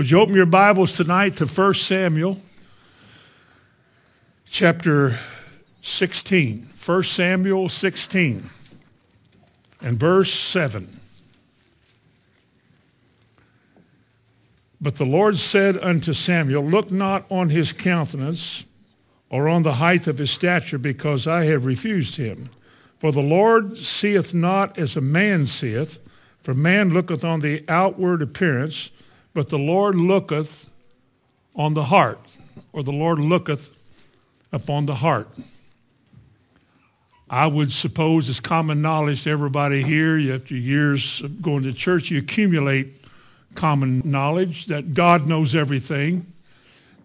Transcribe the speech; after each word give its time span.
Would 0.00 0.10
you 0.10 0.18
open 0.18 0.34
your 0.34 0.46
Bibles 0.46 0.94
tonight 0.94 1.36
to 1.36 1.46
1 1.46 1.74
Samuel 1.74 2.40
chapter 4.46 5.18
16? 5.82 6.70
1 6.86 7.02
Samuel 7.02 7.68
16 7.68 8.48
and 9.82 10.00
verse 10.00 10.32
7. 10.32 10.88
But 14.80 14.96
the 14.96 15.04
Lord 15.04 15.36
said 15.36 15.76
unto 15.76 16.14
Samuel, 16.14 16.64
Look 16.64 16.90
not 16.90 17.30
on 17.30 17.50
his 17.50 17.70
countenance 17.70 18.64
or 19.28 19.50
on 19.50 19.64
the 19.64 19.74
height 19.74 20.06
of 20.06 20.16
his 20.16 20.30
stature, 20.30 20.78
because 20.78 21.26
I 21.26 21.44
have 21.44 21.66
refused 21.66 22.16
him. 22.16 22.48
For 22.98 23.12
the 23.12 23.20
Lord 23.20 23.76
seeth 23.76 24.32
not 24.32 24.78
as 24.78 24.96
a 24.96 25.02
man 25.02 25.44
seeth, 25.44 25.98
for 26.42 26.54
man 26.54 26.88
looketh 26.94 27.22
on 27.22 27.40
the 27.40 27.62
outward 27.68 28.22
appearance, 28.22 28.90
but 29.34 29.48
the 29.48 29.58
Lord 29.58 29.94
looketh 29.96 30.68
on 31.54 31.74
the 31.74 31.84
heart, 31.84 32.20
or 32.72 32.82
the 32.82 32.92
Lord 32.92 33.18
looketh 33.18 33.76
upon 34.52 34.86
the 34.86 34.96
heart. 34.96 35.28
I 37.28 37.46
would 37.46 37.70
suppose 37.70 38.28
it's 38.28 38.40
common 38.40 38.82
knowledge 38.82 39.22
to 39.24 39.30
everybody 39.30 39.82
here, 39.82 40.34
after 40.34 40.56
years 40.56 41.22
of 41.22 41.40
going 41.40 41.62
to 41.62 41.72
church, 41.72 42.10
you 42.10 42.18
accumulate 42.18 42.88
common 43.54 44.02
knowledge 44.04 44.66
that 44.66 44.94
God 44.94 45.26
knows 45.26 45.54
everything, 45.54 46.26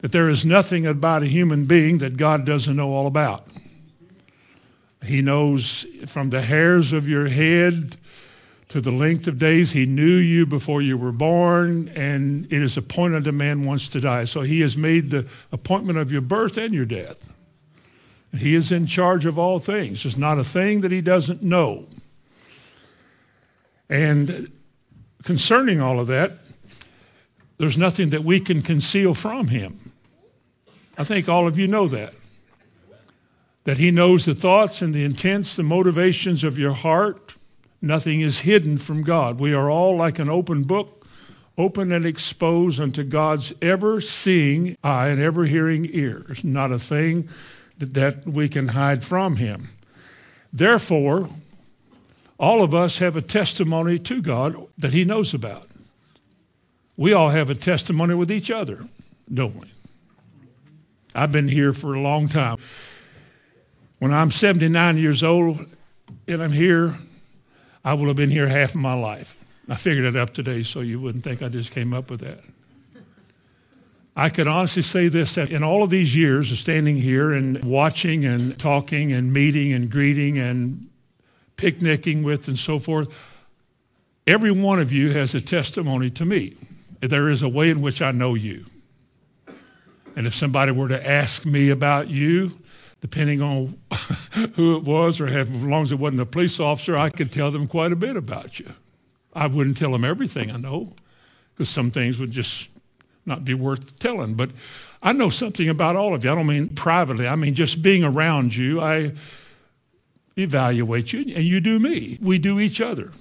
that 0.01 0.11
there 0.11 0.29
is 0.29 0.45
nothing 0.45 0.85
about 0.85 1.21
a 1.21 1.27
human 1.27 1.65
being 1.65 1.99
that 1.99 2.17
God 2.17 2.45
doesn't 2.45 2.75
know 2.75 2.91
all 2.91 3.07
about. 3.07 3.45
He 5.03 5.21
knows 5.21 5.85
from 6.07 6.31
the 6.31 6.41
hairs 6.41 6.91
of 6.91 7.07
your 7.07 7.27
head 7.27 7.95
to 8.75 8.81
the 8.81 8.91
length 8.91 9.25
of 9.25 9.39
days. 9.39 9.71
He 9.71 9.85
knew 9.85 10.03
you 10.03 10.45
before 10.45 10.81
you 10.81 10.97
were 10.97 11.13
born, 11.13 11.87
and 11.95 12.43
it 12.51 12.61
is 12.61 12.75
appointed 12.75 13.25
a 13.25 13.31
man 13.31 13.63
once 13.63 13.87
to 13.87 14.01
die. 14.01 14.25
So 14.25 14.41
he 14.41 14.59
has 14.59 14.75
made 14.75 15.11
the 15.11 15.25
appointment 15.49 15.97
of 15.97 16.11
your 16.11 16.19
birth 16.19 16.57
and 16.57 16.73
your 16.73 16.83
death. 16.83 17.25
He 18.37 18.53
is 18.53 18.73
in 18.73 18.85
charge 18.85 19.25
of 19.25 19.39
all 19.39 19.59
things. 19.59 20.03
There's 20.03 20.17
not 20.17 20.39
a 20.39 20.43
thing 20.43 20.81
that 20.81 20.91
he 20.91 20.99
doesn't 20.99 21.41
know. 21.41 21.85
And 23.89 24.51
concerning 25.23 25.79
all 25.79 25.97
of 25.97 26.07
that, 26.07 26.33
there's 27.57 27.77
nothing 27.77 28.09
that 28.09 28.25
we 28.25 28.41
can 28.41 28.61
conceal 28.61 29.13
from 29.13 29.47
him. 29.47 29.93
I 30.97 31.05
think 31.05 31.29
all 31.29 31.47
of 31.47 31.57
you 31.57 31.69
know 31.69 31.87
that. 31.87 32.13
That 33.63 33.77
he 33.77 33.89
knows 33.89 34.25
the 34.25 34.35
thoughts 34.35 34.81
and 34.81 34.93
the 34.93 35.05
intents, 35.05 35.55
the 35.55 35.63
motivations 35.63 36.43
of 36.43 36.57
your 36.57 36.73
heart. 36.73 37.35
Nothing 37.81 38.21
is 38.21 38.41
hidden 38.41 38.77
from 38.77 39.03
God. 39.03 39.39
We 39.39 39.53
are 39.53 39.69
all 39.69 39.95
like 39.95 40.19
an 40.19 40.29
open 40.29 40.63
book, 40.63 41.05
open 41.57 41.91
and 41.91 42.05
exposed 42.05 42.79
unto 42.79 43.03
God's 43.03 43.53
ever 43.61 44.01
seeing 44.01 44.77
eye 44.83 45.07
and 45.09 45.21
ever 45.21 45.45
hearing 45.45 45.87
ears. 45.91 46.43
Not 46.43 46.71
a 46.71 46.79
thing 46.79 47.29
that, 47.77 47.93
that 47.93 48.25
we 48.25 48.49
can 48.49 48.69
hide 48.69 49.03
from 49.03 49.37
him. 49.37 49.69
Therefore, 50.51 51.29
all 52.37 52.61
of 52.61 52.73
us 52.73 52.99
have 52.99 53.15
a 53.15 53.21
testimony 53.21 53.99
to 53.99 54.21
God 54.21 54.55
that 54.77 54.93
he 54.93 55.05
knows 55.05 55.33
about. 55.33 55.67
We 56.97 57.13
all 57.13 57.29
have 57.29 57.49
a 57.49 57.55
testimony 57.55 58.15
with 58.15 58.31
each 58.31 58.49
other, 58.49 58.87
don't 59.33 59.55
we? 59.55 59.67
I've 61.13 61.31
been 61.31 61.47
here 61.47 61.73
for 61.73 61.93
a 61.93 62.01
long 62.01 62.27
time. 62.27 62.57
When 63.99 64.13
I'm 64.13 64.31
79 64.31 64.97
years 64.97 65.23
old 65.23 65.65
and 66.27 66.43
I'm 66.43 66.51
here, 66.51 66.97
I 67.85 67.93
will 67.93 68.07
have 68.07 68.15
been 68.15 68.31
here 68.31 68.47
half 68.47 68.71
of 68.71 68.81
my 68.81 68.95
life. 68.95 69.37
I 69.69 69.75
figured 69.75 70.05
it 70.05 70.15
up 70.15 70.33
today 70.33 70.63
so 70.63 70.79
you 70.81 70.99
wouldn't 70.99 71.23
think 71.23 71.43
I 71.43 71.49
just 71.49 71.71
came 71.71 71.93
up 71.93 72.09
with 72.09 72.21
that. 72.21 72.39
I 74.15 74.29
could 74.29 74.47
honestly 74.47 74.81
say 74.81 75.07
this 75.07 75.35
that 75.35 75.51
in 75.51 75.61
all 75.61 75.83
of 75.83 75.91
these 75.91 76.15
years 76.15 76.51
of 76.51 76.57
standing 76.57 76.97
here 76.97 77.31
and 77.31 77.63
watching 77.63 78.25
and 78.25 78.57
talking 78.57 79.11
and 79.11 79.31
meeting 79.31 79.71
and 79.71 79.91
greeting 79.91 80.39
and 80.39 80.89
picnicking 81.57 82.23
with 82.23 82.47
and 82.47 82.57
so 82.57 82.79
forth, 82.79 83.07
every 84.25 84.51
one 84.51 84.79
of 84.79 84.91
you 84.91 85.11
has 85.11 85.35
a 85.35 85.41
testimony 85.41 86.09
to 86.09 86.25
me. 86.25 86.55
There 87.01 87.29
is 87.29 87.43
a 87.43 87.49
way 87.49 87.69
in 87.69 87.81
which 87.81 88.01
I 88.01 88.11
know 88.11 88.33
you. 88.33 88.65
And 90.15 90.25
if 90.25 90.33
somebody 90.33 90.71
were 90.71 90.87
to 90.87 91.07
ask 91.07 91.45
me 91.45 91.69
about 91.69 92.09
you, 92.09 92.57
depending 93.01 93.41
on 93.41 93.77
who 94.55 94.77
it 94.77 94.83
was 94.83 95.19
or 95.21 95.27
as 95.27 95.49
long 95.49 95.83
as 95.83 95.91
it 95.91 95.99
wasn't 95.99 96.21
a 96.21 96.25
police 96.25 96.59
officer, 96.59 96.97
I 96.97 97.09
could 97.09 97.31
tell 97.31 97.51
them 97.51 97.67
quite 97.67 97.91
a 97.91 97.95
bit 97.95 98.15
about 98.15 98.59
you. 98.59 98.73
I 99.33 99.47
wouldn't 99.47 99.77
tell 99.77 99.91
them 99.91 100.05
everything 100.05 100.49
I 100.49 100.57
know 100.57 100.93
because 101.53 101.69
some 101.69 101.91
things 101.91 102.19
would 102.19 102.31
just 102.31 102.69
not 103.25 103.43
be 103.43 103.53
worth 103.53 103.99
telling. 103.99 104.35
But 104.35 104.51
I 105.03 105.13
know 105.13 105.29
something 105.29 105.67
about 105.67 105.95
all 105.95 106.13
of 106.13 106.23
you. 106.23 106.31
I 106.31 106.35
don't 106.35 106.47
mean 106.47 106.69
privately. 106.69 107.27
I 107.27 107.35
mean 107.35 107.53
just 107.53 107.81
being 107.81 108.03
around 108.03 108.55
you. 108.55 108.81
I 108.81 109.13
evaluate 110.37 111.13
you 111.13 111.19
and 111.35 111.45
you 111.45 111.59
do 111.59 111.79
me. 111.79 112.17
We 112.21 112.37
do 112.37 112.59
each 112.59 112.81
other. 112.81 113.11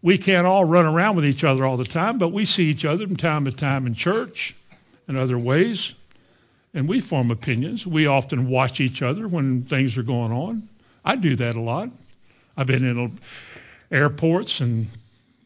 We 0.00 0.16
can't 0.16 0.46
all 0.46 0.64
run 0.64 0.86
around 0.86 1.16
with 1.16 1.26
each 1.26 1.42
other 1.42 1.64
all 1.64 1.76
the 1.76 1.84
time, 1.84 2.18
but 2.18 2.28
we 2.28 2.44
see 2.44 2.64
each 2.64 2.84
other 2.84 3.06
from 3.06 3.16
time 3.16 3.44
to 3.44 3.52
time 3.52 3.86
in 3.86 3.94
church 3.94 4.54
and 5.08 5.16
other 5.16 5.38
ways, 5.38 5.94
and 6.74 6.88
we 6.88 7.00
form 7.00 7.30
opinions. 7.30 7.86
We 7.86 8.06
often 8.06 8.48
watch 8.48 8.80
each 8.80 9.02
other 9.02 9.26
when 9.26 9.62
things 9.62 9.96
are 9.96 10.02
going 10.02 10.32
on. 10.32 10.68
I 11.04 11.16
do 11.16 11.34
that 11.36 11.56
a 11.56 11.60
lot. 11.60 11.90
I've 12.56 12.66
been 12.66 12.84
in 12.84 13.18
airports 13.90 14.60
and 14.60 14.88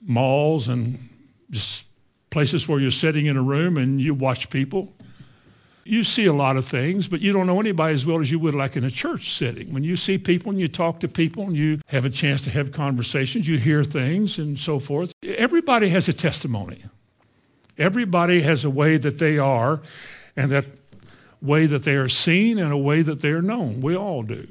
malls 0.01 0.69
and 0.69 1.09
just 1.51 1.87
places 2.31 2.67
where 2.67 2.81
you're 2.81 2.91
sitting 2.91 3.27
in 3.27 3.37
a 3.37 3.43
room 3.43 3.77
and 3.77 4.01
you 4.01 4.15
watch 4.15 4.51
people 4.51 4.93
you 5.85 6.03
see 6.03 6.27
a 6.27 6.33
lot 6.33 6.57
of 6.57 6.65
things, 6.65 7.09
but 7.09 7.21
you 7.21 7.33
don't 7.33 7.47
know 7.47 7.61
anybody 7.61 7.95
as 7.95 8.07
well 8.07 8.21
as 8.21 8.31
you 8.31 8.39
would 8.39 8.55
like 8.55 8.77
in 8.77 8.85
a 8.85 8.91
church 8.91 9.31
setting. 9.33 9.73
When 9.73 9.83
you 9.83 9.97
see 9.97 10.17
people 10.17 10.51
and 10.51 10.61
you 10.61 10.69
talk 10.69 11.01
to 11.01 11.09
people 11.09 11.45
and 11.45 11.57
you 11.57 11.81
have 11.89 12.05
a 12.05 12.11
chance 12.11 12.41
to 12.43 12.51
have 12.51 12.73
conversations, 12.73 13.49
you 13.49 13.59
hear 13.59 13.83
things 13.83 14.39
and 14.39 14.59
so 14.59 14.79
forth. 14.79 15.13
Everybody 15.23 15.89
has 15.89 16.09
a 16.09 16.13
testimony. 16.13 16.85
Everybody 17.79 18.43
has 18.43 18.65
a 18.65 18.71
way 18.71 18.97
that 18.97 19.19
they 19.19 19.39
are 19.39 19.81
and 20.37 20.51
that 20.51 20.67
way 21.43 21.67
that 21.67 21.83
they 21.83 21.95
are 21.97 22.09
seen 22.09 22.59
and 22.59 22.73
a 22.73 22.77
way 22.77 23.03
that 23.03 23.21
they 23.21 23.31
are 23.31 23.43
known. 23.43 23.81
We 23.81 23.97
all 23.97 24.23
do. 24.23 24.47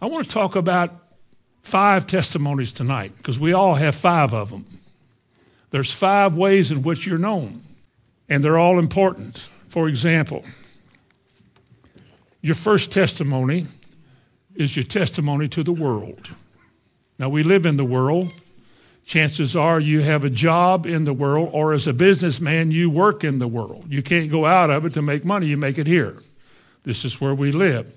I 0.00 0.06
want 0.06 0.26
to 0.26 0.32
talk 0.32 0.54
about 0.54 0.94
five 1.62 2.06
testimonies 2.06 2.70
tonight 2.70 3.12
because 3.16 3.40
we 3.40 3.52
all 3.52 3.74
have 3.74 3.94
five 3.94 4.32
of 4.34 4.50
them. 4.50 4.66
There's 5.70 5.92
five 5.92 6.36
ways 6.36 6.70
in 6.70 6.82
which 6.82 7.06
you're 7.06 7.18
known, 7.18 7.62
and 8.28 8.44
they're 8.44 8.58
all 8.58 8.78
important. 8.78 9.48
For 9.68 9.88
example, 9.88 10.44
your 12.42 12.56
first 12.56 12.92
testimony 12.92 13.66
is 14.54 14.76
your 14.76 14.84
testimony 14.84 15.48
to 15.48 15.62
the 15.62 15.72
world. 15.72 16.30
Now, 17.18 17.28
we 17.28 17.42
live 17.42 17.66
in 17.66 17.76
the 17.76 17.84
world. 17.84 18.32
Chances 19.10 19.56
are 19.56 19.80
you 19.80 20.02
have 20.02 20.22
a 20.22 20.30
job 20.30 20.86
in 20.86 21.02
the 21.02 21.12
world, 21.12 21.50
or 21.52 21.72
as 21.72 21.88
a 21.88 21.92
businessman, 21.92 22.70
you 22.70 22.88
work 22.88 23.24
in 23.24 23.40
the 23.40 23.48
world. 23.48 23.86
You 23.88 24.04
can't 24.04 24.30
go 24.30 24.46
out 24.46 24.70
of 24.70 24.84
it 24.84 24.92
to 24.92 25.02
make 25.02 25.24
money, 25.24 25.48
you 25.48 25.56
make 25.56 25.78
it 25.78 25.88
here. 25.88 26.22
This 26.84 27.04
is 27.04 27.20
where 27.20 27.34
we 27.34 27.50
live. 27.50 27.92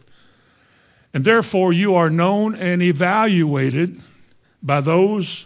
And 1.14 1.24
therefore, 1.24 1.72
you 1.72 1.94
are 1.94 2.10
known 2.10 2.56
and 2.56 2.82
evaluated 2.82 4.02
by 4.64 4.82
those 4.82 5.46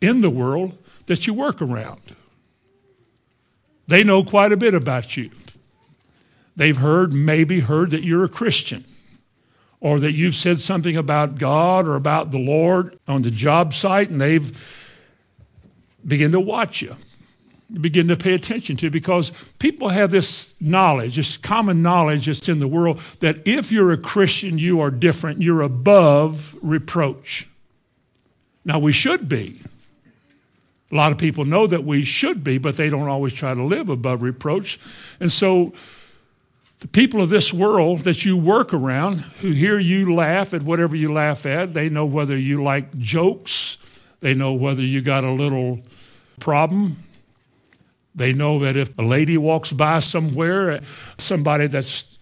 in 0.00 0.20
the 0.20 0.30
world 0.30 0.78
that 1.06 1.26
you 1.26 1.34
work 1.34 1.60
around. 1.60 2.14
They 3.88 4.04
know 4.04 4.22
quite 4.22 4.52
a 4.52 4.56
bit 4.56 4.72
about 4.72 5.16
you. 5.16 5.32
They've 6.54 6.76
heard, 6.76 7.12
maybe 7.12 7.58
heard 7.58 7.90
that 7.90 8.04
you're 8.04 8.22
a 8.22 8.28
Christian 8.28 8.84
or 9.80 9.98
that 9.98 10.12
you've 10.12 10.36
said 10.36 10.60
something 10.60 10.96
about 10.96 11.38
God 11.38 11.88
or 11.88 11.96
about 11.96 12.30
the 12.30 12.38
Lord 12.38 12.96
on 13.08 13.22
the 13.22 13.32
job 13.32 13.74
site 13.74 14.10
and 14.10 14.20
they've 14.20 14.84
begin 16.06 16.32
to 16.32 16.40
watch 16.40 16.82
you. 16.82 16.96
begin 17.72 18.08
to 18.08 18.16
pay 18.16 18.32
attention 18.32 18.76
to 18.78 18.90
because 18.90 19.30
people 19.58 19.88
have 19.88 20.10
this 20.10 20.54
knowledge, 20.60 21.16
this 21.16 21.36
common 21.36 21.82
knowledge 21.82 22.26
that's 22.26 22.48
in 22.48 22.60
the 22.60 22.68
world 22.68 22.98
that 23.20 23.46
if 23.46 23.70
you're 23.70 23.92
a 23.92 23.98
Christian, 23.98 24.58
you 24.58 24.80
are 24.80 24.90
different. 24.90 25.42
You're 25.42 25.60
above 25.60 26.56
reproach. 26.62 27.46
Now, 28.64 28.78
we 28.78 28.92
should 28.92 29.28
be. 29.28 29.60
A 30.90 30.94
lot 30.94 31.12
of 31.12 31.18
people 31.18 31.44
know 31.44 31.66
that 31.66 31.84
we 31.84 32.04
should 32.04 32.42
be, 32.42 32.56
but 32.56 32.78
they 32.78 32.88
don't 32.88 33.08
always 33.08 33.34
try 33.34 33.52
to 33.52 33.62
live 33.62 33.90
above 33.90 34.22
reproach. 34.22 34.80
And 35.20 35.30
so 35.30 35.74
the 36.78 36.88
people 36.88 37.20
of 37.20 37.28
this 37.28 37.52
world 37.52 38.00
that 38.00 38.24
you 38.24 38.36
work 38.36 38.72
around 38.72 39.18
who 39.40 39.50
hear 39.50 39.78
you 39.78 40.14
laugh 40.14 40.54
at 40.54 40.62
whatever 40.62 40.96
you 40.96 41.12
laugh 41.12 41.44
at, 41.44 41.74
they 41.74 41.90
know 41.90 42.06
whether 42.06 42.36
you 42.36 42.62
like 42.62 42.98
jokes, 42.98 43.76
they 44.20 44.32
know 44.32 44.54
whether 44.54 44.82
you 44.82 45.02
got 45.02 45.24
a 45.24 45.30
little 45.30 45.80
problem. 46.38 46.96
They 48.14 48.32
know 48.32 48.58
that 48.60 48.76
if 48.76 48.98
a 48.98 49.02
lady 49.02 49.36
walks 49.36 49.72
by 49.72 50.00
somewhere, 50.00 50.80
somebody 51.18 51.66
that's 51.66 52.18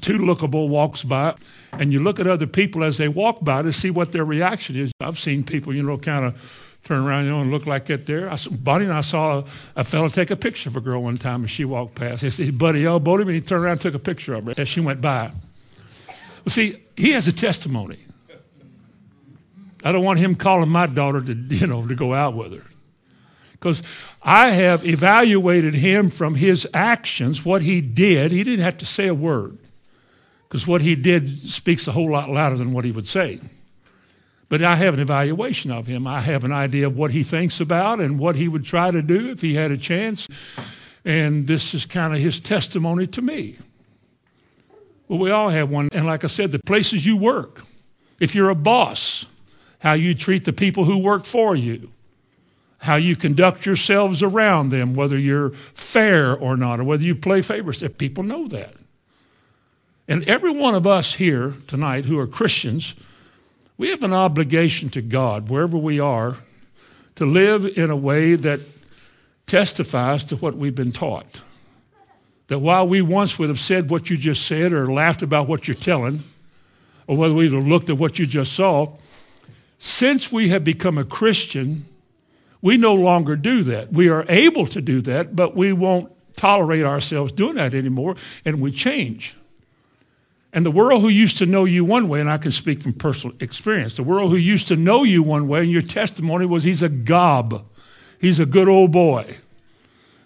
too 0.00 0.18
lookable 0.18 0.68
walks 0.68 1.02
by, 1.02 1.34
and 1.72 1.92
you 1.92 2.00
look 2.00 2.20
at 2.20 2.26
other 2.26 2.46
people 2.46 2.84
as 2.84 2.98
they 2.98 3.08
walk 3.08 3.42
by 3.42 3.62
to 3.62 3.72
see 3.72 3.90
what 3.90 4.12
their 4.12 4.24
reaction 4.24 4.76
is. 4.76 4.92
I've 5.00 5.18
seen 5.18 5.44
people, 5.44 5.74
you 5.74 5.82
know, 5.82 5.96
kind 5.98 6.24
of 6.26 6.66
Turn 6.84 7.04
around, 7.04 7.24
you 7.24 7.30
know, 7.30 7.42
and 7.42 7.50
look 7.50 7.66
like 7.66 7.86
that 7.86 8.06
there. 8.06 8.30
I, 8.30 8.38
Bonnie 8.50 8.84
and 8.84 8.94
I 8.94 9.02
saw 9.02 9.40
a, 9.40 9.44
a 9.76 9.84
fellow 9.84 10.08
take 10.08 10.30
a 10.30 10.36
picture 10.36 10.70
of 10.70 10.76
a 10.76 10.80
girl 10.80 11.02
one 11.02 11.16
time 11.16 11.44
as 11.44 11.50
she 11.50 11.64
walked 11.64 11.96
past. 11.96 12.22
He 12.22 12.30
said, 12.30 12.56
buddy 12.56 12.86
elbowed 12.86 13.20
him, 13.20 13.28
and 13.28 13.34
he 13.34 13.40
turned 13.42 13.64
around 13.64 13.72
and 13.72 13.80
took 13.82 13.94
a 13.94 13.98
picture 13.98 14.34
of 14.34 14.46
her 14.46 14.54
as 14.56 14.68
she 14.68 14.80
went 14.80 15.00
by. 15.00 15.32
Well, 16.08 16.50
see, 16.50 16.76
he 16.96 17.10
has 17.10 17.28
a 17.28 17.32
testimony. 17.32 17.98
I 19.84 19.92
don't 19.92 20.02
want 20.02 20.18
him 20.18 20.34
calling 20.34 20.70
my 20.70 20.86
daughter 20.86 21.20
to, 21.20 21.34
you 21.34 21.66
know, 21.66 21.86
to 21.86 21.94
go 21.94 22.14
out 22.14 22.34
with 22.34 22.54
her. 22.54 22.64
Because 23.58 23.82
I 24.22 24.50
have 24.50 24.86
evaluated 24.86 25.74
him 25.74 26.10
from 26.10 26.36
his 26.36 26.66
actions, 26.72 27.44
what 27.44 27.62
he 27.62 27.80
did. 27.80 28.30
He 28.30 28.44
didn't 28.44 28.64
have 28.64 28.78
to 28.78 28.86
say 28.86 29.08
a 29.08 29.14
word. 29.14 29.58
Because 30.48 30.66
what 30.66 30.80
he 30.80 30.94
did 30.94 31.50
speaks 31.50 31.88
a 31.88 31.92
whole 31.92 32.10
lot 32.10 32.30
louder 32.30 32.56
than 32.56 32.72
what 32.72 32.84
he 32.84 32.92
would 32.92 33.06
say. 33.06 33.40
But 34.48 34.62
I 34.62 34.76
have 34.76 34.94
an 34.94 35.00
evaluation 35.00 35.70
of 35.70 35.86
him. 35.86 36.06
I 36.06 36.20
have 36.20 36.44
an 36.44 36.52
idea 36.52 36.86
of 36.86 36.96
what 36.96 37.10
he 37.10 37.22
thinks 37.22 37.60
about 37.60 38.00
and 38.00 38.18
what 38.18 38.36
he 38.36 38.48
would 38.48 38.64
try 38.64 38.90
to 38.90 39.02
do 39.02 39.28
if 39.28 39.42
he 39.42 39.54
had 39.54 39.70
a 39.70 39.76
chance. 39.76 40.26
And 41.04 41.46
this 41.46 41.74
is 41.74 41.84
kind 41.84 42.14
of 42.14 42.20
his 42.20 42.40
testimony 42.40 43.06
to 43.08 43.20
me. 43.20 43.56
Well, 45.06 45.18
we 45.18 45.30
all 45.30 45.50
have 45.50 45.68
one. 45.68 45.88
And 45.92 46.06
like 46.06 46.24
I 46.24 46.28
said, 46.28 46.52
the 46.52 46.60
places 46.60 47.04
you 47.04 47.16
work, 47.16 47.62
if 48.20 48.34
you're 48.34 48.50
a 48.50 48.54
boss, 48.54 49.26
how 49.80 49.92
you 49.92 50.14
treat 50.14 50.44
the 50.44 50.52
people 50.52 50.84
who 50.84 50.98
work 50.98 51.24
for 51.24 51.54
you, 51.54 51.90
how 52.78 52.96
you 52.96 53.16
conduct 53.16 53.66
yourselves 53.66 54.22
around 54.22 54.70
them, 54.70 54.94
whether 54.94 55.18
you're 55.18 55.50
fair 55.50 56.36
or 56.36 56.56
not, 56.56 56.80
or 56.80 56.84
whether 56.84 57.02
you 57.02 57.14
play 57.14 57.42
favorites. 57.42 57.82
If 57.82 57.98
people 57.98 58.22
know 58.24 58.46
that. 58.48 58.74
And 60.06 60.26
every 60.28 60.52
one 60.52 60.74
of 60.74 60.86
us 60.86 61.14
here 61.14 61.54
tonight 61.66 62.06
who 62.06 62.18
are 62.18 62.26
Christians, 62.26 62.94
we 63.76 63.90
have 63.90 64.02
an 64.02 64.12
obligation 64.12 64.88
to 64.90 65.02
God, 65.02 65.48
wherever 65.48 65.76
we 65.76 66.00
are, 66.00 66.36
to 67.16 67.26
live 67.26 67.64
in 67.64 67.90
a 67.90 67.96
way 67.96 68.34
that 68.34 68.60
testifies 69.46 70.24
to 70.24 70.36
what 70.36 70.56
we've 70.56 70.74
been 70.74 70.92
taught. 70.92 71.42
That 72.46 72.60
while 72.60 72.88
we 72.88 73.02
once 73.02 73.38
would 73.38 73.48
have 73.48 73.58
said 73.58 73.90
what 73.90 74.08
you 74.08 74.16
just 74.16 74.46
said 74.46 74.72
or 74.72 74.90
laughed 74.90 75.22
about 75.22 75.48
what 75.48 75.68
you're 75.68 75.74
telling, 75.74 76.22
or 77.06 77.16
whether 77.16 77.34
we 77.34 77.44
would 77.44 77.54
have 77.54 77.66
looked 77.66 77.90
at 77.90 77.98
what 77.98 78.18
you 78.18 78.26
just 78.26 78.52
saw, 78.52 78.92
since 79.78 80.32
we 80.32 80.48
have 80.48 80.64
become 80.64 80.96
a 80.96 81.04
Christian, 81.04 81.86
we 82.60 82.76
no 82.76 82.94
longer 82.94 83.36
do 83.36 83.62
that. 83.64 83.92
We 83.92 84.08
are 84.08 84.24
able 84.28 84.66
to 84.68 84.80
do 84.80 85.00
that, 85.02 85.36
but 85.36 85.54
we 85.54 85.72
won't 85.72 86.12
tolerate 86.36 86.84
ourselves 86.84 87.32
doing 87.32 87.54
that 87.56 87.74
anymore, 87.74 88.16
and 88.44 88.60
we 88.60 88.72
change. 88.72 89.36
And 90.52 90.64
the 90.64 90.70
world 90.70 91.02
who 91.02 91.08
used 91.08 91.38
to 91.38 91.46
know 91.46 91.64
you 91.64 91.84
one 91.84 92.08
way, 92.08 92.20
and 92.20 92.30
I 92.30 92.38
can 92.38 92.50
speak 92.50 92.82
from 92.82 92.94
personal 92.94 93.36
experience, 93.40 93.94
the 93.94 94.02
world 94.02 94.30
who 94.30 94.36
used 94.36 94.68
to 94.68 94.76
know 94.76 95.04
you 95.04 95.22
one 95.22 95.46
way, 95.46 95.60
and 95.60 95.70
your 95.70 95.82
testimony 95.82 96.46
was 96.46 96.64
he's 96.64 96.82
a 96.82 96.88
gob. 96.88 97.64
He's 98.20 98.40
a 98.40 98.46
good 98.46 98.68
old 98.68 98.90
boy. 98.90 99.36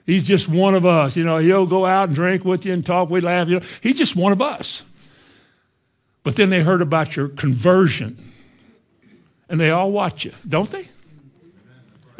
He's 0.06 0.22
just 0.22 0.48
one 0.48 0.74
of 0.74 0.86
us. 0.86 1.16
You 1.16 1.24
know, 1.24 1.38
he'll 1.38 1.66
go 1.66 1.86
out 1.86 2.08
and 2.08 2.16
drink 2.16 2.44
with 2.44 2.64
you 2.64 2.72
and 2.72 2.84
talk, 2.84 3.10
we 3.10 3.20
laugh. 3.20 3.48
You 3.48 3.60
know, 3.60 3.66
he's 3.80 3.98
just 3.98 4.16
one 4.16 4.32
of 4.32 4.40
us. 4.40 4.84
But 6.22 6.36
then 6.36 6.50
they 6.50 6.62
heard 6.62 6.80
about 6.80 7.16
your 7.16 7.28
conversion. 7.28 8.16
And 9.48 9.60
they 9.60 9.70
all 9.70 9.90
watch 9.92 10.24
you, 10.24 10.32
don't 10.48 10.70
they? 10.70 10.86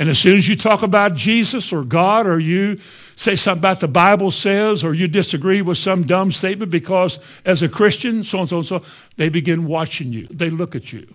And 0.02 0.10
as 0.10 0.19
soon 0.19 0.37
as 0.37 0.49
you 0.49 0.56
talk 0.56 0.82
about 0.82 1.14
Jesus 1.14 1.72
or 1.72 1.84
God 1.84 2.26
or 2.26 2.40
you 2.40 2.78
say 3.14 3.37
something 3.37 3.60
about 3.60 3.78
the 3.78 3.87
Bible 3.87 4.32
says 4.32 4.82
or 4.82 4.94
you 4.94 5.06
disagree 5.06 5.62
with 5.62 5.78
some 5.78 6.02
dumb 6.02 6.32
statement 6.32 6.72
because 6.72 7.20
as 7.44 7.62
a 7.62 7.69
Christian, 7.69 8.25
so 8.25 8.40
and 8.40 8.49
so 8.49 8.56
and 8.56 8.66
so, 8.66 8.82
they 9.16 9.28
begin 9.28 9.64
watching 9.64 10.12
you. 10.12 10.26
They 10.26 10.50
look 10.50 10.75
at 10.75 10.93
you. 10.93 11.14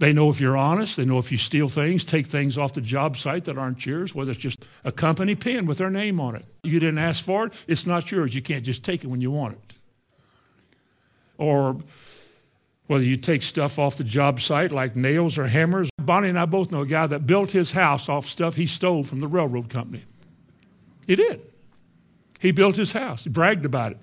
They 0.00 0.12
know 0.12 0.28
if 0.28 0.40
you're 0.40 0.56
honest. 0.56 0.96
They 0.96 1.04
know 1.04 1.18
if 1.18 1.30
you 1.30 1.38
steal 1.38 1.68
things, 1.68 2.04
take 2.04 2.26
things 2.26 2.58
off 2.58 2.72
the 2.72 2.80
job 2.80 3.16
site 3.16 3.44
that 3.44 3.56
aren't 3.56 3.86
yours, 3.86 4.12
whether 4.12 4.32
it's 4.32 4.40
just 4.40 4.66
a 4.82 4.90
company 4.90 5.36
pin 5.36 5.64
with 5.64 5.78
their 5.78 5.88
name 5.88 6.18
on 6.18 6.34
it. 6.34 6.46
You 6.64 6.80
didn't 6.80 6.98
ask 6.98 7.24
for 7.24 7.46
it, 7.46 7.52
it's 7.68 7.86
not 7.86 8.10
yours. 8.10 8.34
You 8.34 8.42
can't 8.42 8.64
just 8.64 8.84
take 8.84 9.04
it 9.04 9.06
when 9.06 9.20
you 9.20 9.30
want 9.30 9.54
it. 9.54 9.74
Or 11.36 11.76
whether 12.88 13.04
you 13.04 13.16
take 13.16 13.42
stuff 13.42 13.78
off 13.78 13.96
the 13.96 14.04
job 14.04 14.40
site 14.40 14.72
like 14.72 14.96
nails 14.96 15.38
or 15.38 15.46
hammers. 15.46 15.90
Bonnie 16.00 16.30
and 16.30 16.38
I 16.38 16.46
both 16.46 16.72
know 16.72 16.80
a 16.80 16.86
guy 16.86 17.06
that 17.06 17.26
built 17.26 17.52
his 17.52 17.72
house 17.72 18.08
off 18.08 18.26
stuff 18.26 18.56
he 18.56 18.66
stole 18.66 19.04
from 19.04 19.20
the 19.20 19.28
railroad 19.28 19.68
company. 19.68 20.02
He 21.06 21.14
did. 21.14 21.40
He 22.40 22.50
built 22.50 22.76
his 22.76 22.92
house. 22.92 23.24
He 23.24 23.30
bragged 23.30 23.64
about 23.64 23.92
it. 23.92 23.98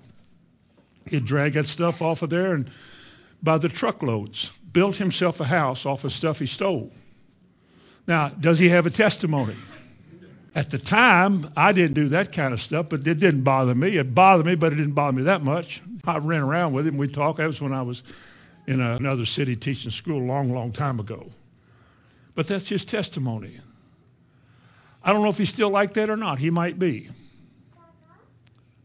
He'd 1.08 1.24
drag 1.24 1.52
that 1.52 1.66
stuff 1.66 2.00
off 2.00 2.22
of 2.22 2.30
there 2.30 2.54
and 2.54 2.70
by 3.42 3.58
the 3.58 3.68
truckloads, 3.68 4.52
built 4.72 4.96
himself 4.96 5.40
a 5.40 5.44
house 5.44 5.84
off 5.84 6.04
of 6.04 6.12
stuff 6.12 6.38
he 6.38 6.46
stole. 6.46 6.92
Now, 8.06 8.28
does 8.28 8.58
he 8.58 8.68
have 8.68 8.86
a 8.86 8.90
testimony? 8.90 9.54
At 10.54 10.70
the 10.70 10.78
time, 10.78 11.50
I 11.56 11.72
didn't 11.72 11.94
do 11.94 12.08
that 12.08 12.32
kind 12.32 12.54
of 12.54 12.60
stuff, 12.60 12.88
but 12.88 13.06
it 13.06 13.18
didn't 13.18 13.42
bother 13.42 13.74
me. 13.74 13.98
It 13.98 14.14
bothered 14.14 14.46
me, 14.46 14.54
but 14.54 14.72
it 14.72 14.76
didn't 14.76 14.94
bother 14.94 15.16
me 15.16 15.22
that 15.24 15.42
much. 15.42 15.82
I 16.04 16.18
ran 16.18 16.42
around 16.42 16.72
with 16.72 16.86
him. 16.86 16.96
We 16.96 17.08
talked. 17.08 17.38
That 17.38 17.46
was 17.46 17.60
when 17.60 17.72
I 17.72 17.82
was 17.82 18.02
in 18.66 18.80
another 18.80 19.24
city 19.24 19.56
teaching 19.56 19.90
school 19.90 20.20
a 20.20 20.26
long, 20.26 20.52
long 20.52 20.72
time 20.72 20.98
ago. 20.98 21.30
But 22.34 22.46
that's 22.48 22.64
just 22.64 22.88
testimony. 22.88 23.60
I 25.02 25.12
don't 25.12 25.22
know 25.22 25.28
if 25.28 25.38
he's 25.38 25.48
still 25.48 25.70
like 25.70 25.94
that 25.94 26.10
or 26.10 26.16
not. 26.16 26.38
He 26.40 26.50
might 26.50 26.78
be. 26.78 27.08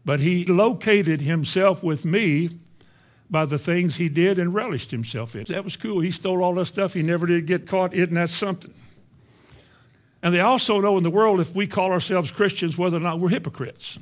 But 0.04 0.20
he 0.20 0.44
located 0.44 1.20
himself 1.20 1.82
with 1.82 2.04
me 2.04 2.50
by 3.28 3.44
the 3.44 3.58
things 3.58 3.96
he 3.96 4.08
did 4.08 4.38
and 4.38 4.54
relished 4.54 4.90
himself 4.90 5.34
in. 5.34 5.44
That 5.44 5.64
was 5.64 5.76
cool. 5.76 6.00
He 6.00 6.10
stole 6.10 6.42
all 6.42 6.54
that 6.54 6.66
stuff. 6.66 6.94
He 6.94 7.02
never 7.02 7.26
did 7.26 7.46
get 7.46 7.66
caught. 7.66 7.94
Isn't 7.94 8.14
that 8.14 8.28
something? 8.28 8.74
And 10.22 10.32
they 10.34 10.40
also 10.40 10.80
know 10.80 10.96
in 10.96 11.02
the 11.02 11.10
world 11.10 11.40
if 11.40 11.54
we 11.54 11.66
call 11.66 11.90
ourselves 11.90 12.30
Christians 12.30 12.78
whether 12.78 12.96
or 12.96 13.00
not 13.00 13.18
we're 13.18 13.30
hypocrites. 13.30 13.98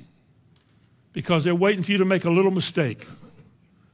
Because 1.12 1.44
they're 1.44 1.54
waiting 1.54 1.82
for 1.82 1.92
you 1.92 1.98
to 1.98 2.04
make 2.04 2.24
a 2.24 2.30
little 2.30 2.50
mistake, 2.50 3.06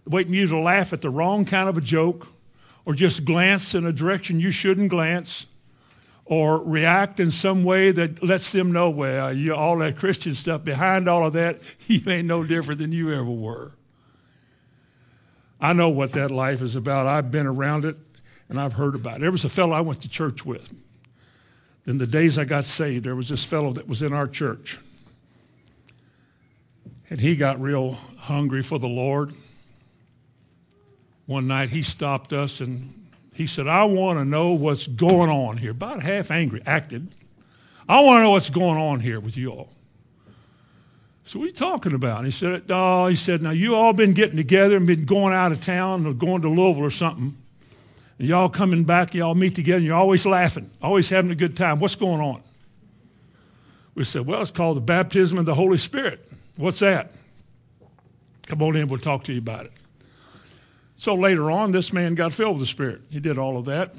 waiting 0.07 0.33
for 0.33 0.37
you 0.37 0.47
to 0.47 0.59
laugh 0.59 0.93
at 0.93 1.03
the 1.03 1.11
wrong 1.11 1.45
kind 1.45 1.69
of 1.69 1.77
a 1.77 1.81
joke, 1.81 2.29
or 2.85 2.95
just 2.95 3.25
glance 3.25 3.75
in 3.75 3.85
a 3.85 3.93
direction 3.93 4.41
you 4.41 4.51
shouldn't 4.51 4.91
glance, 4.91 5.47
or 6.25 6.63
react 6.63 7.21
in 7.21 7.31
some 7.31 7.65
way 7.65 7.91
that 7.93 8.23
lets 8.23 8.53
them 8.53 8.73
know, 8.73 8.91
well, 8.91 9.33
you 9.33 9.55
all 9.55 9.79
that 9.79 9.97
Christian 9.97 10.35
stuff, 10.35 10.65
behind 10.65 11.09
all 11.09 11.27
of 11.27 11.33
that, 11.35 11.61
you 11.87 12.01
ain't 12.11 12.27
no 12.27 12.45
different 12.45 12.79
than 12.81 12.93
you 12.93 13.13
ever 13.13 13.25
were. 13.25 13.73
I 15.61 15.73
know 15.73 15.89
what 15.89 16.13
that 16.13 16.31
life 16.31 16.61
is 16.61 16.77
about. 16.77 17.07
I've 17.07 17.31
been 17.31 17.47
around 17.47 17.85
it 17.85 17.97
and 18.49 18.61
I've 18.61 18.75
heard 18.75 18.95
about 18.95 19.17
it. 19.17 19.21
There 19.21 19.33
was 19.33 19.45
a 19.45 19.49
fellow 19.49 19.73
I 19.73 19.81
went 19.81 20.03
to 20.03 20.09
church 20.09 20.45
with. 20.45 20.73
In 21.87 21.99
the 21.99 22.07
days 22.07 22.37
I 22.37 22.45
got 22.45 22.65
saved, 22.65 23.05
there 23.05 23.17
was 23.17 23.29
this 23.29 23.45
fellow 23.45 23.73
that 23.73 23.89
was 23.89 24.03
in 24.03 24.13
our 24.13 24.27
church. 24.27 24.79
And 27.09 27.21
he 27.21 27.37
got 27.37 27.61
real 27.61 27.93
hungry 28.19 28.63
for 28.63 28.79
the 28.79 28.89
Lord. 28.89 29.33
One 31.27 31.47
night 31.47 31.71
he 31.71 31.83
stopped 31.83 32.33
us 32.33 32.61
and 32.61 33.09
he 33.35 33.47
said, 33.47 33.67
I 33.67 33.85
want 33.85 34.19
to 34.19 34.25
know 34.25 34.53
what's 34.53 34.87
going 34.87 35.29
on 35.29 35.59
here. 35.59 35.73
About 35.73 36.03
half 36.03 36.31
angry, 36.31 36.63
acted. 36.65 37.09
I 37.89 38.01
want 38.01 38.19
to 38.19 38.23
know 38.23 38.31
what's 38.31 38.51
going 38.51 38.79
on 38.79 39.01
here 39.01 39.21
with 39.21 39.37
you 39.37 39.51
all. 39.51 39.71
So 41.25 41.41
what 41.41 41.47
are 41.47 41.49
you 41.49 41.55
talking 41.55 41.93
about? 41.93 42.19
And 42.19 42.27
he 42.27 42.33
said, 42.33 42.65
oh, 42.69 43.09
he 43.09 43.17
said, 43.17 43.43
now 43.43 43.51
you 43.51 43.75
all 43.75 43.93
been 43.93 44.13
getting 44.13 44.37
together 44.37 44.77
and 44.77 44.87
been 44.87 45.05
going 45.05 45.35
out 45.35 45.51
of 45.51 45.61
town 45.61 46.07
or 46.07 46.13
going 46.13 46.43
to 46.43 46.49
Louisville 46.49 46.85
or 46.85 46.91
something. 46.91 47.37
And 48.19 48.29
y'all 48.29 48.49
coming 48.49 48.85
back, 48.85 49.13
y'all 49.13 49.35
meet 49.35 49.57
together, 49.57 49.79
and 49.79 49.87
you're 49.87 49.97
always 49.97 50.25
laughing, 50.25 50.71
always 50.81 51.11
having 51.11 51.33
a 51.33 51.35
good 51.35 51.57
time. 51.57 51.81
What's 51.81 51.97
going 51.97 52.21
on? 52.21 52.43
We 53.97 54.05
said, 54.05 54.25
well, 54.25 54.41
it's 54.41 54.53
called 54.53 54.77
the 54.77 54.83
baptism 54.83 55.37
of 55.37 55.47
the 55.47 55.55
Holy 55.55 55.79
Spirit. 55.79 56.27
What's 56.57 56.79
that? 56.79 57.13
Come 58.47 58.63
on 58.63 58.77
in, 58.77 58.89
we'll 58.89 59.01
talk 59.01 59.25
to 59.25 59.33
you 59.33 59.41
about 59.41 59.67
it. 59.67 59.73
So 60.97 61.15
later 61.15 61.51
on, 61.51 61.73
this 61.73 61.93
man 61.93 62.15
got 62.15 62.33
filled 62.33 62.55
with 62.55 62.61
the 62.61 62.67
Spirit. 62.67 63.03
He 63.11 63.21
did 63.21 63.39
all 63.39 63.59
of 63.59 63.67
that. 63.67 63.95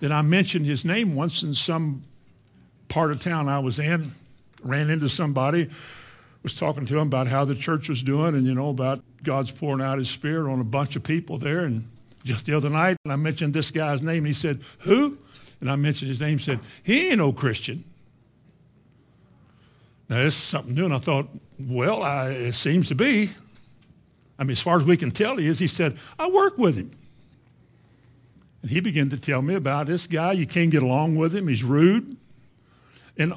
Then 0.00 0.12
I 0.12 0.22
mentioned 0.22 0.66
his 0.66 0.84
name 0.84 1.14
once 1.14 1.42
in 1.42 1.54
some 1.54 2.04
part 2.88 3.12
of 3.12 3.20
town 3.20 3.48
I 3.48 3.58
was 3.58 3.78
in, 3.78 4.12
ran 4.62 4.90
into 4.90 5.08
somebody, 5.08 5.70
was 6.42 6.54
talking 6.54 6.86
to 6.86 6.98
him 6.98 7.06
about 7.06 7.26
how 7.26 7.44
the 7.44 7.54
church 7.54 7.88
was 7.88 8.02
doing 8.02 8.34
and, 8.34 8.46
you 8.46 8.54
know, 8.54 8.70
about 8.70 9.00
God's 9.22 9.50
pouring 9.50 9.82
out 9.82 9.98
his 9.98 10.10
Spirit 10.10 10.50
on 10.50 10.60
a 10.60 10.64
bunch 10.64 10.96
of 10.96 11.02
people 11.02 11.38
there. 11.38 11.60
And 11.60 11.88
just 12.24 12.46
the 12.46 12.54
other 12.54 12.70
night, 12.70 12.96
I 13.08 13.16
mentioned 13.16 13.54
this 13.54 13.70
guy's 13.70 14.02
name. 14.02 14.18
And 14.18 14.26
He 14.28 14.32
said, 14.32 14.60
Who? 14.80 15.18
And 15.60 15.70
I 15.70 15.76
mentioned 15.76 16.08
his 16.08 16.20
name. 16.20 16.38
Said, 16.38 16.60
He 16.82 17.08
ain't 17.08 17.18
no 17.18 17.32
Christian. 17.32 17.84
Now, 20.08 20.16
this 20.16 20.36
is 20.36 20.42
something 20.42 20.74
new. 20.74 20.84
And 20.84 20.94
I 20.94 20.98
thought, 20.98 21.28
Well, 21.58 22.02
I, 22.02 22.30
it 22.30 22.54
seems 22.54 22.88
to 22.88 22.94
be. 22.94 23.30
I 24.40 24.44
mean, 24.44 24.52
as 24.52 24.60
far 24.60 24.78
as 24.78 24.86
we 24.86 24.96
can 24.96 25.10
tell, 25.10 25.36
he 25.36 25.46
is. 25.46 25.58
He 25.58 25.66
said, 25.66 25.98
I 26.18 26.30
work 26.30 26.56
with 26.56 26.76
him. 26.76 26.90
And 28.62 28.70
he 28.70 28.80
began 28.80 29.10
to 29.10 29.20
tell 29.20 29.42
me 29.42 29.54
about 29.54 29.86
this 29.86 30.06
guy. 30.06 30.32
You 30.32 30.46
can't 30.46 30.70
get 30.70 30.82
along 30.82 31.16
with 31.16 31.36
him. 31.36 31.46
He's 31.46 31.62
rude. 31.62 32.16
And 33.18 33.34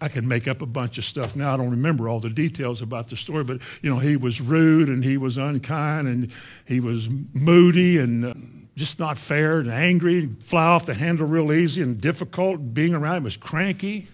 I 0.00 0.08
can 0.08 0.26
make 0.26 0.48
up 0.48 0.62
a 0.62 0.66
bunch 0.66 0.96
of 0.96 1.04
stuff 1.04 1.36
now. 1.36 1.52
I 1.52 1.58
don't 1.58 1.70
remember 1.70 2.08
all 2.08 2.18
the 2.18 2.30
details 2.30 2.80
about 2.80 3.08
the 3.08 3.16
story, 3.16 3.44
but 3.44 3.60
you 3.82 3.90
know, 3.90 3.98
he 3.98 4.16
was 4.16 4.40
rude 4.40 4.88
and 4.88 5.04
he 5.04 5.18
was 5.18 5.36
unkind 5.36 6.08
and 6.08 6.32
he 6.64 6.80
was 6.80 7.10
moody 7.34 7.98
and 7.98 8.24
uh, 8.24 8.34
just 8.74 8.98
not 8.98 9.18
fair 9.18 9.58
and 9.58 9.68
angry, 9.68 10.20
and 10.20 10.42
fly 10.42 10.64
off 10.64 10.86
the 10.86 10.94
handle 10.94 11.26
real 11.26 11.52
easy 11.52 11.82
and 11.82 12.00
difficult. 12.00 12.72
Being 12.72 12.94
around 12.94 13.18
him 13.18 13.24
was 13.24 13.36
cranky. 13.36 14.08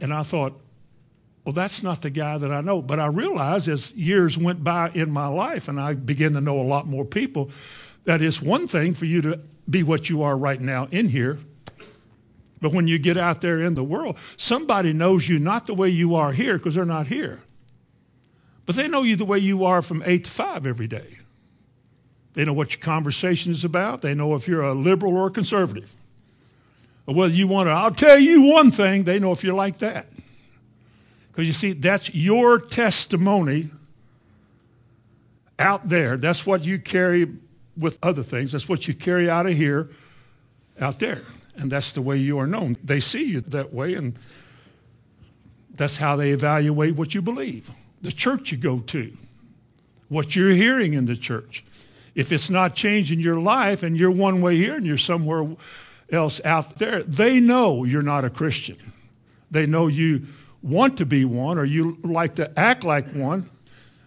And 0.00 0.12
I 0.12 0.24
thought, 0.24 0.60
well, 1.44 1.52
that's 1.52 1.82
not 1.82 2.02
the 2.02 2.10
guy 2.10 2.38
that 2.38 2.52
I 2.52 2.60
know. 2.60 2.80
But 2.80 3.00
I 3.00 3.06
realized 3.06 3.68
as 3.68 3.92
years 3.94 4.38
went 4.38 4.62
by 4.62 4.90
in 4.90 5.10
my 5.10 5.26
life 5.26 5.68
and 5.68 5.80
I 5.80 5.94
began 5.94 6.34
to 6.34 6.40
know 6.40 6.60
a 6.60 6.62
lot 6.62 6.86
more 6.86 7.04
people, 7.04 7.50
that 8.04 8.22
it's 8.22 8.40
one 8.40 8.68
thing 8.68 8.94
for 8.94 9.06
you 9.06 9.20
to 9.22 9.40
be 9.68 9.82
what 9.82 10.08
you 10.08 10.22
are 10.22 10.36
right 10.36 10.60
now 10.60 10.88
in 10.90 11.08
here. 11.08 11.38
But 12.60 12.72
when 12.72 12.86
you 12.86 12.98
get 12.98 13.16
out 13.16 13.40
there 13.40 13.60
in 13.60 13.74
the 13.74 13.82
world, 13.82 14.18
somebody 14.36 14.92
knows 14.92 15.28
you 15.28 15.40
not 15.40 15.66
the 15.66 15.74
way 15.74 15.88
you 15.88 16.14
are 16.14 16.32
here 16.32 16.58
because 16.58 16.76
they're 16.76 16.84
not 16.84 17.08
here. 17.08 17.42
But 18.64 18.76
they 18.76 18.86
know 18.86 19.02
you 19.02 19.16
the 19.16 19.24
way 19.24 19.38
you 19.38 19.64
are 19.64 19.82
from 19.82 20.02
8 20.06 20.22
to 20.24 20.30
5 20.30 20.66
every 20.66 20.86
day. 20.86 21.18
They 22.34 22.44
know 22.44 22.52
what 22.52 22.72
your 22.72 22.80
conversation 22.80 23.50
is 23.50 23.64
about. 23.64 24.02
They 24.02 24.14
know 24.14 24.36
if 24.36 24.46
you're 24.46 24.62
a 24.62 24.74
liberal 24.74 25.16
or 25.16 25.26
a 25.26 25.30
conservative. 25.30 25.92
Or 27.06 27.14
whether 27.14 27.34
you 27.34 27.48
want 27.48 27.66
to, 27.66 27.72
I'll 27.72 27.90
tell 27.90 28.18
you 28.18 28.42
one 28.42 28.70
thing, 28.70 29.02
they 29.02 29.18
know 29.18 29.32
if 29.32 29.42
you're 29.42 29.54
like 29.54 29.78
that. 29.78 30.06
Because 31.32 31.46
you 31.46 31.54
see, 31.54 31.72
that's 31.72 32.14
your 32.14 32.58
testimony 32.58 33.70
out 35.58 35.88
there. 35.88 36.16
That's 36.16 36.46
what 36.46 36.64
you 36.64 36.78
carry 36.78 37.26
with 37.76 37.98
other 38.02 38.22
things. 38.22 38.52
That's 38.52 38.68
what 38.68 38.86
you 38.86 38.94
carry 38.94 39.30
out 39.30 39.46
of 39.46 39.54
here, 39.54 39.88
out 40.78 40.98
there. 40.98 41.22
And 41.56 41.70
that's 41.70 41.92
the 41.92 42.02
way 42.02 42.18
you 42.18 42.38
are 42.38 42.46
known. 42.46 42.76
They 42.84 43.00
see 43.00 43.24
you 43.24 43.40
that 43.40 43.72
way, 43.72 43.94
and 43.94 44.18
that's 45.74 45.96
how 45.96 46.16
they 46.16 46.30
evaluate 46.30 46.96
what 46.96 47.14
you 47.14 47.22
believe. 47.22 47.70
The 48.02 48.12
church 48.12 48.52
you 48.52 48.58
go 48.58 48.80
to, 48.80 49.16
what 50.08 50.36
you're 50.36 50.50
hearing 50.50 50.92
in 50.92 51.06
the 51.06 51.16
church. 51.16 51.64
If 52.14 52.30
it's 52.30 52.50
not 52.50 52.74
changing 52.74 53.20
your 53.20 53.38
life 53.40 53.82
and 53.82 53.96
you're 53.96 54.10
one 54.10 54.42
way 54.42 54.56
here 54.56 54.76
and 54.76 54.84
you're 54.84 54.98
somewhere 54.98 55.56
else 56.10 56.44
out 56.44 56.76
there, 56.76 57.02
they 57.02 57.40
know 57.40 57.84
you're 57.84 58.02
not 58.02 58.24
a 58.24 58.30
Christian. 58.30 58.76
They 59.50 59.64
know 59.64 59.86
you 59.86 60.26
want 60.62 60.98
to 60.98 61.06
be 61.06 61.24
one 61.24 61.58
or 61.58 61.64
you 61.64 61.98
like 62.02 62.36
to 62.36 62.58
act 62.58 62.84
like 62.84 63.12
one, 63.12 63.50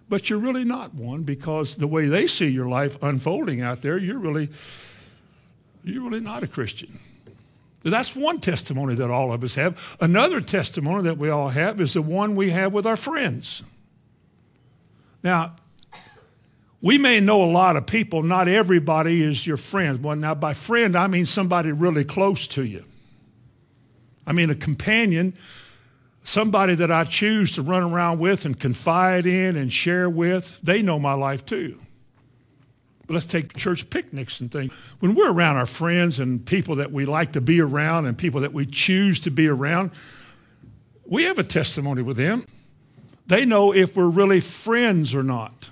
but 0.07 0.29
you're 0.29 0.39
really 0.39 0.63
not 0.63 0.93
one 0.93 1.23
because 1.23 1.75
the 1.75 1.87
way 1.87 2.07
they 2.07 2.27
see 2.27 2.47
your 2.47 2.67
life 2.67 3.01
unfolding 3.03 3.61
out 3.61 3.81
there, 3.81 3.97
you're 3.97 4.19
really, 4.19 4.49
you're 5.83 6.03
really 6.03 6.21
not 6.21 6.43
a 6.43 6.47
Christian. 6.47 6.99
That's 7.83 8.15
one 8.15 8.39
testimony 8.39 8.95
that 8.95 9.11
all 9.11 9.31
of 9.31 9.43
us 9.43 9.55
have. 9.55 9.95
Another 10.01 10.41
testimony 10.41 11.03
that 11.03 11.19
we 11.19 11.29
all 11.29 11.49
have 11.49 11.79
is 11.79 11.93
the 11.93 12.01
one 12.01 12.35
we 12.35 12.49
have 12.49 12.73
with 12.73 12.87
our 12.87 12.95
friends. 12.95 13.61
Now, 15.23 15.55
we 16.81 16.97
may 16.97 17.19
know 17.19 17.43
a 17.43 17.51
lot 17.51 17.75
of 17.75 17.85
people. 17.85 18.23
Not 18.23 18.47
everybody 18.47 19.23
is 19.23 19.45
your 19.45 19.57
friend. 19.57 20.03
Well, 20.03 20.15
now, 20.15 20.35
by 20.35 20.53
friend, 20.53 20.95
I 20.95 21.07
mean 21.07 21.25
somebody 21.25 21.71
really 21.71 22.03
close 22.03 22.47
to 22.49 22.63
you. 22.63 22.85
I 24.25 24.33
mean 24.33 24.49
a 24.49 24.55
companion, 24.55 25.35
somebody 26.25 26.73
that 26.75 26.91
I 26.91 27.03
choose 27.05 27.51
to 27.51 27.61
run 27.61 27.83
around 27.83 28.19
with 28.19 28.45
and 28.45 28.59
confide 28.59 29.25
in 29.25 29.55
and 29.55 29.71
share 29.71 30.09
with. 30.09 30.59
They 30.61 30.81
know 30.81 30.99
my 30.99 31.13
life 31.13 31.45
too. 31.45 31.79
But 33.07 33.13
let's 33.13 33.27
take 33.27 33.55
church 33.55 33.89
picnics 33.91 34.41
and 34.41 34.51
things. 34.51 34.73
When 34.99 35.13
we're 35.13 35.31
around 35.31 35.57
our 35.57 35.67
friends 35.67 36.19
and 36.19 36.43
people 36.43 36.77
that 36.77 36.91
we 36.91 37.05
like 37.05 37.33
to 37.33 37.41
be 37.41 37.61
around 37.61 38.07
and 38.07 38.17
people 38.17 38.41
that 38.41 38.51
we 38.51 38.65
choose 38.65 39.19
to 39.21 39.29
be 39.29 39.47
around, 39.47 39.91
we 41.05 41.23
have 41.23 41.37
a 41.37 41.43
testimony 41.43 42.01
with 42.01 42.17
them. 42.17 42.47
They 43.27 43.45
know 43.45 43.73
if 43.73 43.95
we're 43.95 44.09
really 44.09 44.39
friends 44.39 45.13
or 45.13 45.21
not. 45.21 45.69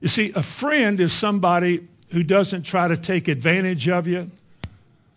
You 0.00 0.08
see, 0.08 0.32
a 0.34 0.42
friend 0.42 0.98
is 0.98 1.12
somebody 1.12 1.86
who 2.10 2.24
doesn't 2.24 2.64
try 2.64 2.88
to 2.88 2.96
take 2.96 3.28
advantage 3.28 3.88
of 3.88 4.08
you, 4.08 4.30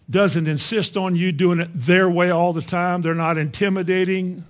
doesn't 0.10 0.48
insist 0.48 0.96
on 0.96 1.16
you 1.16 1.32
doing 1.32 1.60
it 1.60 1.70
their 1.74 2.10
way 2.10 2.30
all 2.30 2.54
the 2.54 2.62
time. 2.62 3.02
They're 3.02 3.14
not 3.14 3.38
intimidating, 3.38 4.46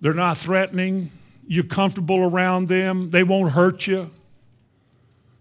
they're 0.00 0.14
not 0.14 0.36
threatening. 0.36 1.10
You're 1.48 1.64
comfortable 1.64 2.18
around 2.18 2.66
them, 2.68 3.10
they 3.10 3.22
won't 3.22 3.52
hurt 3.52 3.86
you. 3.86 4.10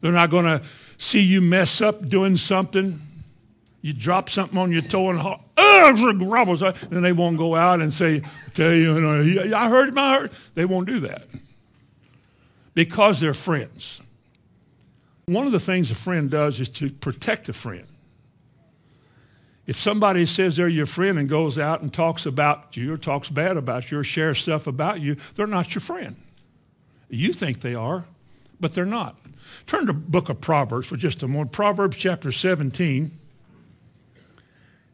They're 0.02 0.12
not 0.12 0.30
going 0.30 0.46
to 0.46 0.62
see 0.98 1.22
you 1.22 1.42
mess 1.42 1.82
up 1.82 2.08
doing 2.08 2.38
something. 2.38 3.02
You 3.82 3.94
drop 3.94 4.30
something 4.30 4.58
on 4.58 4.72
your 4.72 4.84
toe 4.84 5.10
and 5.10 5.20
oh, 5.20 5.40
and 6.92 7.04
they 7.04 7.12
won't 7.12 7.38
go 7.38 7.56
out 7.56 7.82
and 7.82 7.94
say, 7.94 8.22
"Tell 8.54 8.74
you, 8.74 9.54
I 9.56 9.70
heard 9.70 9.94
my 9.94 10.10
heart." 10.10 10.34
They 10.54 10.66
won't 10.66 10.88
do 10.88 11.02
that 11.02 11.24
because 12.74 13.20
they're 13.20 13.34
friends. 13.34 14.02
One 15.25 15.46
of 15.46 15.52
the 15.52 15.60
things 15.60 15.90
a 15.90 15.96
friend 15.96 16.30
does 16.30 16.60
is 16.60 16.70
to 16.70 16.90
protect 16.90 17.50
a 17.50 17.54
friend. 17.54 17.88
If 19.68 19.78
somebody 19.78 20.26
says 20.26 20.58
they're 20.58 20.68
your 20.68 20.86
friend 20.86 21.18
and 21.18 21.28
goes 21.28 21.58
out 21.58 21.82
and 21.82 21.92
talks 21.92 22.26
about 22.26 22.78
you 22.78 22.94
or 22.94 22.98
talks 22.98 23.30
bad 23.30 23.58
about 23.58 23.92
you 23.92 24.00
or 24.00 24.04
shares 24.04 24.40
stuff 24.40 24.68
about 24.68 25.02
you, 25.02 25.16
they're 25.36 25.48
not 25.48 25.74
your 25.74 25.82
friend. 25.82 26.16
You 27.10 27.34
think 27.34 27.62
they 27.62 27.74
are, 27.74 28.06
but 28.60 28.74
they're 28.74 28.86
not. 28.86 29.18
Turn 29.66 29.88
to 29.88 29.94
book 29.94 30.30
of 30.30 30.42
Proverbs 30.42 30.88
for 30.88 30.98
just 30.98 31.24
a 31.24 31.28
moment. 31.28 31.52
Proverbs 31.52 31.98
chapter 31.98 32.32
17 32.32 33.12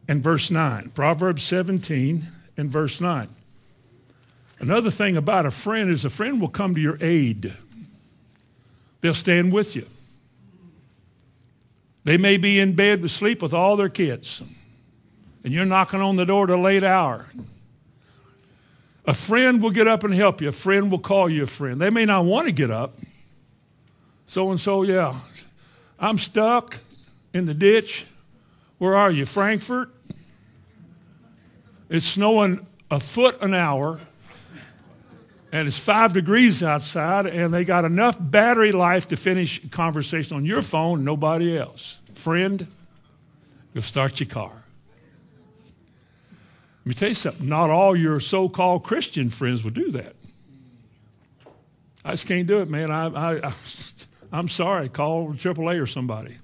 and 0.08 0.22
verse 0.22 0.50
9. 0.50 0.90
Proverbs 0.94 1.42
17 1.42 2.28
and 2.56 2.70
verse 2.70 3.00
9. 3.00 3.28
Another 4.58 4.90
thing 4.90 5.16
about 5.16 5.44
a 5.44 5.50
friend 5.50 5.90
is 5.90 6.04
a 6.04 6.10
friend 6.10 6.40
will 6.40 6.48
come 6.48 6.74
to 6.74 6.80
your 6.80 6.96
aid. 7.00 7.52
They'll 9.00 9.12
stand 9.12 9.52
with 9.52 9.74
you. 9.74 9.86
They 12.04 12.16
may 12.16 12.36
be 12.36 12.58
in 12.58 12.74
bed 12.74 13.02
with 13.02 13.10
sleep 13.10 13.42
with 13.42 13.52
all 13.52 13.76
their 13.76 13.88
kids, 13.88 14.42
and 15.44 15.52
you're 15.52 15.64
knocking 15.64 16.00
on 16.00 16.16
the 16.16 16.24
door 16.24 16.44
at 16.44 16.50
a 16.50 16.56
late 16.56 16.84
hour. 16.84 17.30
A 19.06 19.14
friend 19.14 19.62
will 19.62 19.70
get 19.70 19.88
up 19.88 20.04
and 20.04 20.14
help 20.14 20.40
you. 20.40 20.48
A 20.48 20.52
friend 20.52 20.90
will 20.90 20.98
call 20.98 21.28
you 21.28 21.42
a 21.42 21.46
friend. 21.46 21.80
They 21.80 21.90
may 21.90 22.04
not 22.04 22.24
want 22.24 22.46
to 22.46 22.52
get 22.52 22.70
up. 22.70 22.96
So 24.26 24.50
and 24.50 24.60
so, 24.60 24.82
yeah, 24.82 25.14
I'm 25.98 26.18
stuck 26.18 26.78
in 27.34 27.46
the 27.46 27.54
ditch. 27.54 28.06
Where 28.78 28.94
are 28.94 29.10
you? 29.10 29.26
Frankfort? 29.26 29.90
It's 31.90 32.06
snowing 32.06 32.66
a 32.90 33.00
foot 33.00 33.42
an 33.42 33.54
hour 33.54 34.00
and 35.52 35.68
it's 35.68 35.78
five 35.78 36.14
degrees 36.14 36.62
outside, 36.62 37.26
and 37.26 37.52
they 37.52 37.64
got 37.64 37.84
enough 37.84 38.16
battery 38.18 38.72
life 38.72 39.08
to 39.08 39.16
finish 39.16 39.60
conversation 39.70 40.34
on 40.34 40.46
your 40.46 40.62
phone, 40.62 41.04
nobody 41.04 41.58
else. 41.58 42.00
Friend, 42.14 42.66
you'll 43.74 43.82
start 43.82 44.18
your 44.18 44.30
car. 44.30 44.61
Let 46.82 46.86
me 46.86 46.94
tell 46.94 47.08
you 47.10 47.14
something. 47.14 47.48
Not 47.48 47.70
all 47.70 47.94
your 47.94 48.18
so-called 48.18 48.82
Christian 48.82 49.30
friends 49.30 49.62
will 49.62 49.70
do 49.70 49.90
that. 49.92 50.16
I 52.04 52.10
just 52.10 52.26
can't 52.26 52.48
do 52.48 52.58
it, 52.58 52.68
man. 52.68 52.90
I, 52.90 53.06
I, 53.06 53.48
I, 53.48 53.52
am 54.32 54.48
sorry. 54.48 54.88
Call 54.88 55.28
AAA 55.28 55.80
or 55.80 55.86
somebody. 55.86 56.38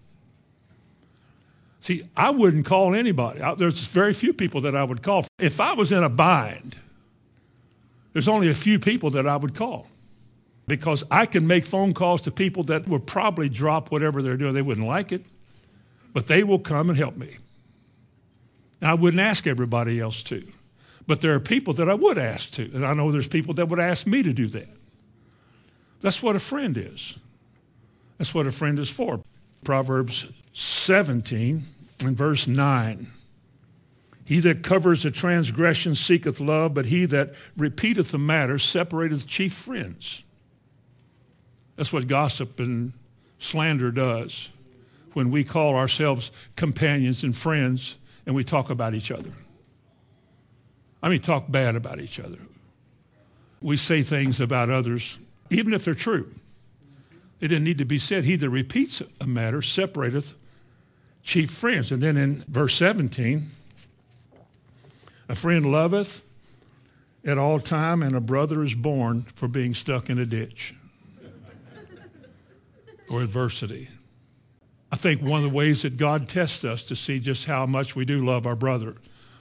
See, 1.80 2.04
I 2.16 2.30
wouldn't 2.30 2.66
call 2.66 2.95
anybody. 2.95 3.40
There's 3.57 3.80
very 3.87 4.12
few 4.12 4.33
people 4.33 4.61
that 4.61 4.76
I 4.76 4.85
would 4.85 5.02
call. 5.02 5.26
If 5.38 5.61
I 5.61 5.73
was 5.75 5.90
in 5.90 6.04
a 6.04 6.09
bind, 6.09 6.76
there's 8.12 8.28
only 8.28 8.49
a 8.49 8.54
few 8.54 8.78
people 8.78 9.11
that 9.11 9.26
I 9.26 9.37
would 9.37 9.54
call 9.54 9.88
because 10.68 11.02
I 11.11 11.26
can 11.26 11.47
make 11.47 11.64
phone 11.64 11.95
calls 11.95 12.21
to 12.23 12.30
people 12.30 12.62
that 12.64 12.87
would 12.87 13.07
probably 13.07 13.49
drop 13.49 13.90
whatever 13.90 14.23
they're 14.23 14.37
doing. 14.37 14.54
They 14.54 14.62
wouldn't 14.62 14.87
like 14.87 15.11
it, 15.11 15.25
but 16.12 16.28
they 16.28 16.45
will 16.45 16.59
come 16.59 16.90
and 16.90 16.99
help 16.99 17.16
me. 17.16 17.38
I 18.81 18.95
wouldn't 18.95 19.21
ask 19.21 19.47
everybody 19.47 19.99
else 20.01 20.23
to, 20.25 20.47
but 21.07 21.21
there 21.21 21.35
are 21.35 21.41
people 21.41 21.75
that 21.75 21.89
I 21.89 21.95
would 21.95 22.19
ask 22.19 22.51
to, 22.53 22.71
and 22.75 22.87
I 22.87 22.95
know 22.95 23.11
there's 23.11 23.29
people 23.29 23.55
that 23.55 23.69
would 23.69 23.81
ask 23.81 24.07
me 24.07 24.23
to 24.23 24.33
do 24.33 24.47
that. 24.49 24.69
That's 26.01 26.23
what 26.23 26.37
a 26.37 26.41
friend 26.41 26.77
is. 26.77 27.19
That's 28.19 28.35
what 28.35 28.47
a 28.47 28.53
friend 28.53 28.79
is 28.79 28.91
for. 28.91 29.21
Proverbs 29.65 30.31
17 30.55 31.65
and 32.05 32.17
verse 32.17 32.47
9. 32.47 33.09
He 34.25 34.41
that 34.41 34.63
covers 34.63 35.05
a 35.05 35.11
transgression 35.11 35.95
seeketh 35.95 36.39
love, 36.39 36.75
but 36.75 36.87
he 36.87 37.07
that 37.07 37.35
repeateth 37.57 38.11
the 38.11 38.19
matter 38.19 38.59
separateth 38.59 39.27
chief 39.27 39.55
friends. 39.55 40.23
That's 41.77 41.93
what 41.93 42.07
gossip 42.09 42.61
and 42.61 42.93
slander 43.39 43.91
does 43.91 44.51
when 45.15 45.31
we 45.31 45.45
call 45.45 45.75
ourselves 45.75 46.31
companions 46.57 47.25
and 47.25 47.35
friends 47.35 47.97
and 48.29 48.37
we 48.37 48.45
talk 48.45 48.69
about 48.69 48.93
each 48.93 49.11
other. 49.11 49.33
I 51.03 51.09
mean, 51.09 51.21
talk 51.21 51.51
bad 51.51 51.77
about 51.77 51.99
each 51.99 52.21
other. 52.21 52.39
We 53.63 53.79
say 53.79 54.03
things 54.03 54.39
about 54.39 54.69
others, 54.69 55.19
even 55.49 55.73
if 55.73 55.87
they're 55.87 55.95
true. 55.95 56.31
It 57.41 57.49
didn't 57.49 57.65
need 57.65 57.79
to 57.79 57.87
be 57.87 57.97
said. 57.97 58.25
He 58.25 58.37
that 58.37 58.51
repeats 58.51 59.03
a 59.19 59.27
matter 59.27 59.63
separateth 59.63 60.35
chief 61.23 61.51
friends. 61.51 61.91
And 61.91 62.03
then 62.03 62.19
in 62.19 62.45
verse 62.49 62.75
17, 62.75 63.47
a 65.31 65.35
friend 65.35 65.73
loveth 65.73 66.23
at 67.25 67.39
all 67.39 67.59
time, 67.61 68.03
and 68.03 68.15
a 68.15 68.21
brother 68.21 68.63
is 68.63 68.75
born 68.75 69.23
for 69.35 69.49
being 69.49 69.73
stuck 69.73 70.11
in 70.11 70.19
a 70.19 70.27
ditch. 70.27 70.75
or 73.11 73.23
adversity. 73.23 73.89
I 74.90 74.97
think 74.97 75.23
one 75.23 75.45
of 75.45 75.50
the 75.50 75.57
ways 75.57 75.83
that 75.83 75.97
God 75.97 76.28
tests 76.28 76.64
us 76.64 76.83
to 76.85 76.97
see 76.97 77.21
just 77.21 77.47
how 77.47 77.66
much 77.66 77.95
we 77.95 78.04
do 78.04 78.25
love 78.25 78.47
our 78.47 78.57
brother 78.57 78.97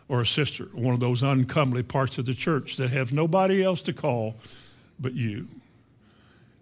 or 0.09 0.21
a 0.21 0.25
sister, 0.25 0.65
one 0.73 0.93
of 0.93 0.99
those 0.99 1.23
uncomely 1.23 1.83
parts 1.83 2.17
of 2.17 2.25
the 2.25 2.33
church 2.33 2.77
that 2.77 2.89
have 2.89 3.13
nobody 3.13 3.63
else 3.63 3.81
to 3.83 3.93
call 3.93 4.35
but 4.99 5.13
you, 5.13 5.47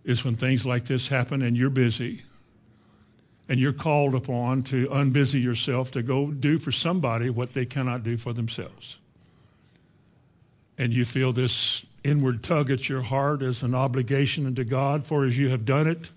is 0.03 0.23
when 0.23 0.35
things 0.35 0.65
like 0.65 0.85
this 0.85 1.07
happen 1.07 1.41
and 1.41 1.57
you're 1.57 1.69
busy 1.69 2.21
and 3.47 3.59
you're 3.59 3.73
called 3.73 4.13
upon 4.13 4.61
to 4.63 4.87
unbusy 4.87 5.41
yourself 5.41 5.91
to 5.91 6.03
go 6.03 6.31
do 6.31 6.57
for 6.57 6.71
somebody 6.71 7.29
what 7.29 7.53
they 7.53 7.65
cannot 7.65 8.03
do 8.03 8.17
for 8.17 8.33
themselves. 8.33 8.99
And 10.77 10.93
you 10.93 11.05
feel 11.05 11.31
this 11.31 11.85
inward 12.03 12.43
tug 12.43 12.69
at 12.69 12.89
your 12.89 13.01
heart 13.01 13.41
as 13.41 13.63
an 13.63 13.73
obligation 13.73 14.45
unto 14.45 14.63
God, 14.63 15.07
for 15.07 15.25
as 15.25 15.37
you 15.37 15.49
have 15.49 15.65
done 15.65 15.87
it 15.87 16.11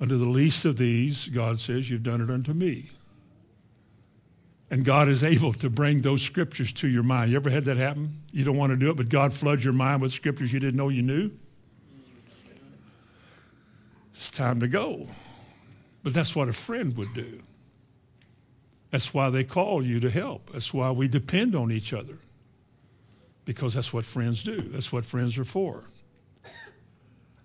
unto 0.00 0.16
the 0.16 0.28
least 0.28 0.64
of 0.64 0.76
these, 0.76 1.28
God 1.28 1.58
says, 1.58 1.88
you've 1.90 2.02
done 2.02 2.20
it 2.20 2.30
unto 2.30 2.52
me. 2.52 2.90
And 4.70 4.84
God 4.84 5.08
is 5.08 5.22
able 5.22 5.52
to 5.54 5.70
bring 5.70 6.00
those 6.00 6.22
scriptures 6.22 6.72
to 6.74 6.88
your 6.88 7.04
mind. 7.04 7.30
You 7.30 7.36
ever 7.36 7.50
had 7.50 7.66
that 7.66 7.76
happen? 7.76 8.22
You 8.32 8.44
don't 8.44 8.56
want 8.56 8.72
to 8.72 8.76
do 8.76 8.90
it, 8.90 8.96
but 8.96 9.08
God 9.08 9.32
floods 9.32 9.64
your 9.64 9.72
mind 9.72 10.02
with 10.02 10.12
scriptures 10.12 10.52
you 10.52 10.58
didn't 10.58 10.76
know 10.76 10.88
you 10.88 11.02
knew? 11.02 11.30
It's 14.14 14.30
time 14.30 14.60
to 14.60 14.68
go. 14.68 15.06
But 16.02 16.14
that's 16.14 16.34
what 16.34 16.48
a 16.48 16.52
friend 16.52 16.96
would 16.96 17.14
do. 17.14 17.42
That's 18.90 19.12
why 19.12 19.30
they 19.30 19.44
call 19.44 19.84
you 19.84 20.00
to 20.00 20.10
help. 20.10 20.52
That's 20.52 20.72
why 20.72 20.90
we 20.90 21.06
depend 21.06 21.54
on 21.54 21.70
each 21.70 21.92
other. 21.92 22.18
Because 23.44 23.74
that's 23.74 23.92
what 23.92 24.04
friends 24.04 24.42
do. 24.42 24.58
That's 24.58 24.92
what 24.92 25.04
friends 25.04 25.38
are 25.38 25.44
for. 25.44 25.84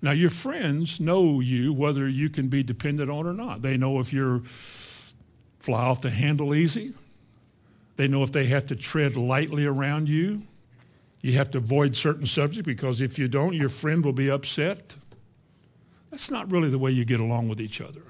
Now, 0.01 0.11
your 0.11 0.31
friends 0.31 0.99
know 0.99 1.39
you 1.39 1.73
whether 1.73 2.09
you 2.09 2.29
can 2.29 2.47
be 2.47 2.63
dependent 2.63 3.09
on 3.09 3.27
or 3.27 3.33
not. 3.33 3.61
They 3.61 3.77
know 3.77 3.99
if 3.99 4.11
you're 4.11 4.39
fly 4.39 5.83
off 5.83 6.01
the 6.01 6.09
handle 6.09 6.55
easy. 6.55 6.93
They 7.97 8.07
know 8.07 8.23
if 8.23 8.31
they 8.31 8.47
have 8.47 8.65
to 8.67 8.75
tread 8.75 9.15
lightly 9.15 9.65
around 9.65 10.09
you. 10.09 10.41
You 11.21 11.33
have 11.33 11.51
to 11.51 11.59
avoid 11.59 11.95
certain 11.95 12.25
subjects 12.25 12.65
because 12.65 12.99
if 12.99 13.19
you 13.19 13.27
don't, 13.27 13.53
your 13.53 13.69
friend 13.69 14.03
will 14.03 14.13
be 14.13 14.29
upset. 14.31 14.95
That's 16.09 16.31
not 16.31 16.51
really 16.51 16.71
the 16.71 16.79
way 16.79 16.89
you 16.89 17.05
get 17.05 17.19
along 17.19 17.47
with 17.47 17.61
each 17.61 17.79
other. 17.79 18.01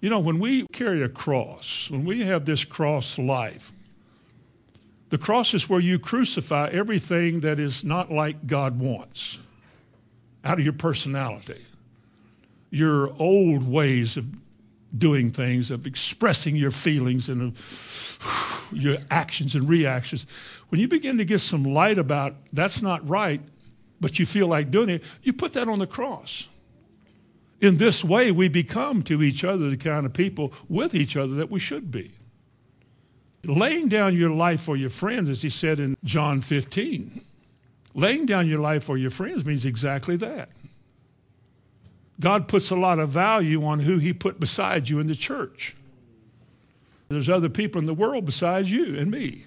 You 0.00 0.10
know, 0.10 0.18
when 0.18 0.40
we 0.40 0.66
carry 0.72 1.02
a 1.04 1.08
cross, 1.08 1.88
when 1.88 2.04
we 2.04 2.22
have 2.22 2.44
this 2.44 2.64
cross 2.64 3.16
life, 3.16 3.70
the 5.10 5.18
cross 5.18 5.54
is 5.54 5.68
where 5.68 5.78
you 5.78 6.00
crucify 6.00 6.68
everything 6.72 7.40
that 7.40 7.60
is 7.60 7.84
not 7.84 8.10
like 8.10 8.48
God 8.48 8.80
wants 8.80 9.38
out 10.44 10.58
of 10.58 10.64
your 10.64 10.72
personality, 10.72 11.64
your 12.70 13.14
old 13.20 13.68
ways 13.68 14.16
of 14.16 14.26
doing 14.96 15.30
things, 15.30 15.70
of 15.70 15.86
expressing 15.86 16.56
your 16.56 16.70
feelings 16.70 17.28
and 17.28 17.42
of 17.42 18.68
your 18.72 18.98
actions 19.10 19.54
and 19.54 19.68
reactions. 19.68 20.26
When 20.68 20.80
you 20.80 20.88
begin 20.88 21.18
to 21.18 21.24
get 21.24 21.40
some 21.40 21.64
light 21.64 21.98
about 21.98 22.34
that's 22.52 22.82
not 22.82 23.06
right, 23.08 23.40
but 24.00 24.18
you 24.18 24.26
feel 24.26 24.48
like 24.48 24.70
doing 24.70 24.88
it, 24.88 25.04
you 25.22 25.32
put 25.32 25.52
that 25.54 25.68
on 25.68 25.78
the 25.78 25.86
cross. 25.86 26.48
In 27.60 27.76
this 27.76 28.02
way, 28.02 28.32
we 28.32 28.48
become 28.48 29.02
to 29.04 29.22
each 29.22 29.44
other 29.44 29.70
the 29.70 29.76
kind 29.76 30.04
of 30.04 30.12
people 30.12 30.52
with 30.68 30.96
each 30.96 31.16
other 31.16 31.34
that 31.34 31.50
we 31.50 31.60
should 31.60 31.92
be. 31.92 32.10
Laying 33.44 33.86
down 33.86 34.16
your 34.16 34.30
life 34.30 34.60
for 34.60 34.76
your 34.76 34.90
friends, 34.90 35.30
as 35.30 35.42
he 35.42 35.48
said 35.48 35.78
in 35.78 35.96
John 36.02 36.40
15, 36.40 37.20
laying 37.94 38.26
down 38.26 38.48
your 38.48 38.60
life 38.60 38.84
for 38.84 38.96
your 38.96 39.10
friends 39.10 39.44
means 39.44 39.64
exactly 39.64 40.16
that. 40.16 40.48
God 42.20 42.48
puts 42.48 42.70
a 42.70 42.76
lot 42.76 42.98
of 42.98 43.10
value 43.10 43.64
on 43.64 43.80
who 43.80 43.98
he 43.98 44.12
put 44.12 44.38
beside 44.38 44.88
you 44.88 45.00
in 45.00 45.06
the 45.08 45.14
church. 45.14 45.74
There's 47.08 47.28
other 47.28 47.48
people 47.48 47.78
in 47.80 47.86
the 47.86 47.94
world 47.94 48.24
besides 48.24 48.70
you 48.70 48.98
and 48.98 49.10
me. 49.10 49.44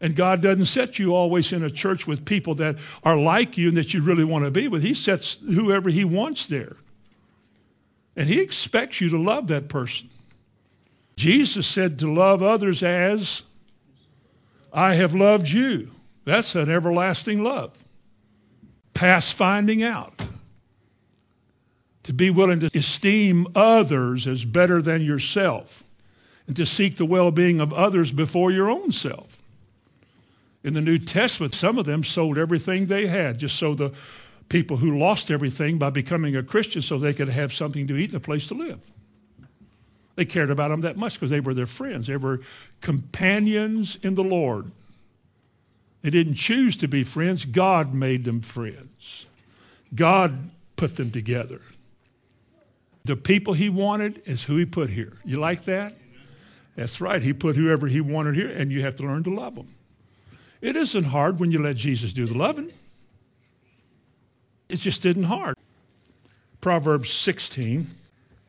And 0.00 0.14
God 0.14 0.42
doesn't 0.42 0.66
set 0.66 0.98
you 0.98 1.14
always 1.14 1.52
in 1.52 1.62
a 1.62 1.70
church 1.70 2.06
with 2.06 2.24
people 2.24 2.54
that 2.56 2.76
are 3.02 3.16
like 3.16 3.58
you 3.58 3.68
and 3.68 3.76
that 3.76 3.92
you 3.92 4.02
really 4.02 4.24
want 4.24 4.44
to 4.44 4.50
be 4.50 4.68
with. 4.68 4.82
He 4.82 4.94
sets 4.94 5.38
whoever 5.40 5.90
he 5.90 6.04
wants 6.04 6.46
there. 6.46 6.76
And 8.16 8.28
he 8.28 8.40
expects 8.40 9.00
you 9.00 9.08
to 9.10 9.18
love 9.20 9.48
that 9.48 9.68
person. 9.68 10.08
Jesus 11.16 11.66
said 11.66 11.98
to 11.98 12.12
love 12.12 12.42
others 12.42 12.82
as 12.82 13.42
I 14.72 14.94
have 14.94 15.14
loved 15.14 15.48
you. 15.48 15.90
That's 16.28 16.54
an 16.54 16.68
everlasting 16.68 17.42
love. 17.42 17.82
Past 18.92 19.32
finding 19.32 19.82
out. 19.82 20.26
To 22.02 22.12
be 22.12 22.28
willing 22.28 22.60
to 22.60 22.70
esteem 22.74 23.46
others 23.54 24.26
as 24.26 24.44
better 24.44 24.82
than 24.82 25.02
yourself 25.02 25.84
and 26.46 26.54
to 26.56 26.66
seek 26.66 26.96
the 26.96 27.06
well 27.06 27.30
being 27.30 27.62
of 27.62 27.72
others 27.72 28.12
before 28.12 28.50
your 28.50 28.68
own 28.68 28.92
self. 28.92 29.40
In 30.62 30.74
the 30.74 30.82
New 30.82 30.98
Testament, 30.98 31.54
some 31.54 31.78
of 31.78 31.86
them 31.86 32.04
sold 32.04 32.36
everything 32.36 32.86
they 32.86 33.06
had 33.06 33.38
just 33.38 33.56
so 33.56 33.74
the 33.74 33.94
people 34.50 34.76
who 34.76 34.98
lost 34.98 35.30
everything 35.30 35.78
by 35.78 35.88
becoming 35.88 36.36
a 36.36 36.42
Christian 36.42 36.82
so 36.82 36.98
they 36.98 37.14
could 37.14 37.30
have 37.30 37.54
something 37.54 37.86
to 37.86 37.96
eat 37.96 38.10
and 38.12 38.16
a 38.16 38.20
place 38.20 38.46
to 38.48 38.54
live. 38.54 38.90
They 40.16 40.26
cared 40.26 40.50
about 40.50 40.68
them 40.68 40.82
that 40.82 40.98
much 40.98 41.14
because 41.14 41.30
they 41.30 41.40
were 41.40 41.54
their 41.54 41.64
friends. 41.64 42.06
They 42.06 42.18
were 42.18 42.40
companions 42.82 43.96
in 44.02 44.14
the 44.14 44.24
Lord. 44.24 44.72
They 46.02 46.10
didn't 46.10 46.34
choose 46.34 46.76
to 46.78 46.88
be 46.88 47.02
friends. 47.04 47.44
God 47.44 47.92
made 47.92 48.24
them 48.24 48.40
friends. 48.40 49.26
God 49.94 50.50
put 50.76 50.96
them 50.96 51.10
together. 51.10 51.60
The 53.04 53.16
people 53.16 53.54
he 53.54 53.68
wanted 53.68 54.22
is 54.24 54.44
who 54.44 54.56
he 54.56 54.66
put 54.66 54.90
here. 54.90 55.14
You 55.24 55.38
like 55.38 55.64
that? 55.64 55.94
That's 56.76 57.00
right. 57.00 57.22
He 57.22 57.32
put 57.32 57.56
whoever 57.56 57.88
he 57.88 58.00
wanted 58.00 58.36
here, 58.36 58.50
and 58.50 58.70
you 58.70 58.82
have 58.82 58.96
to 58.96 59.02
learn 59.02 59.24
to 59.24 59.34
love 59.34 59.56
them. 59.56 59.68
It 60.60 60.76
isn't 60.76 61.04
hard 61.04 61.40
when 61.40 61.50
you 61.50 61.60
let 61.60 61.76
Jesus 61.76 62.12
do 62.12 62.26
the 62.26 62.36
loving. 62.36 62.72
It 64.68 64.76
just 64.76 65.04
isn't 65.06 65.24
hard. 65.24 65.56
Proverbs 66.60 67.10
16 67.10 67.88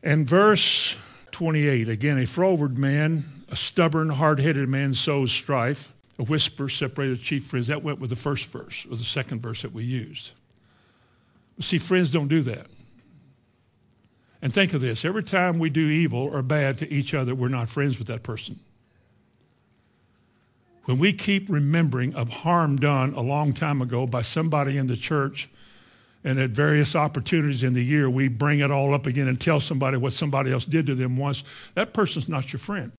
and 0.02 0.28
verse 0.28 0.96
28. 1.30 1.88
Again, 1.88 2.18
a 2.18 2.26
froward 2.26 2.76
man, 2.76 3.24
a 3.48 3.56
stubborn, 3.56 4.10
hard-headed 4.10 4.68
man 4.68 4.94
sows 4.94 5.32
strife. 5.32 5.92
A 6.20 6.22
whisper 6.22 6.68
separated 6.68 7.22
chief 7.22 7.46
friends. 7.46 7.68
That 7.68 7.82
went 7.82 7.98
with 7.98 8.10
the 8.10 8.16
first 8.16 8.46
verse, 8.48 8.84
or 8.84 8.90
the 8.90 9.04
second 9.04 9.40
verse 9.40 9.62
that 9.62 9.72
we 9.72 9.84
used. 9.84 10.32
See, 11.60 11.78
friends 11.78 12.12
don't 12.12 12.28
do 12.28 12.42
that. 12.42 12.66
And 14.42 14.52
think 14.52 14.74
of 14.74 14.82
this. 14.82 15.02
Every 15.06 15.22
time 15.22 15.58
we 15.58 15.70
do 15.70 15.80
evil 15.80 16.20
or 16.20 16.42
bad 16.42 16.76
to 16.78 16.92
each 16.92 17.14
other, 17.14 17.34
we're 17.34 17.48
not 17.48 17.70
friends 17.70 17.98
with 17.98 18.06
that 18.08 18.22
person. 18.22 18.60
When 20.84 20.98
we 20.98 21.14
keep 21.14 21.48
remembering 21.48 22.14
of 22.14 22.28
harm 22.28 22.76
done 22.76 23.14
a 23.14 23.22
long 23.22 23.54
time 23.54 23.80
ago 23.80 24.06
by 24.06 24.20
somebody 24.20 24.76
in 24.76 24.88
the 24.88 24.96
church 24.96 25.48
and 26.22 26.38
at 26.38 26.50
various 26.50 26.94
opportunities 26.94 27.62
in 27.62 27.72
the 27.72 27.84
year, 27.84 28.10
we 28.10 28.28
bring 28.28 28.60
it 28.60 28.70
all 28.70 28.92
up 28.92 29.06
again 29.06 29.26
and 29.26 29.40
tell 29.40 29.58
somebody 29.58 29.96
what 29.96 30.12
somebody 30.12 30.52
else 30.52 30.66
did 30.66 30.84
to 30.86 30.94
them 30.94 31.16
once. 31.16 31.44
That 31.74 31.94
person's 31.94 32.28
not 32.28 32.52
your 32.52 32.60
friend. 32.60 32.92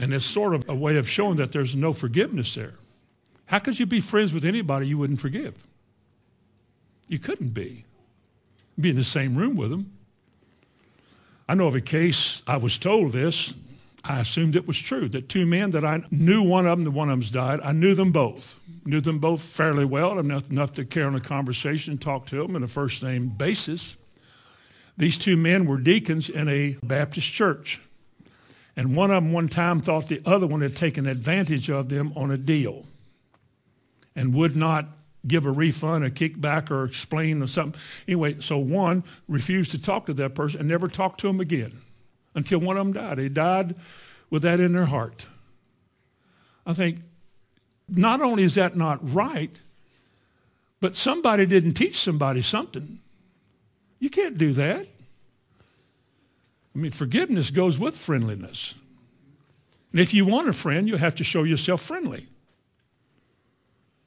And 0.00 0.12
it's 0.12 0.24
sort 0.24 0.54
of 0.54 0.68
a 0.68 0.74
way 0.74 0.96
of 0.96 1.08
showing 1.08 1.36
that 1.36 1.52
there's 1.52 1.76
no 1.76 1.92
forgiveness 1.92 2.54
there. 2.56 2.74
How 3.46 3.60
could 3.60 3.78
you 3.78 3.86
be 3.86 4.00
friends 4.00 4.32
with 4.32 4.44
anybody 4.44 4.88
you 4.88 4.98
wouldn't 4.98 5.20
forgive? 5.20 5.54
You 7.06 7.18
couldn't 7.18 7.54
be. 7.54 7.84
Be 8.80 8.90
in 8.90 8.96
the 8.96 9.04
same 9.04 9.36
room 9.36 9.56
with 9.56 9.70
them. 9.70 9.92
I 11.48 11.54
know 11.54 11.66
of 11.66 11.74
a 11.74 11.80
case, 11.80 12.42
I 12.46 12.56
was 12.56 12.78
told 12.78 13.12
this, 13.12 13.52
I 14.02 14.20
assumed 14.20 14.56
it 14.56 14.66
was 14.66 14.80
true, 14.80 15.08
that 15.10 15.28
two 15.28 15.46
men 15.46 15.72
that 15.72 15.84
I 15.84 16.02
knew 16.10 16.42
one 16.42 16.66
of 16.66 16.78
them, 16.78 16.84
the 16.84 16.90
one 16.90 17.10
of 17.10 17.12
them's 17.12 17.30
died, 17.30 17.60
I 17.62 17.72
knew 17.72 17.94
them 17.94 18.12
both 18.12 18.60
knew 18.84 19.00
them 19.00 19.18
both 19.18 19.42
fairly 19.42 19.84
well, 19.84 20.18
enough, 20.18 20.50
enough 20.50 20.74
to 20.74 20.84
carry 20.84 21.06
on 21.06 21.14
a 21.14 21.20
conversation, 21.20 21.92
and 21.92 22.00
talk 22.00 22.26
to 22.26 22.36
them 22.36 22.56
on 22.56 22.62
a 22.62 22.68
first 22.68 23.02
name 23.02 23.28
basis. 23.28 23.96
These 24.96 25.18
two 25.18 25.36
men 25.36 25.66
were 25.66 25.78
deacons 25.78 26.28
in 26.28 26.48
a 26.48 26.76
Baptist 26.82 27.32
church. 27.32 27.80
And 28.80 28.96
one 28.96 29.10
of 29.10 29.22
them 29.22 29.30
one 29.30 29.46
time 29.46 29.82
thought 29.82 30.08
the 30.08 30.22
other 30.24 30.46
one 30.46 30.62
had 30.62 30.74
taken 30.74 31.06
advantage 31.06 31.68
of 31.68 31.90
them 31.90 32.14
on 32.16 32.30
a 32.30 32.38
deal 32.38 32.86
and 34.16 34.32
would 34.32 34.56
not 34.56 34.86
give 35.26 35.44
a 35.44 35.50
refund, 35.50 36.02
a 36.02 36.10
kickback, 36.10 36.70
or 36.70 36.84
explain 36.84 37.42
or 37.42 37.46
something. 37.46 37.78
Anyway, 38.08 38.40
so 38.40 38.56
one 38.56 39.04
refused 39.28 39.70
to 39.72 39.82
talk 39.82 40.06
to 40.06 40.14
that 40.14 40.34
person 40.34 40.60
and 40.60 40.68
never 40.70 40.88
talked 40.88 41.20
to 41.20 41.28
him 41.28 41.40
again 41.40 41.72
until 42.34 42.58
one 42.58 42.78
of 42.78 42.86
them 42.86 42.94
died. 42.94 43.18
They 43.18 43.28
died 43.28 43.74
with 44.30 44.44
that 44.44 44.60
in 44.60 44.72
their 44.72 44.86
heart. 44.86 45.26
I 46.64 46.72
think 46.72 47.00
not 47.86 48.22
only 48.22 48.44
is 48.44 48.54
that 48.54 48.78
not 48.78 48.98
right, 49.02 49.60
but 50.80 50.94
somebody 50.94 51.44
didn't 51.44 51.74
teach 51.74 51.98
somebody 51.98 52.40
something. 52.40 52.98
You 53.98 54.08
can't 54.08 54.38
do 54.38 54.54
that. 54.54 54.86
I 56.80 56.82
mean, 56.82 56.92
forgiveness 56.92 57.50
goes 57.50 57.78
with 57.78 57.94
friendliness. 57.94 58.74
And 59.92 60.00
if 60.00 60.14
you 60.14 60.24
want 60.24 60.48
a 60.48 60.54
friend, 60.54 60.88
you 60.88 60.96
have 60.96 61.14
to 61.16 61.24
show 61.24 61.42
yourself 61.42 61.82
friendly. 61.82 62.26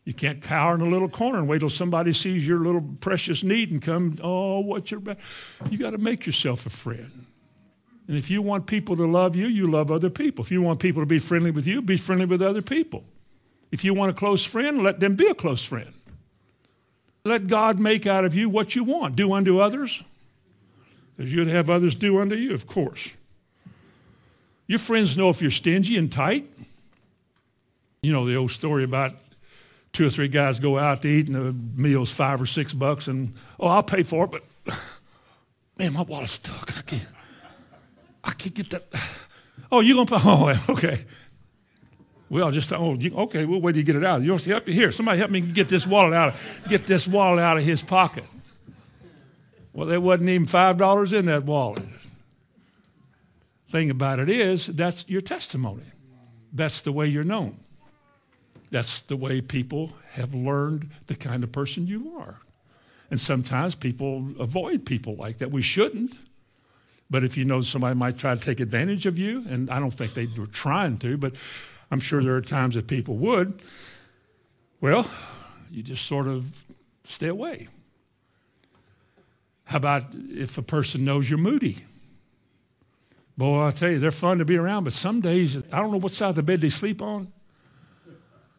You 0.06 0.14
can't 0.16 0.42
cower 0.42 0.74
in 0.74 0.82
a 0.82 0.90
little 0.90 1.08
corner 1.08 1.38
and 1.38 1.48
wait 1.48 1.60
till 1.60 1.70
somebody 1.70 2.14
sees 2.14 2.48
your 2.48 2.58
little 2.58 2.84
precious 3.00 3.44
need 3.44 3.70
and 3.70 3.80
come, 3.80 4.18
oh, 4.24 4.62
what's 4.62 4.90
your 4.90 5.02
back? 5.02 5.20
You 5.70 5.78
got 5.78 5.92
to 5.92 6.00
make 6.00 6.26
yourself 6.26 6.66
a 6.66 6.72
friend. 6.72 7.28
And 8.08 8.18
if 8.18 8.32
you 8.32 8.42
want 8.42 8.66
people 8.66 8.96
to 8.96 9.06
love 9.06 9.36
you, 9.36 9.46
you 9.46 9.68
love 9.68 9.92
other 9.92 10.10
people. 10.10 10.44
If 10.44 10.50
you 10.50 10.64
want 10.64 10.80
people 10.80 11.04
to 11.04 11.06
be 11.06 11.20
friendly 11.20 11.52
with 11.52 11.68
you, 11.68 11.80
be 11.84 11.98
friendly 11.98 12.26
with 12.26 12.42
other 12.42 12.64
people. 12.64 13.04
If 13.72 13.84
you 13.84 13.94
want 13.94 14.10
a 14.10 14.16
close 14.16 14.44
friend, 14.44 14.82
let 14.82 15.00
them 15.00 15.16
be 15.16 15.28
a 15.28 15.36
close 15.36 15.64
friend. 15.64 15.94
Let 17.24 17.46
God 17.46 17.80
make 17.80 18.08
out 18.08 18.26
of 18.26 18.34
you 18.34 18.50
what 18.50 18.76
you 18.76 18.84
want. 18.84 19.16
Do 19.16 19.32
unto 19.32 19.60
others 19.60 20.04
as 21.20 21.34
you'd 21.34 21.48
have 21.48 21.70
others 21.70 21.96
do 21.96 22.20
unto 22.20 22.36
you, 22.36 22.54
of 22.54 22.68
course. 22.68 23.14
Your 24.68 24.80
friends 24.80 25.18
know 25.18 25.30
if 25.30 25.42
you're 25.42 25.52
stingy 25.52 25.98
and 25.98 26.12
tight. 26.12 26.50
You 28.02 28.12
know 28.12 28.26
the 28.26 28.36
old 28.36 28.52
story 28.52 28.84
about 28.84 29.14
two 29.94 30.08
or 30.08 30.10
three 30.10 30.28
guys 30.28 30.60
go 30.60 30.78
out 30.78 31.04
to 31.04 31.08
eat 31.08 31.28
and 31.28 31.36
the 31.36 31.82
meal's 31.82 32.12
five 32.12 32.42
or 32.42 32.46
six 32.46 32.74
bucks 32.74 33.08
and, 33.08 33.34
oh, 33.60 33.68
I'll 33.68 33.84
pay 33.84 34.04
for 34.04 34.26
it, 34.26 34.32
but 34.32 34.44
man, 35.78 35.94
my 35.94 36.02
wallet's 36.02 36.34
stuck. 36.34 36.78
I 36.78 36.82
can't, 36.82 37.08
I 38.24 38.32
can't 38.32 38.56
get 38.56 38.70
that. 38.72 38.84
Oh, 39.72 39.80
you 39.80 39.96
going 39.96 40.06
to 40.06 40.20
pay? 40.20 40.22
Oh, 40.26 40.66
okay. 40.70 41.04
Well, 42.30 42.52
just, 42.52 42.72
oh, 42.74 42.94
you, 42.94 43.16
okay, 43.16 43.46
well, 43.46 43.60
wait 43.60 43.76
you 43.76 43.84
get 43.84 43.96
it 43.96 44.04
out. 44.04 44.22
You 44.22 44.38
help 44.38 44.68
you 44.68 44.74
here. 44.74 44.92
Somebody 44.92 45.18
help 45.18 45.32
me 45.32 45.42
get 45.42 45.68
this 45.68 45.88
wallet 45.88 46.14
out, 46.14 46.36
get 46.68 46.86
this 46.86 47.08
wallet 47.08 47.40
out 47.40 47.58
of 47.58 47.64
his 47.64 47.82
pocket. 47.82 48.26
Well, 49.74 49.88
there 49.88 50.00
wasn't 50.00 50.30
even 50.30 50.48
$5 50.48 51.14
in 51.14 51.26
that 51.26 51.44
wallet. 51.44 51.84
Thing 53.70 53.90
about 53.90 54.20
it 54.20 54.30
is, 54.30 54.68
that's 54.68 55.10
your 55.10 55.22
testimony. 55.22 55.84
That's 56.54 56.82
the 56.82 56.92
way 56.92 57.08
you're 57.08 57.24
known. 57.24 57.58
That's 58.70 59.02
the 59.02 59.18
way 59.18 59.42
people 59.42 59.94
have 60.12 60.34
learned 60.34 60.92
the 61.08 61.16
kind 61.16 61.44
of 61.44 61.52
person 61.52 61.88
you 61.88 62.16
are. 62.20 62.40
And 63.10 63.20
sometimes 63.20 63.76
people 63.76 64.30
avoid 64.40 64.86
people 64.86 65.16
like 65.16 65.40
that. 65.40 65.52
We 65.52 65.64
shouldn't. 65.64 66.14
But 67.10 67.24
if 67.24 67.38
you 67.38 67.46
know 67.46 67.62
somebody 67.62 67.96
might 67.96 68.18
try 68.18 68.34
to 68.34 68.42
take 68.42 68.60
advantage 68.60 69.06
of 69.06 69.20
you, 69.20 69.44
and 69.48 69.70
I 69.70 69.80
don't 69.80 69.94
think 69.94 70.14
they 70.14 70.28
were 70.38 70.48
trying 70.48 70.98
to, 71.00 71.18
but 71.18 71.34
I'm 71.92 72.00
sure 72.00 72.24
there 72.24 72.36
are 72.36 72.42
times 72.42 72.76
that 72.76 72.88
people 72.88 73.18
would, 73.18 73.62
well, 74.82 75.08
you 75.70 75.84
just 75.84 76.06
sort 76.06 76.28
of 76.28 76.64
stay 77.04 77.28
away. 77.28 77.68
How 79.74 79.78
about 79.78 80.04
if 80.14 80.60
a 80.60 80.62
person 80.62 81.04
knows 81.04 81.28
you're 81.28 81.40
moody? 81.40 81.84
Boy, 83.36 83.66
I 83.66 83.72
tell 83.72 83.90
you, 83.90 83.98
they're 83.98 84.12
fun 84.12 84.38
to 84.38 84.46
be 84.46 84.56
around, 84.56 84.84
but 84.84 84.94
some 84.94 85.20
days, 85.20 85.58
I 85.74 85.82
don't 85.82 85.90
know 85.90 85.98
what 85.98 86.12
side 86.12 86.30
of 86.30 86.36
the 86.36 86.44
bed 86.44 86.62
they 86.62 86.70
sleep 86.70 87.02
on. 87.02 87.34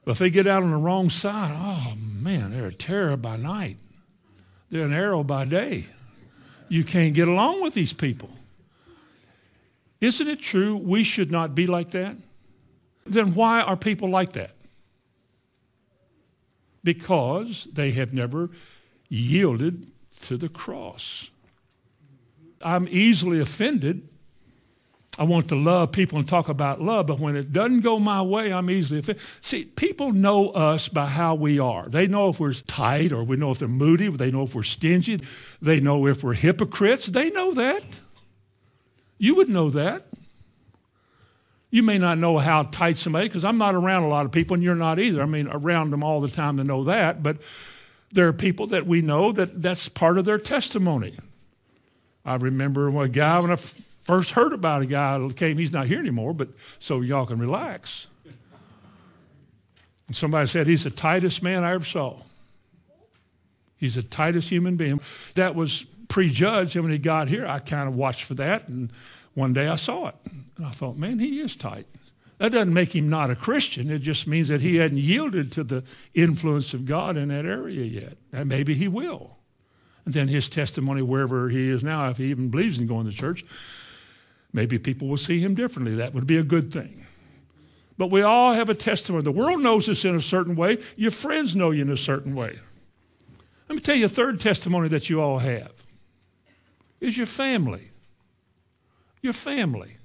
But 0.04 0.10
if 0.10 0.18
they 0.18 0.28
get 0.28 0.48
out 0.48 0.64
on 0.64 0.72
the 0.72 0.76
wrong 0.76 1.10
side, 1.10 1.52
oh 1.54 1.94
man, 1.96 2.50
they're 2.50 2.66
a 2.66 2.74
terror 2.74 3.16
by 3.16 3.36
night. 3.36 3.76
They're 4.70 4.86
an 4.86 4.92
arrow 4.92 5.22
by 5.22 5.44
day. 5.44 5.84
You 6.68 6.82
can't 6.82 7.14
get 7.14 7.28
along 7.28 7.62
with 7.62 7.74
these 7.74 7.92
people. 7.92 8.30
Isn't 10.00 10.26
it 10.26 10.40
true 10.40 10.76
we 10.76 11.04
should 11.04 11.30
not 11.30 11.54
be 11.54 11.68
like 11.68 11.92
that? 11.92 12.16
Then 13.06 13.36
why 13.36 13.60
are 13.60 13.76
people 13.76 14.10
like 14.10 14.32
that? 14.32 14.50
Because 16.82 17.68
they 17.72 17.92
have 17.92 18.12
never 18.12 18.50
yielded 19.08 19.92
to 20.22 20.36
the 20.36 20.48
cross. 20.48 21.30
I'm 22.62 22.88
easily 22.90 23.40
offended 23.40 24.08
I 25.16 25.24
want 25.24 25.48
to 25.48 25.54
love 25.54 25.92
people 25.92 26.18
and 26.18 26.26
talk 26.26 26.48
about 26.48 26.80
love, 26.80 27.06
but 27.06 27.20
when 27.20 27.36
it 27.36 27.52
doesn't 27.52 27.80
go 27.80 28.00
my 28.00 28.20
way, 28.20 28.52
I'm 28.52 28.68
easily 28.68 28.98
offended. 29.00 29.22
See, 29.40 29.64
people 29.64 30.12
know 30.12 30.50
us 30.50 30.88
by 30.88 31.06
how 31.06 31.36
we 31.36 31.60
are. 31.60 31.88
They 31.88 32.08
know 32.08 32.30
if 32.30 32.40
we're 32.40 32.52
tight 32.54 33.12
or 33.12 33.22
we 33.22 33.36
know 33.36 33.52
if 33.52 33.60
they're 33.60 33.68
moody. 33.68 34.08
They 34.08 34.32
know 34.32 34.42
if 34.42 34.54
we're 34.54 34.64
stingy. 34.64 35.20
They 35.62 35.78
know 35.78 36.06
if 36.08 36.24
we're 36.24 36.34
hypocrites. 36.34 37.06
They 37.06 37.30
know 37.30 37.52
that. 37.52 37.82
You 39.18 39.36
would 39.36 39.48
know 39.48 39.70
that. 39.70 40.04
You 41.70 41.84
may 41.84 41.98
not 41.98 42.18
know 42.18 42.38
how 42.38 42.64
tight 42.64 42.96
somebody, 42.96 43.28
because 43.28 43.44
I'm 43.44 43.58
not 43.58 43.74
around 43.74 44.04
a 44.04 44.08
lot 44.08 44.26
of 44.26 44.32
people, 44.32 44.54
and 44.54 44.62
you're 44.62 44.74
not 44.74 44.98
either. 44.98 45.22
I 45.22 45.26
mean, 45.26 45.48
around 45.48 45.90
them 45.90 46.02
all 46.02 46.20
the 46.20 46.28
time 46.28 46.56
to 46.56 46.64
know 46.64 46.84
that, 46.84 47.22
but 47.22 47.38
there 48.14 48.28
are 48.28 48.32
people 48.32 48.66
that 48.68 48.86
we 48.86 49.02
know 49.02 49.30
that 49.32 49.60
that's 49.60 49.88
part 49.88 50.18
of 50.18 50.24
their 50.24 50.38
testimony. 50.38 51.14
I 52.24 52.36
remember 52.36 52.88
a 53.00 53.08
guy 53.08 53.38
when 53.40 53.50
I 53.50 53.58
First 54.04 54.32
heard 54.32 54.52
about 54.52 54.82
a 54.82 54.86
guy 54.86 55.18
came, 55.34 55.56
he's 55.56 55.72
not 55.72 55.86
here 55.86 55.98
anymore, 55.98 56.34
but 56.34 56.48
so 56.78 57.00
y'all 57.00 57.24
can 57.24 57.38
relax. 57.38 58.08
And 60.06 60.14
somebody 60.14 60.46
said 60.46 60.66
he's 60.66 60.84
the 60.84 60.90
tightest 60.90 61.42
man 61.42 61.64
I 61.64 61.72
ever 61.72 61.86
saw. 61.86 62.18
He's 63.78 63.94
the 63.94 64.02
tightest 64.02 64.50
human 64.50 64.76
being. 64.76 65.00
That 65.36 65.54
was 65.54 65.84
prejudged, 66.08 66.76
and 66.76 66.84
when 66.84 66.92
he 66.92 66.98
got 66.98 67.28
here, 67.28 67.46
I 67.46 67.60
kind 67.60 67.88
of 67.88 67.96
watched 67.96 68.24
for 68.24 68.34
that, 68.34 68.68
and 68.68 68.92
one 69.32 69.54
day 69.54 69.68
I 69.68 69.76
saw 69.76 70.08
it. 70.08 70.14
And 70.58 70.66
I 70.66 70.70
thought, 70.70 70.98
man, 70.98 71.18
he 71.18 71.40
is 71.40 71.56
tight. 71.56 71.86
That 72.38 72.52
doesn't 72.52 72.74
make 72.74 72.94
him 72.94 73.08
not 73.08 73.30
a 73.30 73.36
Christian. 73.36 73.90
It 73.90 74.00
just 74.00 74.26
means 74.26 74.48
that 74.48 74.60
he 74.60 74.76
hadn't 74.76 74.98
yielded 74.98 75.52
to 75.52 75.64
the 75.64 75.84
influence 76.14 76.74
of 76.74 76.84
God 76.84 77.16
in 77.16 77.28
that 77.28 77.46
area 77.46 77.84
yet. 77.84 78.18
And 78.32 78.48
maybe 78.48 78.74
he 78.74 78.88
will. 78.88 79.38
And 80.04 80.12
then 80.12 80.28
his 80.28 80.48
testimony, 80.48 81.00
wherever 81.00 81.48
he 81.48 81.70
is 81.70 81.84
now, 81.84 82.08
if 82.08 82.16
he 82.16 82.24
even 82.26 82.48
believes 82.50 82.78
in 82.78 82.86
going 82.86 83.06
to 83.06 83.12
church, 83.12 83.44
Maybe 84.54 84.78
people 84.78 85.08
will 85.08 85.18
see 85.18 85.40
him 85.40 85.56
differently. 85.56 85.96
That 85.96 86.14
would 86.14 86.28
be 86.28 86.38
a 86.38 86.44
good 86.44 86.72
thing. 86.72 87.04
But 87.98 88.12
we 88.12 88.22
all 88.22 88.54
have 88.54 88.68
a 88.68 88.74
testimony. 88.74 89.24
The 89.24 89.32
world 89.32 89.60
knows 89.60 89.88
us 89.88 90.04
in 90.04 90.14
a 90.14 90.20
certain 90.20 90.54
way. 90.54 90.78
Your 90.96 91.10
friends 91.10 91.56
know 91.56 91.72
you 91.72 91.82
in 91.82 91.90
a 91.90 91.96
certain 91.96 92.36
way. 92.36 92.60
Let 93.68 93.74
me 93.74 93.80
tell 93.80 93.96
you 93.96 94.04
a 94.04 94.08
third 94.08 94.40
testimony 94.40 94.88
that 94.88 95.10
you 95.10 95.20
all 95.20 95.40
have 95.40 95.72
is 97.00 97.16
your 97.16 97.26
family. 97.26 97.90
Your 99.22 99.32
family. 99.32 99.96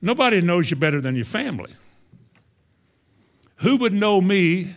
Nobody 0.00 0.40
knows 0.40 0.70
you 0.70 0.76
better 0.76 1.00
than 1.00 1.16
your 1.16 1.24
family. 1.24 1.72
Who 3.56 3.76
would 3.76 3.92
know 3.92 4.20
me, 4.20 4.76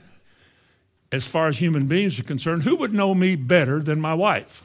as 1.12 1.26
far 1.26 1.48
as 1.48 1.60
human 1.60 1.88
beings 1.88 2.20
are 2.20 2.24
concerned, 2.24 2.64
who 2.64 2.76
would 2.78 2.94
know 2.94 3.14
me 3.14 3.36
better 3.36 3.82
than 3.82 4.00
my 4.00 4.14
wife? 4.14 4.64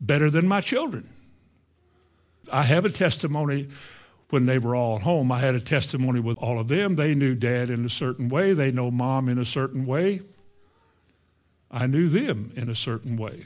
Better 0.00 0.30
than 0.30 0.48
my 0.48 0.60
children? 0.60 1.08
I 2.50 2.62
have 2.62 2.84
a 2.84 2.90
testimony 2.90 3.68
when 4.30 4.46
they 4.46 4.58
were 4.58 4.74
all 4.74 4.96
at 4.96 5.02
home. 5.02 5.30
I 5.30 5.40
had 5.40 5.54
a 5.54 5.60
testimony 5.60 6.20
with 6.20 6.38
all 6.38 6.58
of 6.58 6.68
them. 6.68 6.96
They 6.96 7.14
knew 7.14 7.34
dad 7.34 7.68
in 7.70 7.84
a 7.84 7.90
certain 7.90 8.28
way, 8.28 8.52
they 8.52 8.70
know 8.70 8.90
mom 8.90 9.28
in 9.28 9.38
a 9.38 9.44
certain 9.44 9.86
way. 9.86 10.22
I 11.70 11.86
knew 11.86 12.08
them 12.08 12.52
in 12.56 12.68
a 12.68 12.74
certain 12.74 13.16
way. 13.16 13.42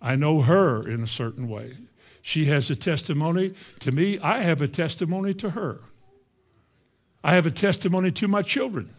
I 0.00 0.16
know 0.16 0.42
her 0.42 0.86
in 0.86 1.02
a 1.02 1.06
certain 1.06 1.48
way. 1.48 1.76
She 2.22 2.44
has 2.46 2.70
a 2.70 2.76
testimony 2.76 3.52
to 3.80 3.92
me. 3.92 4.18
I 4.20 4.38
have 4.38 4.62
a 4.62 4.68
testimony 4.68 5.34
to 5.34 5.50
her. 5.50 5.80
I 7.24 7.34
have 7.34 7.46
a 7.46 7.50
testimony 7.50 8.10
to 8.12 8.28
my 8.28 8.42
children. 8.42 8.90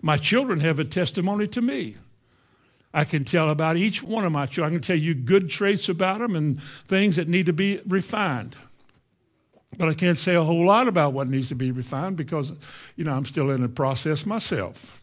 My 0.00 0.16
children 0.16 0.60
have 0.60 0.78
a 0.78 0.84
testimony 0.84 1.48
to 1.48 1.60
me. 1.60 1.96
I 2.94 3.04
can 3.04 3.24
tell 3.24 3.50
about 3.50 3.76
each 3.76 4.02
one 4.02 4.24
of 4.24 4.32
my 4.32 4.46
children. 4.46 4.72
I 4.72 4.76
can 4.76 4.82
tell 4.82 4.96
you 4.96 5.14
good 5.14 5.50
traits 5.50 5.88
about 5.88 6.20
them 6.20 6.34
and 6.36 6.62
things 6.62 7.16
that 7.16 7.28
need 7.28 7.46
to 7.46 7.52
be 7.52 7.80
refined. 7.86 8.56
But 9.76 9.88
I 9.88 9.94
can't 9.94 10.16
say 10.16 10.34
a 10.34 10.42
whole 10.42 10.64
lot 10.64 10.88
about 10.88 11.12
what 11.12 11.28
needs 11.28 11.48
to 11.48 11.54
be 11.54 11.70
refined 11.70 12.16
because, 12.16 12.54
you 12.96 13.04
know, 13.04 13.12
I'm 13.12 13.26
still 13.26 13.50
in 13.50 13.60
the 13.60 13.68
process 13.68 14.24
myself. 14.24 15.02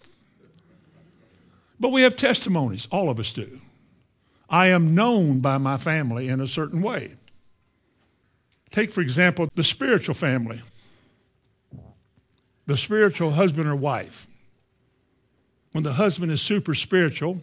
But 1.79 1.89
we 1.89 2.01
have 2.01 2.15
testimonies, 2.15 2.87
all 2.89 3.09
of 3.09 3.19
us 3.19 3.33
do. 3.33 3.61
I 4.49 4.67
am 4.67 4.95
known 4.95 5.39
by 5.39 5.57
my 5.57 5.77
family 5.77 6.29
in 6.29 6.39
a 6.39 6.47
certain 6.47 6.81
way. 6.81 7.15
Take, 8.75 8.91
for 8.91 8.99
example, 8.99 9.47
the 9.55 9.63
spiritual 9.63 10.15
family, 10.15 10.61
the 12.65 12.75
spiritual 12.75 13.31
husband 13.31 13.69
or 13.69 13.75
wife. 13.77 14.27
When 15.71 15.85
the 15.85 15.93
husband 15.93 16.29
is 16.29 16.41
super 16.41 16.75
spiritual, 16.75 17.41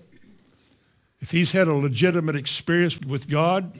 if 1.22 1.30
he's 1.30 1.52
had 1.52 1.68
a 1.68 1.72
legitimate 1.72 2.36
experience 2.36 3.00
with 3.00 3.30
God 3.30 3.72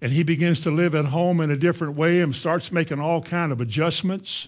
and 0.00 0.12
he 0.12 0.22
begins 0.22 0.60
to 0.60 0.70
live 0.70 0.94
at 0.94 1.06
home 1.06 1.40
in 1.40 1.50
a 1.50 1.56
different 1.56 1.96
way 1.96 2.20
and 2.20 2.32
starts 2.32 2.70
making 2.70 3.00
all 3.00 3.20
kind 3.20 3.50
of 3.50 3.60
adjustments 3.60 4.46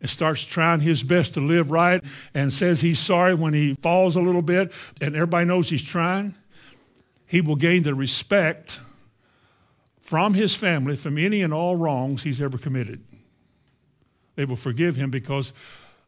and 0.00 0.10
starts 0.10 0.42
trying 0.42 0.80
his 0.80 1.04
best 1.04 1.34
to 1.34 1.40
live 1.40 1.70
right 1.70 2.02
and 2.34 2.52
says 2.52 2.80
he's 2.80 2.98
sorry 2.98 3.36
when 3.36 3.54
he 3.54 3.74
falls 3.74 4.16
a 4.16 4.20
little 4.20 4.42
bit 4.42 4.72
and 5.00 5.14
everybody 5.14 5.46
knows 5.46 5.70
he's 5.70 5.82
trying, 5.82 6.34
he 7.28 7.40
will 7.40 7.54
gain 7.54 7.84
the 7.84 7.94
respect 7.94 8.80
from 10.04 10.34
his 10.34 10.54
family 10.54 10.96
from 10.96 11.16
any 11.16 11.40
and 11.40 11.52
all 11.52 11.76
wrongs 11.76 12.22
he's 12.22 12.40
ever 12.40 12.58
committed. 12.58 13.02
They 14.36 14.44
will 14.44 14.54
forgive 14.54 14.96
him 14.96 15.10
because 15.10 15.52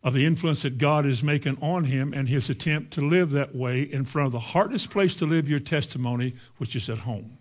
of 0.04 0.12
the 0.12 0.26
influence 0.26 0.62
that 0.62 0.76
God 0.76 1.06
is 1.06 1.22
making 1.22 1.56
on 1.62 1.84
him 1.84 2.12
and 2.12 2.28
his 2.28 2.50
attempt 2.50 2.92
to 2.92 3.00
live 3.00 3.30
that 3.30 3.56
way 3.56 3.80
in 3.82 4.04
front 4.04 4.26
of 4.26 4.32
the 4.32 4.38
hardest 4.38 4.90
place 4.90 5.14
to 5.14 5.26
live 5.26 5.48
your 5.48 5.60
testimony, 5.60 6.34
which 6.58 6.76
is 6.76 6.90
at 6.90 6.98
home. 6.98 7.38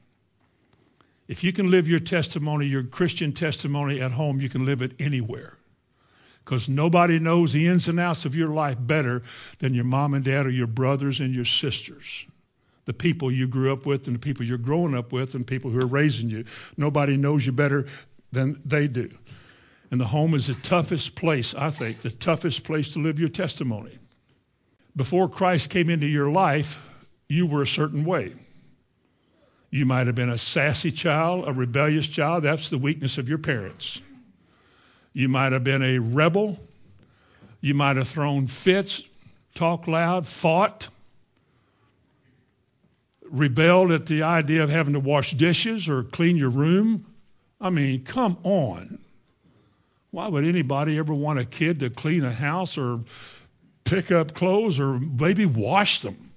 If 1.27 1.43
you 1.43 1.51
can 1.51 1.69
live 1.69 1.87
your 1.87 1.99
testimony, 1.99 2.67
your 2.67 2.83
Christian 2.83 3.33
testimony 3.33 3.99
at 3.99 4.11
home, 4.11 4.39
you 4.39 4.47
can 4.47 4.65
live 4.65 4.81
it 4.81 4.93
anywhere. 4.99 5.57
because 6.45 6.69
nobody 6.69 7.17
knows 7.17 7.53
the 7.53 7.67
ins 7.67 7.87
and 7.87 7.99
outs 7.99 8.23
of 8.23 8.35
your 8.35 8.49
life 8.49 8.77
better 8.79 9.23
than 9.57 9.73
your 9.73 9.83
mom 9.83 10.13
and 10.13 10.23
dad 10.23 10.45
or 10.45 10.51
your 10.51 10.67
brothers 10.67 11.19
and 11.19 11.33
your 11.33 11.43
sisters. 11.45 12.27
The 12.85 12.93
people 12.93 13.31
you 13.31 13.47
grew 13.47 13.73
up 13.73 13.85
with 13.85 14.07
and 14.07 14.15
the 14.15 14.19
people 14.19 14.45
you're 14.45 14.57
growing 14.57 14.95
up 14.95 15.11
with 15.11 15.33
and 15.35 15.45
people 15.45 15.71
who 15.71 15.81
are 15.81 15.87
raising 15.87 16.29
you. 16.29 16.45
Nobody 16.77 17.17
knows 17.17 17.45
you 17.45 17.51
better 17.51 17.87
than 18.31 18.61
they 18.63 18.87
do. 18.87 19.09
And 19.91 19.99
the 19.99 20.05
home 20.05 20.33
is 20.33 20.47
the 20.47 20.67
toughest 20.67 21.15
place, 21.15 21.55
I 21.55 21.69
think, 21.69 22.01
the 22.01 22.09
toughest 22.09 22.63
place 22.63 22.89
to 22.89 22.99
live 22.99 23.19
your 23.19 23.29
testimony. 23.29 23.97
Before 24.95 25.27
Christ 25.27 25.69
came 25.69 25.89
into 25.89 26.07
your 26.07 26.29
life, 26.29 26.89
you 27.27 27.47
were 27.47 27.61
a 27.61 27.67
certain 27.67 28.05
way. 28.05 28.33
You 29.69 29.85
might 29.85 30.07
have 30.07 30.15
been 30.15 30.29
a 30.29 30.37
sassy 30.37 30.91
child, 30.91 31.47
a 31.47 31.53
rebellious 31.53 32.07
child. 32.07 32.43
That's 32.43 32.69
the 32.69 32.77
weakness 32.77 33.17
of 33.17 33.27
your 33.27 33.37
parents. 33.37 34.01
You 35.11 35.27
might 35.27 35.51
have 35.51 35.63
been 35.63 35.83
a 35.83 35.99
rebel. 35.99 36.59
You 37.61 37.73
might 37.73 37.97
have 37.97 38.07
thrown 38.07 38.47
fits, 38.47 39.01
talked 39.53 39.87
loud, 39.87 40.27
fought, 40.27 40.89
rebelled 43.29 43.91
at 43.91 44.05
the 44.05 44.23
idea 44.23 44.63
of 44.63 44.69
having 44.69 44.93
to 44.93 44.99
wash 44.99 45.31
dishes 45.31 45.89
or 45.89 46.03
clean 46.03 46.37
your 46.37 46.49
room. 46.49 47.05
I 47.59 47.69
mean, 47.69 48.03
come 48.03 48.37
on. 48.43 48.99
Why 50.11 50.27
would 50.27 50.45
anybody 50.45 50.97
ever 50.97 51.13
want 51.13 51.39
a 51.39 51.45
kid 51.45 51.79
to 51.81 51.89
clean 51.89 52.23
a 52.23 52.31
house 52.31 52.77
or 52.77 53.01
pick 53.83 54.11
up 54.11 54.33
clothes 54.33 54.79
or 54.79 54.99
maybe 54.99 55.45
wash 55.45 56.01
them? 56.01 56.31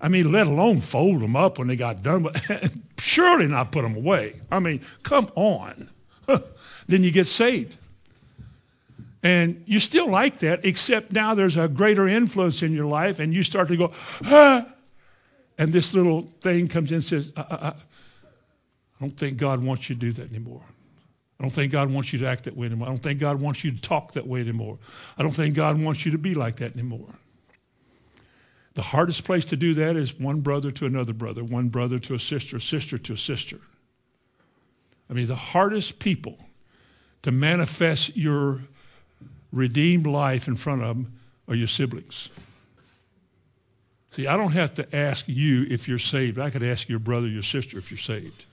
I 0.00 0.08
mean, 0.08 0.30
let 0.30 0.46
alone 0.46 0.80
fold 0.80 1.22
them 1.22 1.36
up 1.36 1.58
when 1.58 1.68
they 1.68 1.76
got 1.76 2.02
done. 2.02 2.28
Surely 2.98 3.48
not 3.48 3.72
put 3.72 3.82
them 3.82 3.96
away. 3.96 4.40
I 4.50 4.60
mean, 4.60 4.82
come 5.02 5.30
on. 5.34 5.88
then 6.86 7.02
you 7.02 7.10
get 7.10 7.26
saved. 7.26 7.76
And 9.22 9.64
you 9.66 9.80
still 9.80 10.08
like 10.08 10.40
that, 10.40 10.64
except 10.64 11.12
now 11.12 11.34
there's 11.34 11.56
a 11.56 11.68
greater 11.68 12.06
influence 12.06 12.62
in 12.62 12.72
your 12.72 12.86
life, 12.86 13.18
and 13.18 13.32
you 13.34 13.42
start 13.42 13.68
to 13.68 13.76
go, 13.76 13.92
ah. 14.26 14.66
And 15.58 15.72
this 15.72 15.94
little 15.94 16.22
thing 16.40 16.68
comes 16.68 16.90
in 16.90 16.96
and 16.96 17.04
says, 17.04 17.32
uh, 17.36 17.44
uh, 17.48 17.72
I 17.76 19.04
don't 19.04 19.16
think 19.16 19.38
God 19.38 19.62
wants 19.62 19.88
you 19.88 19.94
to 19.94 20.00
do 20.00 20.12
that 20.12 20.30
anymore. 20.30 20.62
I 21.38 21.42
don't 21.42 21.50
think 21.50 21.72
God 21.72 21.90
wants 21.90 22.12
you 22.12 22.18
to 22.20 22.26
act 22.26 22.44
that 22.44 22.56
way 22.56 22.66
anymore. 22.66 22.88
I 22.88 22.90
don't 22.90 23.02
think 23.02 23.20
God 23.20 23.40
wants 23.40 23.62
you 23.62 23.72
to 23.72 23.80
talk 23.80 24.12
that 24.12 24.26
way 24.26 24.40
anymore. 24.40 24.78
I 25.18 25.22
don't 25.22 25.32
think 25.32 25.54
God 25.54 25.78
wants 25.78 26.06
you 26.06 26.12
to 26.12 26.18
be 26.18 26.34
like 26.34 26.56
that 26.56 26.72
anymore. 26.74 27.14
The 28.74 28.82
hardest 28.82 29.24
place 29.24 29.44
to 29.46 29.56
do 29.56 29.74
that 29.74 29.96
is 29.96 30.18
one 30.18 30.40
brother 30.40 30.70
to 30.70 30.86
another 30.86 31.12
brother, 31.12 31.42
one 31.42 31.68
brother 31.68 31.98
to 32.00 32.14
a 32.14 32.18
sister, 32.18 32.60
sister 32.60 32.98
to 32.98 33.14
a 33.14 33.16
sister. 33.16 33.58
I 35.08 35.12
mean, 35.12 35.26
the 35.26 35.34
hardest 35.34 35.98
people 35.98 36.38
to 37.22 37.32
manifest 37.32 38.16
your 38.16 38.64
redeemed 39.52 40.06
life 40.06 40.48
in 40.48 40.56
front 40.56 40.82
of 40.82 40.88
them 40.88 41.18
are 41.48 41.54
your 41.54 41.66
siblings. 41.66 42.28
See, 44.16 44.26
I 44.26 44.38
don't 44.38 44.52
have 44.52 44.74
to 44.76 44.96
ask 44.96 45.28
you 45.28 45.66
if 45.68 45.86
you're 45.86 45.98
saved. 45.98 46.38
I 46.38 46.48
could 46.48 46.62
ask 46.62 46.88
your 46.88 46.98
brother, 46.98 47.28
your 47.28 47.42
sister 47.42 47.76
if 47.76 47.90
you're 47.90 47.98
saved. 47.98 48.46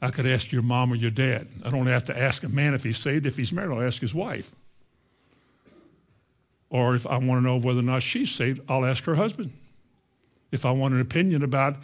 I 0.00 0.10
could 0.10 0.24
ask 0.24 0.52
your 0.52 0.62
mom 0.62 0.92
or 0.92 0.94
your 0.94 1.10
dad. 1.10 1.48
I 1.64 1.70
don't 1.70 1.88
have 1.88 2.04
to 2.04 2.16
ask 2.16 2.44
a 2.44 2.48
man 2.48 2.72
if 2.72 2.84
he's 2.84 2.96
saved. 2.96 3.26
If 3.26 3.36
he's 3.36 3.52
married, 3.52 3.72
I'll 3.72 3.82
ask 3.82 4.00
his 4.00 4.14
wife. 4.14 4.52
Or 6.70 6.94
if 6.94 7.08
I 7.08 7.16
want 7.16 7.40
to 7.40 7.44
know 7.44 7.56
whether 7.56 7.80
or 7.80 7.82
not 7.82 8.04
she's 8.04 8.30
saved, 8.30 8.60
I'll 8.68 8.84
ask 8.84 9.02
her 9.02 9.16
husband. 9.16 9.52
If 10.52 10.64
I 10.64 10.70
want 10.70 10.94
an 10.94 11.00
opinion 11.00 11.42
about 11.42 11.74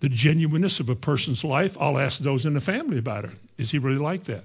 the 0.00 0.08
genuineness 0.08 0.80
of 0.80 0.88
a 0.88 0.96
person's 0.96 1.44
life, 1.44 1.76
I'll 1.78 1.98
ask 1.98 2.20
those 2.20 2.46
in 2.46 2.54
the 2.54 2.62
family 2.62 2.96
about 2.96 3.26
it. 3.26 3.32
Is 3.58 3.72
he 3.72 3.78
really 3.78 3.98
like 3.98 4.24
that? 4.24 4.44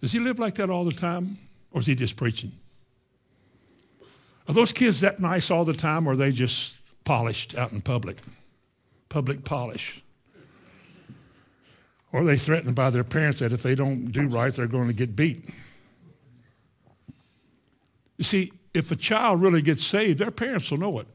Does 0.00 0.12
he 0.14 0.20
live 0.20 0.38
like 0.38 0.54
that 0.54 0.70
all 0.70 0.86
the 0.86 0.92
time? 0.92 1.36
Or 1.72 1.80
is 1.80 1.86
he 1.86 1.94
just 1.94 2.16
preaching? 2.16 2.52
Are 4.48 4.54
those 4.54 4.72
kids 4.72 5.00
that 5.00 5.20
nice 5.20 5.50
all 5.50 5.64
the 5.64 5.74
time, 5.74 6.06
or 6.06 6.12
are 6.12 6.16
they 6.16 6.32
just 6.32 6.78
polished 7.04 7.56
out 7.56 7.72
in 7.72 7.80
public? 7.80 8.18
Public 9.08 9.44
polish. 9.44 10.02
Or 12.12 12.22
are 12.22 12.24
they 12.24 12.36
threatened 12.36 12.74
by 12.74 12.90
their 12.90 13.04
parents 13.04 13.40
that 13.40 13.52
if 13.52 13.62
they 13.62 13.74
don't 13.74 14.12
do 14.12 14.28
right, 14.28 14.54
they're 14.54 14.66
going 14.66 14.86
to 14.86 14.92
get 14.92 15.16
beat? 15.16 15.50
You 18.16 18.24
see, 18.24 18.52
if 18.72 18.90
a 18.90 18.96
child 18.96 19.42
really 19.42 19.62
gets 19.62 19.84
saved, 19.84 20.18
their 20.18 20.30
parents 20.30 20.70
will 20.70 20.78
know 20.78 20.98
it. 20.98 21.06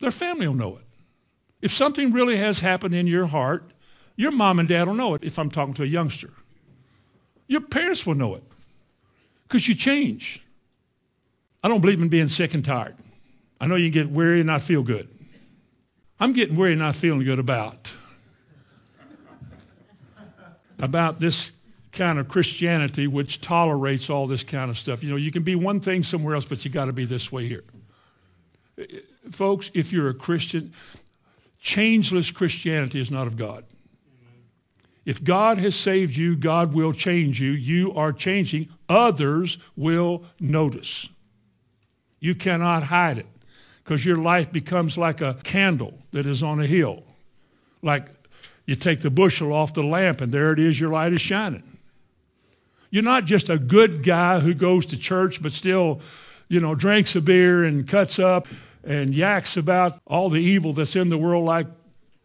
Their 0.00 0.10
family 0.10 0.48
will 0.48 0.54
know 0.54 0.76
it. 0.76 0.84
If 1.62 1.72
something 1.72 2.12
really 2.12 2.36
has 2.36 2.60
happened 2.60 2.94
in 2.94 3.06
your 3.06 3.26
heart, 3.26 3.70
your 4.16 4.30
mom 4.30 4.58
and 4.58 4.68
dad 4.68 4.88
will 4.88 4.94
know 4.94 5.14
it 5.14 5.22
if 5.22 5.38
I'm 5.38 5.50
talking 5.50 5.74
to 5.74 5.82
a 5.82 5.86
youngster. 5.86 6.30
Your 7.46 7.60
parents 7.60 8.06
will 8.06 8.14
know 8.14 8.34
it 8.34 8.42
because 9.42 9.68
you 9.68 9.74
change. 9.74 10.42
I 11.62 11.68
don't 11.68 11.80
believe 11.80 12.00
in 12.00 12.08
being 12.08 12.28
sick 12.28 12.54
and 12.54 12.64
tired. 12.64 12.96
I 13.60 13.66
know 13.66 13.76
you 13.76 13.90
get 13.90 14.10
weary 14.10 14.40
and 14.40 14.46
not 14.46 14.62
feel 14.62 14.82
good. 14.82 15.08
I'm 16.18 16.32
getting 16.32 16.56
weary 16.56 16.72
and 16.72 16.80
not 16.80 16.96
feeling 16.96 17.24
good 17.24 17.38
about 17.38 17.96
about 20.82 21.20
this 21.20 21.52
kind 21.92 22.18
of 22.18 22.28
Christianity 22.28 23.06
which 23.06 23.40
tolerates 23.40 24.08
all 24.08 24.26
this 24.26 24.42
kind 24.42 24.70
of 24.70 24.78
stuff. 24.78 25.02
You 25.02 25.10
know, 25.10 25.16
you 25.16 25.30
can 25.30 25.42
be 25.42 25.54
one 25.54 25.80
thing 25.80 26.02
somewhere 26.02 26.34
else, 26.34 26.44
but 26.44 26.64
you 26.64 26.70
got 26.70 26.86
to 26.86 26.92
be 26.92 27.04
this 27.04 27.30
way 27.30 27.46
here. 27.46 27.64
Folks, 29.30 29.70
if 29.74 29.92
you're 29.92 30.08
a 30.08 30.14
Christian, 30.14 30.72
changeless 31.60 32.30
Christianity 32.30 33.00
is 33.00 33.10
not 33.10 33.26
of 33.26 33.36
God. 33.36 33.64
If 35.04 35.24
God 35.24 35.58
has 35.58 35.74
saved 35.74 36.16
you, 36.16 36.36
God 36.36 36.72
will 36.72 36.92
change 36.92 37.40
you. 37.40 37.50
You 37.50 37.92
are 37.94 38.12
changing. 38.12 38.68
Others 38.88 39.58
will 39.76 40.24
notice. 40.38 41.08
You 42.20 42.34
cannot 42.34 42.84
hide 42.84 43.18
it 43.18 43.26
because 43.82 44.04
your 44.04 44.18
life 44.18 44.52
becomes 44.52 44.96
like 44.96 45.20
a 45.20 45.34
candle 45.42 45.98
that 46.12 46.26
is 46.26 46.42
on 46.42 46.60
a 46.60 46.66
hill. 46.66 47.02
Like 47.82 48.08
you 48.66 48.76
take 48.76 49.00
the 49.00 49.10
bushel 49.10 49.52
off 49.52 49.74
the 49.74 49.82
lamp, 49.82 50.20
and 50.20 50.30
there 50.30 50.52
it 50.52 50.60
is, 50.60 50.78
your 50.78 50.90
light 50.90 51.12
is 51.12 51.20
shining. 51.20 51.78
You're 52.90 53.02
not 53.02 53.24
just 53.24 53.48
a 53.48 53.58
good 53.58 54.02
guy 54.04 54.40
who 54.40 54.52
goes 54.52 54.86
to 54.86 54.98
church 54.98 55.42
but 55.42 55.52
still, 55.52 56.00
you 56.48 56.60
know, 56.60 56.74
drinks 56.74 57.16
a 57.16 57.20
beer 57.20 57.64
and 57.64 57.88
cuts 57.88 58.18
up 58.18 58.48
and 58.84 59.14
yaks 59.14 59.56
about 59.56 59.98
all 60.06 60.28
the 60.28 60.40
evil 60.40 60.72
that's 60.72 60.96
in 60.96 61.08
the 61.08 61.18
world 61.18 61.44
like 61.44 61.66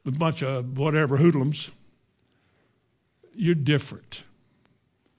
a 0.06 0.12
bunch 0.12 0.44
of 0.44 0.78
whatever 0.78 1.18
hoodlums. 1.18 1.72
You're 3.34 3.56
different. 3.56 4.24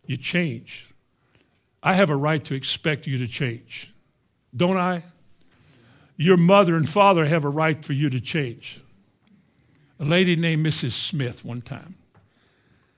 You 0.06 0.16
change. 0.16 0.86
I 1.82 1.94
have 1.94 2.10
a 2.10 2.16
right 2.16 2.42
to 2.44 2.54
expect 2.54 3.06
you 3.06 3.18
to 3.18 3.26
change, 3.26 3.92
don't 4.56 4.76
I? 4.76 5.04
Your 6.16 6.36
mother 6.36 6.76
and 6.76 6.88
father 6.88 7.26
have 7.26 7.44
a 7.44 7.48
right 7.48 7.84
for 7.84 7.92
you 7.92 8.08
to 8.10 8.20
change. 8.20 8.80
A 10.00 10.04
lady 10.04 10.36
named 10.36 10.64
Mrs. 10.64 10.92
Smith 10.92 11.44
one 11.44 11.60
time 11.60 11.96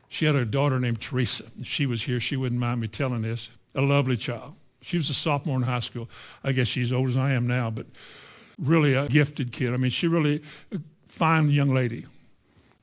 she 0.08 0.24
had 0.24 0.34
a 0.34 0.44
daughter 0.44 0.80
named 0.80 1.00
Teresa. 1.00 1.44
She 1.62 1.86
was 1.86 2.02
here. 2.02 2.18
She 2.18 2.36
wouldn't 2.36 2.60
mind 2.60 2.80
me 2.80 2.88
telling 2.88 3.22
this. 3.22 3.50
A 3.74 3.82
lovely 3.82 4.16
child. 4.16 4.54
She 4.80 4.96
was 4.96 5.10
a 5.10 5.14
sophomore 5.14 5.56
in 5.56 5.62
high 5.62 5.80
school. 5.80 6.08
I 6.42 6.52
guess 6.52 6.66
she's 6.66 6.92
old 6.92 7.08
as 7.08 7.16
I 7.16 7.32
am 7.32 7.46
now, 7.46 7.70
but 7.70 7.86
really 8.58 8.94
a 8.94 9.06
gifted 9.08 9.52
kid. 9.52 9.74
I 9.74 9.76
mean, 9.76 9.90
she 9.90 10.08
really 10.08 10.42
a 10.72 10.80
fine 11.06 11.50
young 11.50 11.74
lady. 11.74 12.06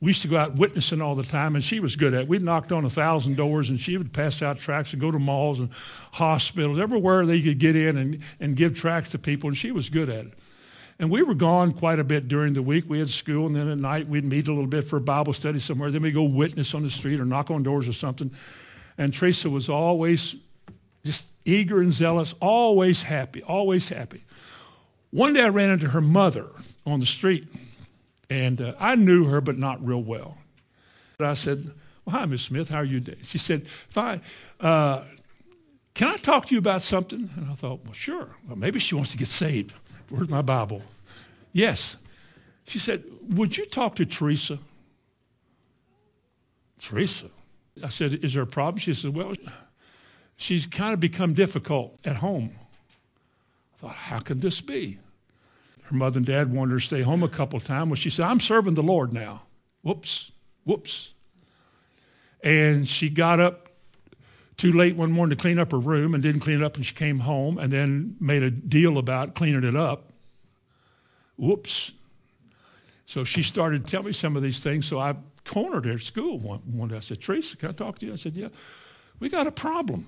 We 0.05 0.11
used 0.11 0.21
to 0.21 0.27
go 0.27 0.37
out 0.37 0.53
witnessing 0.53 1.01
all 1.01 1.15
the 1.15 1.23
time, 1.23 1.55
and 1.55 1.63
she 1.63 1.79
was 1.79 1.95
good 1.95 2.13
at 2.13 2.21
it. 2.21 2.27
We 2.27 2.37
knocked 2.37 2.71
on 2.71 2.85
a 2.85 2.91
thousand 2.91 3.37
doors, 3.37 3.71
and 3.71 3.79
she 3.79 3.97
would 3.97 4.13
pass 4.13 4.43
out 4.43 4.59
tracts 4.59 4.93
and 4.93 5.01
go 5.01 5.09
to 5.09 5.17
malls 5.17 5.59
and 5.59 5.71
hospitals, 6.13 6.77
everywhere 6.77 7.25
they 7.25 7.41
could 7.41 7.57
get 7.57 7.75
in 7.75 7.97
and, 7.97 8.19
and 8.39 8.55
give 8.55 8.75
tracts 8.75 9.09
to 9.13 9.17
people, 9.17 9.49
and 9.49 9.57
she 9.57 9.71
was 9.71 9.89
good 9.89 10.07
at 10.07 10.27
it. 10.27 10.33
And 10.99 11.09
we 11.09 11.23
were 11.23 11.33
gone 11.33 11.71
quite 11.71 11.97
a 11.97 12.03
bit 12.03 12.27
during 12.27 12.53
the 12.53 12.61
week. 12.61 12.85
We 12.87 12.99
had 12.99 13.07
school, 13.07 13.47
and 13.47 13.55
then 13.55 13.67
at 13.67 13.79
night 13.79 14.07
we'd 14.07 14.25
meet 14.25 14.47
a 14.47 14.51
little 14.51 14.67
bit 14.67 14.83
for 14.83 14.97
a 14.97 15.01
Bible 15.01 15.33
study 15.33 15.57
somewhere. 15.57 15.89
Then 15.89 16.03
we'd 16.03 16.13
go 16.13 16.23
witness 16.23 16.75
on 16.75 16.83
the 16.83 16.91
street 16.91 17.19
or 17.19 17.25
knock 17.25 17.49
on 17.49 17.63
doors 17.63 17.87
or 17.87 17.93
something. 17.93 18.29
And 18.99 19.11
Teresa 19.11 19.49
was 19.49 19.69
always 19.69 20.35
just 21.03 21.31
eager 21.45 21.81
and 21.81 21.91
zealous, 21.91 22.35
always 22.39 23.01
happy, 23.01 23.41
always 23.41 23.89
happy. 23.89 24.21
One 25.09 25.33
day 25.33 25.45
I 25.45 25.49
ran 25.49 25.71
into 25.71 25.87
her 25.87 26.01
mother 26.01 26.45
on 26.85 26.99
the 26.99 27.07
street, 27.07 27.47
and 28.29 28.61
uh, 28.61 28.73
I 28.79 28.95
knew 28.95 29.25
her, 29.25 29.41
but 29.41 29.57
not 29.57 29.85
real 29.85 30.01
well. 30.01 30.38
I 31.19 31.33
said, 31.33 31.71
well, 32.05 32.17
hi, 32.17 32.25
Miss 32.25 32.43
Smith, 32.43 32.69
how 32.69 32.77
are 32.77 32.85
you 32.85 32.99
today? 32.99 33.17
She 33.23 33.38
said, 33.38 33.67
fine. 33.67 34.21
Uh, 34.59 35.03
can 35.93 36.09
I 36.09 36.17
talk 36.17 36.47
to 36.47 36.55
you 36.55 36.59
about 36.59 36.81
something? 36.81 37.29
And 37.35 37.49
I 37.49 37.53
thought, 37.53 37.85
well, 37.85 37.93
sure. 37.93 38.35
Well, 38.47 38.57
maybe 38.57 38.79
she 38.79 38.95
wants 38.95 39.11
to 39.11 39.17
get 39.17 39.27
saved. 39.27 39.73
Where's 40.09 40.29
my 40.29 40.41
Bible? 40.41 40.81
Yes. 41.53 41.97
She 42.67 42.79
said, 42.79 43.03
Would 43.29 43.57
you 43.57 43.65
talk 43.65 43.95
to 43.95 44.05
Teresa? 44.05 44.59
Teresa? 46.79 47.27
I 47.83 47.89
said, 47.89 48.13
Is 48.23 48.33
there 48.33 48.43
a 48.43 48.47
problem? 48.47 48.79
She 48.79 48.93
said, 48.93 49.15
Well, 49.15 49.33
she's 50.35 50.67
kind 50.67 50.93
of 50.93 50.99
become 50.99 51.33
difficult 51.33 51.97
at 52.03 52.17
home. 52.17 52.51
I 53.73 53.77
thought, 53.77 53.95
How 53.95 54.19
can 54.19 54.39
this 54.39 54.61
be? 54.61 54.99
Her 55.86 55.95
mother 55.95 56.17
and 56.17 56.26
dad 56.26 56.52
wanted 56.52 56.74
her 56.74 56.80
to 56.80 56.86
stay 56.86 57.02
home 57.02 57.24
a 57.24 57.30
couple 57.30 57.58
of 57.58 57.63
times. 57.63 57.89
Well, 57.89 57.95
she 57.95 58.10
said, 58.10 58.26
I'm 58.26 58.39
serving 58.39 58.74
the 58.74 58.84
Lord 58.84 59.13
now. 59.13 59.43
Whoops, 59.84 60.32
whoops. 60.63 61.13
And 62.41 62.88
she 62.88 63.10
got 63.10 63.39
up 63.39 63.69
too 64.58 64.71
late 64.71 64.95
one 64.95 65.12
morning 65.12 65.36
to 65.36 65.41
clean 65.41 65.60
up 65.60 65.71
her 65.71 65.80
room 65.80 66.13
and 66.13 66.24
didn't 66.24 66.41
clean 66.41 66.62
it 66.62 66.63
up 66.63 66.76
and 66.76 66.86
she 66.86 66.95
came 66.95 67.19
home 67.19 67.58
and 67.58 67.71
then 67.71 68.15
made 68.19 68.41
a 68.41 68.50
deal 68.50 68.98
about 68.98 69.36
cleaning 69.36 69.63
it 69.63 69.76
up. 69.76 70.12
Whoops. 71.38 71.91
So 73.06 73.24
she 73.24 73.43
started 73.43 73.86
telling 73.86 74.08
me 74.08 74.13
some 74.13 74.36
of 74.36 74.41
these 74.41 74.60
things. 74.60 74.88
So 74.88 75.00
I 75.00 75.15
cornered 75.43 75.86
her 75.86 75.93
at 75.93 76.02
school 76.02 76.39
one, 76.39 76.60
one 76.65 76.89
day. 76.89 76.98
I 76.98 77.02
said, 77.02 77.21
Teresa, 77.21 77.58
can 77.58 77.69
I 77.69 77.74
talk 77.74 78.00
to 78.00 78.06
you? 78.08 78.13
I 78.13 78.15
said, 78.15 78.36
yeah, 78.36 78.48
we 79.19 79.30
got 79.30 79.45
a 79.45 79.52
problem. 79.52 80.08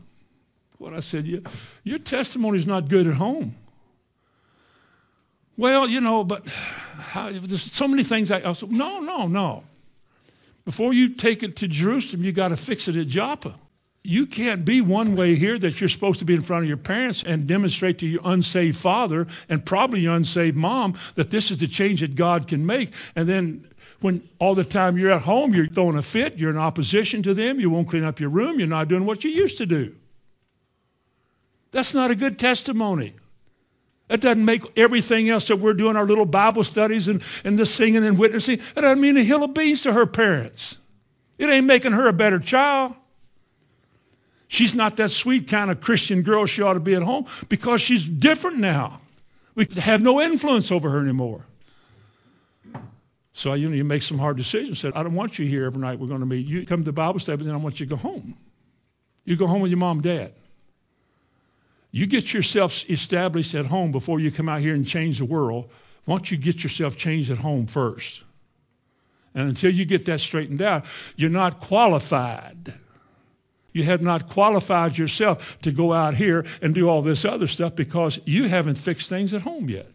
What 0.78 0.94
I 0.94 1.02
said, 1.02 1.26
yeah, 1.26 1.40
your 1.84 2.00
testimony 2.00 2.58
is 2.58 2.68
not 2.68 2.88
good 2.88 3.08
at 3.08 3.16
home. 3.16 3.56
Well, 5.58 5.89
you 5.89 6.00
know, 6.00 6.24
but 6.24 6.48
how, 6.48 7.32
there's 7.32 7.63
so 7.63 7.88
many 7.88 8.04
things 8.04 8.32
I, 8.32 8.52
said, 8.54 8.72
no, 8.72 9.00
no, 9.00 9.28
no. 9.28 9.63
Before 10.65 10.93
you 10.93 11.10
take 11.10 11.43
it 11.43 11.56
to 11.58 11.67
Jerusalem, 11.67 12.24
you 12.24 12.32
got 12.32 12.50
to 12.50 12.58
fix 12.58 12.88
it 12.88 12.96
at 12.96 13.08
Joppa. 13.08 13.56
You 14.04 14.26
can't 14.26 14.63
be 14.63 14.80
one 14.80 15.15
way 15.15 15.36
here 15.36 15.58
that 15.60 15.82
you're 15.82 15.89
supposed 15.89 16.20
to 16.20 16.26
be 16.26 16.36
in 16.36 16.41
front 16.41 16.63
of 16.63 16.67
your 16.70 16.78
parents 16.78 17.24
and 17.24 17.48
demonstrate 17.48 17.98
to 18.00 18.08
your 18.08 18.22
unsaved 18.24 18.78
father 18.78 19.28
and 19.50 19.65
probably 19.65 20.02
your 20.02 20.15
unsaved 20.15 20.56
mom 20.56 20.93
that 21.15 21.32
this 21.32 21.52
is 21.52 21.58
the 21.58 21.67
change 21.67 22.02
that 22.02 22.15
God 22.15 22.48
can 22.48 22.65
make. 22.65 22.93
And 23.15 23.28
then 23.28 23.67
when 24.00 24.28
all 24.39 24.56
the 24.56 24.63
time 24.63 24.98
you're 24.98 25.12
at 25.12 25.24
home, 25.24 25.54
you're 25.54 25.67
throwing 25.67 25.98
a 25.98 26.02
fit, 26.02 26.38
you're 26.38 26.52
in 26.52 26.58
opposition 26.58 27.24
to 27.24 27.34
them, 27.34 27.60
you 27.60 27.70
won't 27.70 27.89
clean 27.89 28.04
up 28.04 28.20
your 28.20 28.30
room, 28.30 28.60
you're 28.60 28.67
not 28.67 28.88
doing 28.88 29.06
what 29.06 29.24
you 29.24 29.32
used 29.32 29.58
to 29.58 29.65
do. 29.65 29.96
That's 31.72 31.93
not 31.93 32.12
a 32.12 32.15
good 32.15 32.39
testimony. 32.39 33.13
That 34.08 34.22
doesn't 34.22 34.43
make 34.43 34.62
everything 34.78 35.30
else 35.30 35.48
that 35.48 35.58
we're 35.58 35.74
doing, 35.74 35.98
our 35.98 36.06
little 36.06 36.26
Bible 36.26 36.63
studies 36.63 37.08
and, 37.08 37.22
and 37.43 37.60
the 37.60 37.65
singing 37.65 38.06
and 38.06 38.17
witnessing, 38.17 38.60
that 38.76 38.82
doesn't 38.82 39.02
mean 39.02 39.17
a 39.17 39.24
hill 39.24 39.43
of 39.43 39.54
beans 39.54 39.82
to 39.82 39.93
her 39.93 40.06
parents. 40.06 40.78
It 41.38 41.50
ain't 41.50 41.65
making 41.65 41.91
her 41.91 42.08
a 42.08 42.13
better 42.13 42.39
child. 42.39 42.93
She's 44.48 44.74
not 44.74 44.96
that 44.98 45.10
sweet 45.10 45.48
kind 45.48 45.70
of 45.70 45.82
Christian 45.82 46.22
girl 46.22 46.46
she 46.46 46.62
ought 46.62 46.74
to 46.74 46.80
be 46.80 46.96
at 46.96 47.04
home 47.04 47.26
because 47.50 47.82
she's 47.82 48.08
different 48.08 48.58
now. 48.58 49.02
We 49.56 49.67
have 49.78 50.02
no 50.02 50.22
influence 50.22 50.72
over 50.72 50.89
her 50.89 51.02
anymore. 51.02 51.46
So 53.34 53.54
you 53.54 53.70
know, 53.70 53.76
you 53.76 53.84
make 53.84 54.04
some 54.04 54.17
hard 54.17 54.38
decisions. 54.38 54.80
Said, 54.80 54.93
I 54.96 55.04
don't 55.04 55.13
want 55.13 55.38
you 55.38 55.46
here 55.46 55.65
every 55.65 55.82
night. 55.82 56.00
We're 56.00 56.08
going 56.08 56.22
to 56.22 56.26
meet. 56.26 56.48
You 56.48 56.65
come 56.65 56.84
to 56.86 56.93
Bible 56.93 57.20
study, 57.20 57.38
but 57.38 57.46
then 57.46 57.54
I 57.54 57.58
want 57.58 57.80
you 57.80 57.86
to 57.86 57.89
go 57.89 57.98
home. 57.98 58.36
You 59.26 59.36
go 59.36 59.48
home 59.48 59.62
with 59.62 59.70
your 59.70 59.80
mom 59.80 59.98
and 59.98 60.04
dad. 60.04 60.34
You 61.91 62.06
get 62.06 62.34
yourself 62.34 62.89
established 62.89 63.56
at 63.56 63.67
home 63.67 63.91
before 63.91 64.19
you 64.19 64.32
come 64.32 64.50
out 64.50 64.62
here 64.62 64.76
and 64.76 64.88
change 64.88 65.19
the 65.19 65.26
world. 65.26 65.69
Don't 66.08 66.30
you 66.32 66.38
get 66.38 66.63
yourself 66.63 66.97
changed 66.97 67.32
at 67.32 67.39
home 67.39 67.65
first? 67.67 68.23
And 69.34 69.47
until 69.50 69.71
you 69.71 69.86
get 69.86 70.06
that 70.06 70.19
straightened 70.19 70.62
out, 70.62 70.86
you're 71.15 71.30
not 71.30 71.60
qualified. 71.60 72.73
You 73.71 73.84
have 73.84 74.02
not 74.02 74.28
qualified 74.28 74.97
yourself 74.97 75.62
to 75.62 75.71
go 75.71 75.93
out 75.93 76.15
here 76.15 76.45
and 76.62 76.73
do 76.73 76.89
all 76.89 77.02
this 77.02 77.23
other 77.23 77.45
stuff 77.45 77.76
because 77.76 78.19
you 78.26 78.50
haven't 78.50 78.76
fixed 78.76 79.10
things 79.10 79.34
at 79.34 79.43
home 79.43 79.69
yet. 79.69 79.88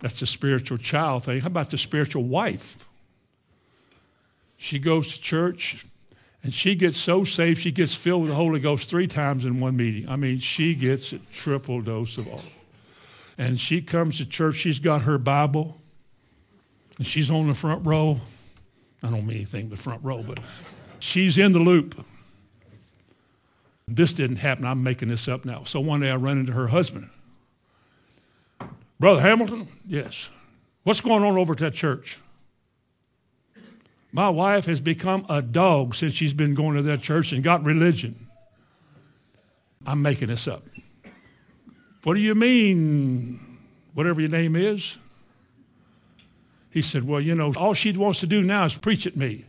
That's 0.00 0.18
the 0.18 0.26
spiritual 0.26 0.78
child 0.78 1.24
thing. 1.24 1.40
How 1.40 1.46
about 1.46 1.70
the 1.70 1.78
spiritual 1.78 2.24
wife? 2.24 2.88
She 4.56 4.78
goes 4.78 5.14
to 5.14 5.22
church, 5.22 5.86
and 6.42 6.52
she 6.54 6.74
gets 6.74 6.96
so 6.96 7.24
saved, 7.24 7.60
she 7.60 7.70
gets 7.70 7.94
filled 7.94 8.22
with 8.22 8.30
the 8.30 8.36
Holy 8.36 8.60
Ghost 8.60 8.88
three 8.88 9.06
times 9.06 9.44
in 9.44 9.60
one 9.60 9.76
meeting. 9.76 10.08
I 10.08 10.16
mean, 10.16 10.38
she 10.38 10.74
gets 10.74 11.12
a 11.12 11.18
triple 11.32 11.80
dose 11.82 12.16
of 12.16 12.28
all. 12.28 12.40
And 13.36 13.58
she 13.58 13.82
comes 13.82 14.18
to 14.18 14.26
church, 14.26 14.56
she's 14.56 14.78
got 14.78 15.02
her 15.02 15.18
Bible, 15.18 15.78
and 16.98 17.06
she's 17.06 17.30
on 17.30 17.48
the 17.48 17.54
front 17.54 17.86
row. 17.86 18.20
I 19.02 19.10
don't 19.10 19.26
mean 19.26 19.38
anything 19.38 19.68
but 19.68 19.78
front 19.78 20.02
row, 20.02 20.22
but 20.22 20.40
she's 20.98 21.38
in 21.38 21.52
the 21.52 21.58
loop. 21.58 22.04
This 23.88 24.12
didn't 24.12 24.36
happen. 24.36 24.64
I'm 24.64 24.82
making 24.82 25.08
this 25.08 25.26
up 25.26 25.44
now. 25.44 25.64
So 25.64 25.80
one 25.80 26.00
day 26.00 26.10
I 26.10 26.16
run 26.16 26.38
into 26.38 26.52
her 26.52 26.68
husband. 26.68 27.10
Brother 28.98 29.20
Hamilton? 29.20 29.68
Yes. 29.86 30.28
What's 30.84 31.00
going 31.00 31.24
on 31.24 31.36
over 31.36 31.54
at 31.54 31.58
that 31.58 31.74
church? 31.74 32.18
My 34.12 34.28
wife 34.28 34.66
has 34.66 34.80
become 34.80 35.24
a 35.28 35.40
dog 35.40 35.94
since 35.94 36.14
she's 36.14 36.34
been 36.34 36.54
going 36.54 36.76
to 36.76 36.82
that 36.82 37.00
church 37.00 37.32
and 37.32 37.44
got 37.44 37.62
religion. 37.64 38.26
I'm 39.86 40.02
making 40.02 40.28
this 40.28 40.48
up. 40.48 40.62
What 42.02 42.14
do 42.14 42.20
you 42.20 42.34
mean, 42.34 43.58
whatever 43.94 44.20
your 44.20 44.30
name 44.30 44.56
is? 44.56 44.98
He 46.70 46.82
said, 46.82 47.06
Well, 47.06 47.20
you 47.20 47.34
know, 47.34 47.52
all 47.56 47.74
she 47.74 47.92
wants 47.92 48.20
to 48.20 48.26
do 48.26 48.42
now 48.42 48.64
is 48.64 48.76
preach 48.76 49.06
at 49.06 49.16
me. 49.16 49.44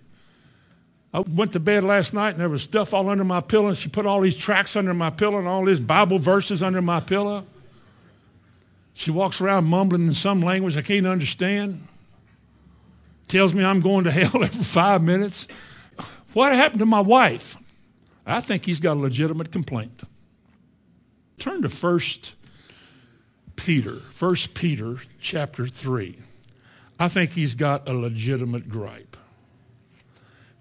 I 1.13 1.19
went 1.19 1.52
to 1.54 1.60
bed 1.60 1.84
last 1.84 2.13
night 2.13 2.32
and 2.32 2.39
there 2.39 2.50
was 2.50 2.63
stuff 2.63 2.93
all 2.93 3.10
under 3.10 3.24
my 3.24 3.41
pillow, 3.41 3.67
and 3.67 3.78
she 3.78 3.89
put 3.89 4.06
all 4.06 4.21
these 4.21 4.38
tracts 4.38 4.76
under 4.76 4.93
my 4.93 5.10
pillow 5.10 5.39
and 5.39 5.47
all 5.47 5.65
these 5.65 5.80
Bible 5.80 6.19
verses 6.19 6.63
under 6.63 6.82
my 6.82 7.00
pillow. 7.00 7.45
She 8.93 9.12
walks 9.12 9.41
around 9.41 9.65
mumbling 9.65 10.08
in 10.08 10.13
some 10.13 10.41
language 10.41 10.78
I 10.78 10.82
can't 10.82 11.08
understand 11.08 11.88
tells 13.32 13.56
me 13.56 13.63
I'm 13.63 13.80
going 13.80 14.04
to 14.04 14.12
hell 14.12 14.44
every 14.44 14.63
five 14.63 15.02
minutes. 15.02 15.48
What 16.34 16.54
happened 16.54 16.80
to 16.80 16.86
my 16.86 17.00
wife? 17.00 17.58
I 18.26 18.41
think 18.41 18.65
he's 18.65 18.80
got 18.80 18.98
a 18.98 19.00
legitimate 19.00 19.52
complaint. 19.52 20.04
Turn 21.39 21.63
to 21.63 21.70
1 21.70 22.00
Peter, 23.56 23.94
1 23.94 24.36
Peter 24.54 24.98
chapter 25.20 25.65
3. 25.65 26.17
I 27.00 27.08
think 27.08 27.32
he's 27.32 27.56
got 27.56 27.89
a 27.89 27.94
legitimate 27.94 28.70
gripe. 28.70 29.17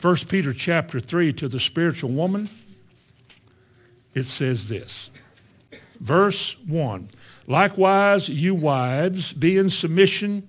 1 0.00 0.16
Peter 0.28 0.54
chapter 0.54 1.00
3 1.00 1.32
to 1.34 1.48
the 1.48 1.60
spiritual 1.60 2.10
woman, 2.10 2.48
it 4.14 4.22
says 4.22 4.68
this. 4.68 5.10
Verse 5.98 6.56
1 6.66 7.10
Likewise, 7.46 8.28
you 8.28 8.54
wives, 8.54 9.32
be 9.32 9.58
in 9.58 9.70
submission 9.70 10.48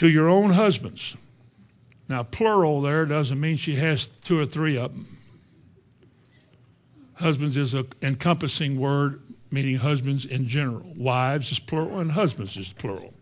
to 0.00 0.08
your 0.08 0.30
own 0.30 0.52
husbands. 0.52 1.14
Now, 2.08 2.22
plural 2.22 2.80
there 2.80 3.04
doesn't 3.04 3.38
mean 3.38 3.58
she 3.58 3.74
has 3.74 4.06
two 4.06 4.38
or 4.38 4.46
three 4.46 4.78
of 4.78 4.92
them. 4.94 5.18
Husbands 7.16 7.58
is 7.58 7.74
an 7.74 7.86
encompassing 8.00 8.80
word, 8.80 9.20
meaning 9.50 9.76
husbands 9.76 10.24
in 10.24 10.48
general. 10.48 10.90
Wives 10.96 11.52
is 11.52 11.58
plural, 11.58 11.98
and 11.98 12.12
husbands 12.12 12.56
is 12.56 12.72
plural. 12.72 13.12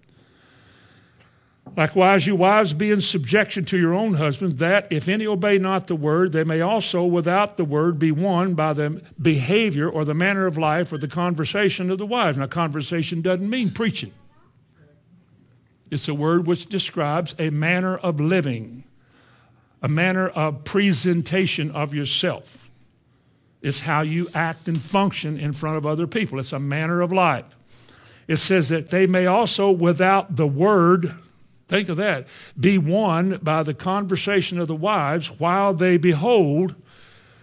Likewise, 1.76 2.28
you 2.28 2.36
wives, 2.36 2.72
be 2.74 2.92
in 2.92 3.00
subjection 3.00 3.64
to 3.64 3.76
your 3.76 3.92
own 3.92 4.14
husbands, 4.14 4.54
that 4.60 4.86
if 4.88 5.08
any 5.08 5.26
obey 5.26 5.58
not 5.58 5.88
the 5.88 5.96
word, 5.96 6.30
they 6.30 6.44
may 6.44 6.60
also, 6.60 7.04
without 7.04 7.56
the 7.56 7.64
word, 7.64 7.98
be 7.98 8.12
won 8.12 8.54
by 8.54 8.72
the 8.72 9.02
behavior 9.20 9.90
or 9.90 10.04
the 10.04 10.14
manner 10.14 10.46
of 10.46 10.56
life 10.56 10.92
or 10.92 10.98
the 10.98 11.08
conversation 11.08 11.90
of 11.90 11.98
the 11.98 12.06
wives. 12.06 12.38
Now, 12.38 12.46
conversation 12.46 13.20
doesn't 13.20 13.50
mean 13.50 13.72
preaching. 13.72 14.12
It's 15.90 16.08
a 16.08 16.14
word 16.14 16.46
which 16.46 16.66
describes 16.66 17.34
a 17.38 17.50
manner 17.50 17.96
of 17.96 18.20
living, 18.20 18.84
a 19.82 19.88
manner 19.88 20.28
of 20.28 20.64
presentation 20.64 21.70
of 21.70 21.94
yourself. 21.94 22.70
It's 23.62 23.80
how 23.80 24.02
you 24.02 24.28
act 24.34 24.68
and 24.68 24.80
function 24.80 25.38
in 25.38 25.52
front 25.52 25.76
of 25.76 25.86
other 25.86 26.06
people. 26.06 26.38
It's 26.38 26.52
a 26.52 26.58
manner 26.58 27.00
of 27.00 27.12
life. 27.12 27.56
It 28.28 28.36
says 28.36 28.68
that 28.68 28.90
they 28.90 29.06
may 29.06 29.26
also, 29.26 29.70
without 29.70 30.36
the 30.36 30.46
word, 30.46 31.14
think 31.66 31.88
of 31.88 31.96
that, 31.96 32.26
be 32.58 32.76
won 32.76 33.38
by 33.42 33.62
the 33.62 33.74
conversation 33.74 34.58
of 34.60 34.68
the 34.68 34.76
wives 34.76 35.40
while 35.40 35.72
they 35.72 35.96
behold 35.96 36.74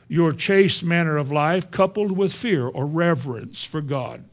your 0.08 0.32
chaste 0.32 0.84
manner 0.84 1.18
of 1.18 1.32
life 1.32 1.72
coupled 1.72 2.12
with 2.12 2.32
fear 2.32 2.68
or 2.68 2.86
reverence 2.86 3.64
for 3.64 3.82
God 3.82 4.24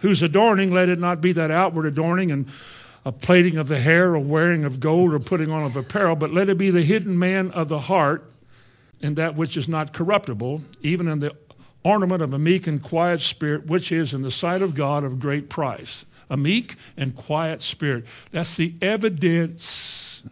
whose 0.00 0.22
adorning, 0.22 0.72
let 0.72 0.88
it 0.88 0.98
not 0.98 1.20
be 1.20 1.32
that 1.32 1.50
outward 1.50 1.86
adorning 1.86 2.30
and 2.30 2.48
a 3.04 3.12
plaiting 3.12 3.56
of 3.56 3.68
the 3.68 3.78
hair 3.78 4.14
or 4.14 4.18
wearing 4.18 4.64
of 4.64 4.80
gold 4.80 5.14
or 5.14 5.18
putting 5.18 5.50
on 5.50 5.62
of 5.62 5.76
apparel, 5.76 6.16
but 6.16 6.32
let 6.32 6.48
it 6.48 6.58
be 6.58 6.70
the 6.70 6.82
hidden 6.82 7.18
man 7.18 7.50
of 7.52 7.68
the 7.68 7.80
heart 7.80 8.30
in 9.00 9.14
that 9.14 9.34
which 9.34 9.56
is 9.56 9.68
not 9.68 9.92
corruptible, 9.92 10.62
even 10.82 11.08
in 11.08 11.20
the 11.20 11.34
ornament 11.84 12.20
of 12.20 12.34
a 12.34 12.38
meek 12.38 12.66
and 12.66 12.82
quiet 12.82 13.20
spirit, 13.20 13.66
which 13.66 13.92
is 13.92 14.12
in 14.12 14.22
the 14.22 14.30
sight 14.30 14.62
of 14.62 14.74
God 14.74 15.04
of 15.04 15.20
great 15.20 15.48
price. 15.48 16.04
A 16.28 16.36
meek 16.36 16.74
and 16.96 17.14
quiet 17.14 17.62
spirit. 17.62 18.04
That's 18.30 18.56
the 18.56 18.74
evidence 18.82 20.22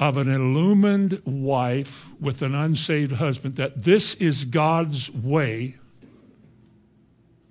of 0.00 0.16
an 0.16 0.28
illumined 0.28 1.20
wife 1.24 2.08
with 2.18 2.42
an 2.42 2.54
unsaved 2.54 3.12
husband 3.12 3.54
that 3.56 3.84
this 3.84 4.14
is 4.14 4.46
God's 4.46 5.12
way 5.12 5.76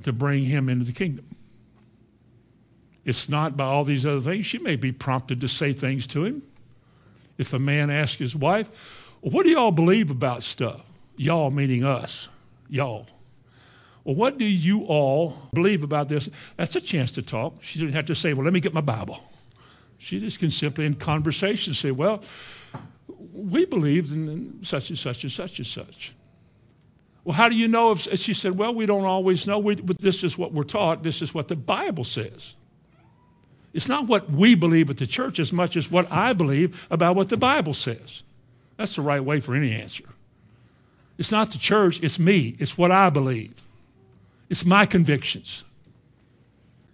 to 0.04 0.14
bring 0.14 0.44
him 0.44 0.70
into 0.70 0.86
the 0.86 0.92
kingdom. 0.92 1.26
It's 3.06 3.30
not 3.30 3.58
by 3.58 3.66
all 3.66 3.84
these 3.84 4.06
other 4.06 4.22
things. 4.22 4.46
She 4.46 4.60
may 4.60 4.76
be 4.76 4.92
prompted 4.92 5.42
to 5.42 5.48
say 5.48 5.74
things 5.74 6.06
to 6.08 6.26
him. 6.26 6.44
If 7.38 7.54
a 7.54 7.60
man 7.60 7.90
asks 7.90 8.20
his 8.20 8.36
wife, 8.36 9.16
well, 9.22 9.32
What 9.32 9.44
do 9.44 9.50
y'all 9.50 9.72
believe 9.72 10.12
about 10.12 10.44
stuff? 10.44 10.86
Y'all 11.18 11.52
meaning 11.52 11.84
us. 11.84 12.30
Y'all. 12.70 13.08
Well, 14.04 14.16
what 14.16 14.38
do 14.38 14.46
you 14.46 14.86
all 14.86 15.38
believe 15.54 15.84
about 15.84 16.08
this? 16.08 16.30
That's 16.56 16.76
a 16.76 16.82
chance 16.82 17.12
to 17.12 17.22
talk. 17.22 17.62
She 17.62 17.80
didn't 17.80 17.96
have 17.96 18.06
to 18.08 18.16
say, 18.16 18.34
Well, 18.34 18.44
let 18.44 18.54
me 18.54 18.60
get 18.60 18.74
my 18.74 18.82
Bible. 18.82 19.24
She 19.98 20.20
just 20.20 20.40
can 20.40 20.52
simply, 20.52 20.86
in 20.86 20.96
conversation, 20.96 21.74
say, 21.74 21.92
Well, 21.92 22.24
we 23.34 23.66
believe 23.66 24.12
in 24.12 24.60
such 24.64 24.90
and 24.90 24.98
such 24.98 25.24
and 25.24 25.32
such 25.32 25.60
and 25.60 25.68
such. 25.68 26.14
Well, 27.30 27.36
how 27.36 27.48
do 27.48 27.56
you 27.56 27.68
know? 27.68 27.92
If, 27.92 28.18
she 28.18 28.34
said, 28.34 28.58
well, 28.58 28.74
we 28.74 28.88
don't 28.88 29.06
always 29.06 29.46
know, 29.46 29.60
we, 29.60 29.76
but 29.76 30.00
this 30.00 30.24
is 30.24 30.36
what 30.36 30.52
we're 30.52 30.64
taught. 30.64 31.04
This 31.04 31.22
is 31.22 31.32
what 31.32 31.48
the 31.48 31.56
Bible 31.56 32.04
says. 32.04 32.56
It's 33.72 33.88
not 33.88 34.08
what 34.08 34.32
we 34.32 34.56
believe 34.56 34.90
at 34.90 34.98
the 34.98 35.06
church 35.06 35.38
as 35.38 35.54
much 35.54 35.78
as 35.78 35.92
what 35.92 36.12
I 36.12 36.34
believe 36.34 36.88
about 36.90 37.16
what 37.16 37.30
the 37.30 37.38
Bible 37.38 37.76
says. 37.76 38.24
That's 38.78 38.96
the 38.96 39.04
right 39.04 39.24
way 39.24 39.42
for 39.42 39.54
any 39.54 39.72
answer. 39.74 40.06
It's 41.20 41.32
not 41.32 41.52
the 41.52 41.60
church, 41.60 42.00
it's 42.02 42.18
me. 42.18 42.56
It's 42.58 42.80
what 42.80 42.90
I 42.90 43.12
believe. 43.12 43.54
It's 44.50 44.66
my 44.66 44.88
convictions. 44.88 45.64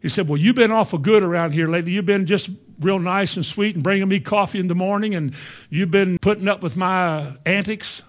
He 0.01 0.09
said, 0.09 0.27
Well, 0.27 0.37
you've 0.37 0.57
been 0.57 0.69
awful 0.69 0.99
good 0.99 1.23
around 1.23 1.53
here 1.53 1.69
lately. 1.69 1.93
You've 1.93 2.05
been 2.05 2.25
just 2.25 2.49
real 2.81 2.99
nice 2.99 3.37
and 3.37 3.45
sweet 3.45 3.75
and 3.75 3.83
bringing 3.85 4.09
me 4.09 4.19
coffee 4.19 4.59
in 4.59 4.67
the 4.67 4.75
morning, 4.75 5.15
and 5.15 5.33
you've 5.69 5.91
been 5.91 6.19
putting 6.19 6.49
up 6.49 6.61
with 6.61 6.75
my 6.75 7.37
antics. 7.45 8.01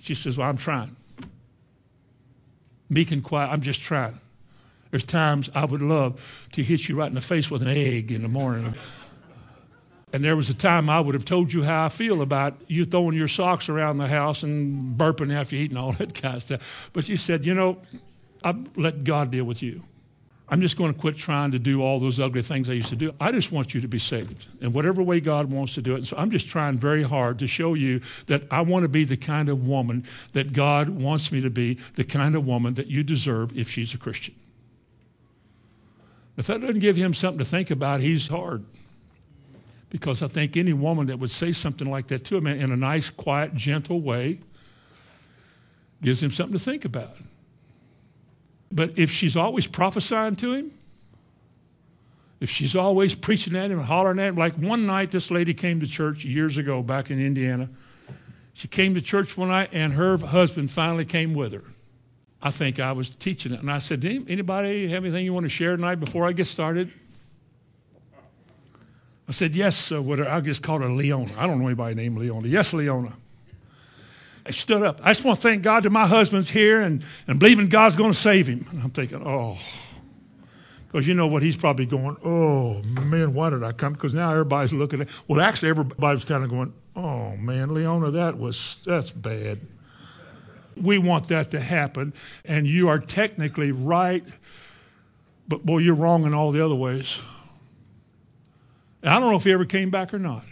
She 0.00 0.14
says, 0.14 0.38
Well, 0.38 0.48
I'm 0.48 0.56
trying. 0.56 0.96
Meek 2.90 3.10
and 3.10 3.22
quiet, 3.22 3.50
I'm 3.50 3.60
just 3.60 3.80
trying. 3.80 4.20
There's 4.90 5.04
times 5.04 5.50
I 5.54 5.64
would 5.64 5.82
love 5.82 6.48
to 6.52 6.62
hit 6.62 6.88
you 6.88 6.96
right 6.96 7.08
in 7.08 7.14
the 7.14 7.20
face 7.20 7.50
with 7.50 7.62
an 7.62 7.68
egg 7.68 8.10
in 8.10 8.22
the 8.22 8.28
morning. 8.28 8.74
And 10.12 10.24
there 10.24 10.36
was 10.36 10.48
a 10.48 10.54
time 10.54 10.88
I 10.88 11.00
would 11.00 11.14
have 11.14 11.26
told 11.26 11.52
you 11.52 11.62
how 11.62 11.84
I 11.84 11.88
feel 11.90 12.22
about 12.22 12.54
you 12.66 12.86
throwing 12.86 13.14
your 13.14 13.28
socks 13.28 13.68
around 13.68 13.98
the 13.98 14.06
house 14.06 14.42
and 14.42 14.96
burping 14.96 15.32
after 15.32 15.56
eating 15.56 15.76
all 15.76 15.92
that 15.98 16.14
kind 16.14 16.36
of 16.36 16.42
stuff. 16.42 16.90
But 16.94 17.08
you 17.08 17.16
said, 17.16 17.44
you 17.44 17.52
know, 17.52 17.78
I 18.42 18.54
let 18.76 19.04
God 19.04 19.30
deal 19.30 19.44
with 19.44 19.62
you. 19.62 19.82
I'm 20.50 20.62
just 20.62 20.78
going 20.78 20.92
to 20.92 20.98
quit 20.98 21.16
trying 21.16 21.52
to 21.52 21.58
do 21.58 21.82
all 21.82 21.98
those 21.98 22.18
ugly 22.18 22.40
things 22.40 22.70
I 22.70 22.72
used 22.72 22.88
to 22.88 22.96
do. 22.96 23.12
I 23.20 23.32
just 23.32 23.52
want 23.52 23.74
you 23.74 23.82
to 23.82 23.88
be 23.88 23.98
saved 23.98 24.46
in 24.62 24.72
whatever 24.72 25.02
way 25.02 25.20
God 25.20 25.50
wants 25.50 25.74
to 25.74 25.82
do 25.82 25.92
it. 25.92 25.98
And 25.98 26.08
so 26.08 26.16
I'm 26.16 26.30
just 26.30 26.48
trying 26.48 26.78
very 26.78 27.02
hard 27.02 27.38
to 27.40 27.46
show 27.46 27.74
you 27.74 28.00
that 28.26 28.44
I 28.50 28.62
want 28.62 28.84
to 28.84 28.88
be 28.88 29.04
the 29.04 29.18
kind 29.18 29.50
of 29.50 29.66
woman 29.66 30.04
that 30.32 30.54
God 30.54 30.88
wants 30.88 31.30
me 31.30 31.42
to 31.42 31.50
be, 31.50 31.74
the 31.96 32.04
kind 32.04 32.34
of 32.34 32.46
woman 32.46 32.74
that 32.74 32.86
you 32.86 33.02
deserve 33.02 33.56
if 33.58 33.68
she's 33.68 33.92
a 33.92 33.98
Christian. 33.98 34.34
If 36.38 36.46
that 36.46 36.62
doesn't 36.62 36.78
give 36.78 36.96
him 36.96 37.12
something 37.12 37.40
to 37.40 37.44
think 37.44 37.70
about, 37.70 38.00
he's 38.00 38.28
hard. 38.28 38.64
Because 39.90 40.22
I 40.22 40.28
think 40.28 40.56
any 40.56 40.72
woman 40.72 41.06
that 41.06 41.18
would 41.18 41.30
say 41.30 41.52
something 41.52 41.90
like 41.90 42.06
that 42.08 42.24
to 42.26 42.36
him 42.36 42.46
in 42.46 42.72
a 42.72 42.76
nice, 42.76 43.10
quiet, 43.10 43.54
gentle 43.54 44.00
way 44.00 44.40
gives 46.02 46.22
him 46.22 46.30
something 46.30 46.56
to 46.56 46.64
think 46.64 46.84
about. 46.84 47.10
But 48.70 48.98
if 48.98 49.10
she's 49.10 49.36
always 49.36 49.66
prophesying 49.66 50.36
to 50.36 50.52
him, 50.52 50.72
if 52.40 52.50
she's 52.50 52.76
always 52.76 53.14
preaching 53.14 53.56
at 53.56 53.70
him 53.70 53.78
and 53.78 53.86
hollering 53.86 54.18
at 54.18 54.28
him, 54.28 54.36
like 54.36 54.54
one 54.54 54.86
night 54.86 55.10
this 55.10 55.30
lady 55.30 55.54
came 55.54 55.80
to 55.80 55.86
church 55.86 56.24
years 56.24 56.56
ago 56.56 56.82
back 56.82 57.10
in 57.10 57.20
Indiana. 57.20 57.68
She 58.54 58.68
came 58.68 58.94
to 58.94 59.00
church 59.00 59.36
one 59.36 59.48
night 59.48 59.70
and 59.72 59.94
her 59.94 60.16
husband 60.18 60.70
finally 60.70 61.04
came 61.04 61.34
with 61.34 61.52
her. 61.52 61.64
I 62.40 62.50
think 62.50 62.78
I 62.78 62.92
was 62.92 63.10
teaching 63.10 63.52
it. 63.52 63.60
And 63.60 63.70
I 63.70 63.78
said, 63.78 64.04
anybody 64.04 64.88
have 64.88 65.04
anything 65.04 65.24
you 65.24 65.34
want 65.34 65.44
to 65.44 65.50
share 65.50 65.74
tonight 65.74 65.96
before 65.96 66.26
I 66.26 66.32
get 66.32 66.46
started? 66.46 66.92
I 69.28 69.32
said, 69.32 69.54
yes, 69.54 69.92
uh, 69.92 70.00
whatever. 70.00 70.30
I 70.30 70.40
just 70.40 70.62
called 70.62 70.82
her 70.82 70.88
Leona. 70.88 71.30
I 71.36 71.46
don't 71.46 71.58
know 71.60 71.66
anybody 71.66 71.94
named 71.94 72.16
Leona. 72.18 72.48
Yes, 72.48 72.72
Leona. 72.72 73.12
I 74.48 74.50
stood 74.50 74.82
up. 74.82 74.98
I 75.04 75.10
just 75.10 75.26
want 75.26 75.36
to 75.36 75.42
thank 75.42 75.62
God 75.62 75.82
that 75.82 75.90
my 75.90 76.06
husband's 76.06 76.48
here 76.48 76.80
and, 76.80 77.04
and 77.26 77.38
believing 77.38 77.68
God's 77.68 77.96
going 77.96 78.12
to 78.12 78.18
save 78.18 78.46
him. 78.46 78.66
And 78.70 78.82
I'm 78.82 78.90
thinking, 78.90 79.22
oh. 79.22 79.58
Because 80.86 81.06
you 81.06 81.12
know 81.12 81.26
what? 81.26 81.42
He's 81.42 81.56
probably 81.56 81.84
going, 81.84 82.16
oh, 82.24 82.80
man, 82.82 83.34
why 83.34 83.50
did 83.50 83.62
I 83.62 83.72
come? 83.72 83.92
Because 83.92 84.14
now 84.14 84.30
everybody's 84.30 84.72
looking 84.72 85.02
at 85.02 85.10
Well, 85.28 85.38
actually, 85.38 85.68
everybody's 85.68 86.24
kind 86.24 86.44
of 86.44 86.48
going, 86.48 86.72
oh, 86.96 87.36
man, 87.36 87.74
Leona, 87.74 88.10
that 88.12 88.38
was, 88.38 88.78
that's 88.86 89.10
bad. 89.10 89.60
We 90.80 90.96
want 90.96 91.28
that 91.28 91.50
to 91.50 91.60
happen. 91.60 92.14
And 92.46 92.66
you 92.66 92.88
are 92.88 92.98
technically 92.98 93.70
right, 93.70 94.24
but 95.46 95.66
boy, 95.66 95.78
you're 95.78 95.94
wrong 95.94 96.24
in 96.24 96.32
all 96.32 96.52
the 96.52 96.64
other 96.64 96.74
ways. 96.74 97.20
And 99.02 99.12
I 99.12 99.20
don't 99.20 99.30
know 99.30 99.36
if 99.36 99.44
he 99.44 99.52
ever 99.52 99.66
came 99.66 99.90
back 99.90 100.14
or 100.14 100.18
not. 100.18 100.44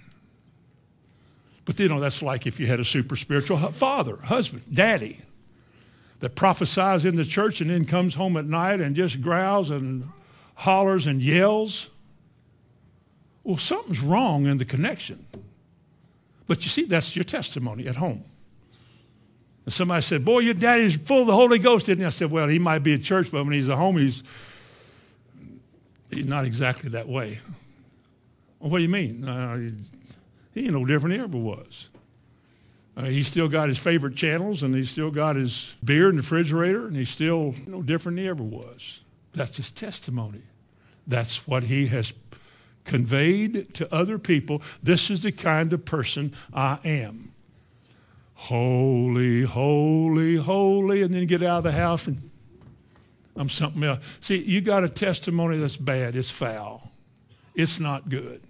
But 1.66 1.78
you 1.80 1.88
know, 1.88 2.00
that's 2.00 2.22
like 2.22 2.46
if 2.46 2.58
you 2.58 2.66
had 2.66 2.80
a 2.80 2.84
super 2.84 3.16
spiritual 3.16 3.58
father, 3.58 4.16
husband, 4.16 4.62
daddy 4.72 5.20
that 6.20 6.34
prophesies 6.34 7.04
in 7.04 7.16
the 7.16 7.24
church 7.24 7.60
and 7.60 7.68
then 7.68 7.84
comes 7.84 8.14
home 8.14 8.36
at 8.36 8.46
night 8.46 8.80
and 8.80 8.96
just 8.96 9.20
growls 9.20 9.70
and 9.70 10.08
hollers 10.54 11.06
and 11.06 11.20
yells. 11.20 11.90
Well, 13.44 13.58
something's 13.58 14.00
wrong 14.00 14.46
in 14.46 14.56
the 14.56 14.64
connection. 14.64 15.26
But 16.46 16.62
you 16.64 16.70
see, 16.70 16.84
that's 16.84 17.14
your 17.16 17.24
testimony 17.24 17.88
at 17.88 17.96
home. 17.96 18.22
And 19.64 19.74
somebody 19.74 20.02
said, 20.02 20.24
Boy, 20.24 20.38
your 20.40 20.54
daddy's 20.54 20.96
full 20.96 21.22
of 21.22 21.26
the 21.26 21.34
Holy 21.34 21.58
Ghost, 21.58 21.88
isn't 21.88 22.00
he? 22.00 22.06
I 22.06 22.10
said, 22.10 22.30
Well, 22.30 22.46
he 22.46 22.60
might 22.60 22.78
be 22.84 22.94
at 22.94 23.02
church, 23.02 23.32
but 23.32 23.42
when 23.42 23.52
he's 23.52 23.68
at 23.68 23.76
home, 23.76 23.98
he's, 23.98 24.22
he's 26.10 26.26
not 26.26 26.44
exactly 26.44 26.90
that 26.90 27.08
way. 27.08 27.40
Well, 28.60 28.70
what 28.70 28.78
do 28.78 28.84
you 28.84 28.88
mean? 28.88 29.28
Uh, 29.28 29.70
he 30.56 30.64
ain't 30.64 30.72
no 30.72 30.86
different 30.86 31.12
than 31.12 31.20
he 31.20 31.24
ever 31.24 31.36
was. 31.36 31.90
Uh, 32.96 33.04
he's 33.04 33.28
still 33.28 33.46
got 33.46 33.68
his 33.68 33.78
favorite 33.78 34.16
channels, 34.16 34.62
and 34.62 34.74
he's 34.74 34.90
still 34.90 35.10
got 35.10 35.36
his 35.36 35.76
beer 35.84 36.08
in 36.08 36.16
the 36.16 36.22
refrigerator, 36.22 36.86
and 36.86 36.96
he's 36.96 37.10
still 37.10 37.54
no 37.66 37.82
different 37.82 38.16
than 38.16 38.24
he 38.24 38.28
ever 38.30 38.42
was. 38.42 39.00
That's 39.34 39.58
his 39.58 39.70
testimony. 39.70 40.40
That's 41.06 41.46
what 41.46 41.64
he 41.64 41.88
has 41.88 42.14
conveyed 42.84 43.74
to 43.74 43.94
other 43.94 44.18
people. 44.18 44.62
This 44.82 45.10
is 45.10 45.24
the 45.24 45.32
kind 45.32 45.74
of 45.74 45.84
person 45.84 46.32
I 46.54 46.78
am. 46.84 47.32
Holy, 48.34 49.42
holy, 49.42 50.36
holy, 50.36 51.02
and 51.02 51.12
then 51.12 51.26
get 51.26 51.42
out 51.42 51.58
of 51.58 51.64
the 51.64 51.72
house 51.72 52.06
and 52.06 52.30
I'm 53.36 53.50
something 53.50 53.84
else. 53.84 53.98
See, 54.20 54.42
you 54.42 54.62
got 54.62 54.84
a 54.84 54.88
testimony 54.88 55.58
that's 55.58 55.76
bad. 55.76 56.16
It's 56.16 56.30
foul. 56.30 56.90
It's 57.54 57.78
not 57.78 58.08
good. 58.08 58.40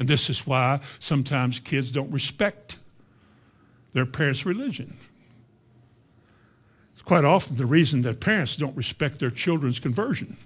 And 0.00 0.08
this 0.08 0.30
is 0.30 0.46
why 0.46 0.80
sometimes 0.98 1.60
kids 1.60 1.92
don't 1.92 2.10
respect 2.10 2.78
their 3.92 4.06
parents' 4.06 4.46
religion. 4.46 4.96
It's 6.94 7.02
quite 7.02 7.26
often 7.26 7.56
the 7.56 7.66
reason 7.66 8.00
that 8.02 8.18
parents 8.18 8.56
don't 8.56 8.74
respect 8.74 9.18
their 9.18 9.30
children's 9.30 9.78
conversion 9.78 10.38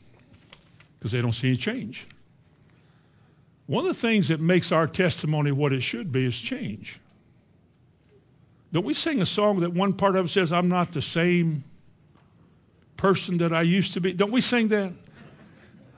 because 0.99 1.13
they 1.13 1.21
don't 1.21 1.33
see 1.33 1.49
any 1.49 1.57
change. 1.57 2.09
One 3.67 3.87
of 3.87 3.95
the 3.95 4.01
things 4.01 4.27
that 4.27 4.41
makes 4.41 4.73
our 4.73 4.89
testimony 4.89 5.53
what 5.53 5.73
it 5.73 5.83
should 5.83 6.11
be 6.11 6.27
is 6.27 6.37
change. 6.39 6.99
Don't 8.73 8.85
we 8.85 8.93
sing 8.93 9.23
a 9.23 9.27
song 9.27 9.61
that 9.61 9.73
one 9.73 9.93
part 9.93 10.17
of 10.17 10.27
it 10.27 10.31
says, 10.31 10.53
I'm 10.53 10.69
not 10.69 10.89
the 10.89 11.01
same 11.01 11.63
person 12.97 13.37
that 13.39 13.53
I 13.53 13.63
used 13.63 13.93
to 13.93 14.01
be? 14.01 14.13
Don't 14.15 14.33
we 14.33 14.41
sing 14.41 14.67
that? 14.69 14.93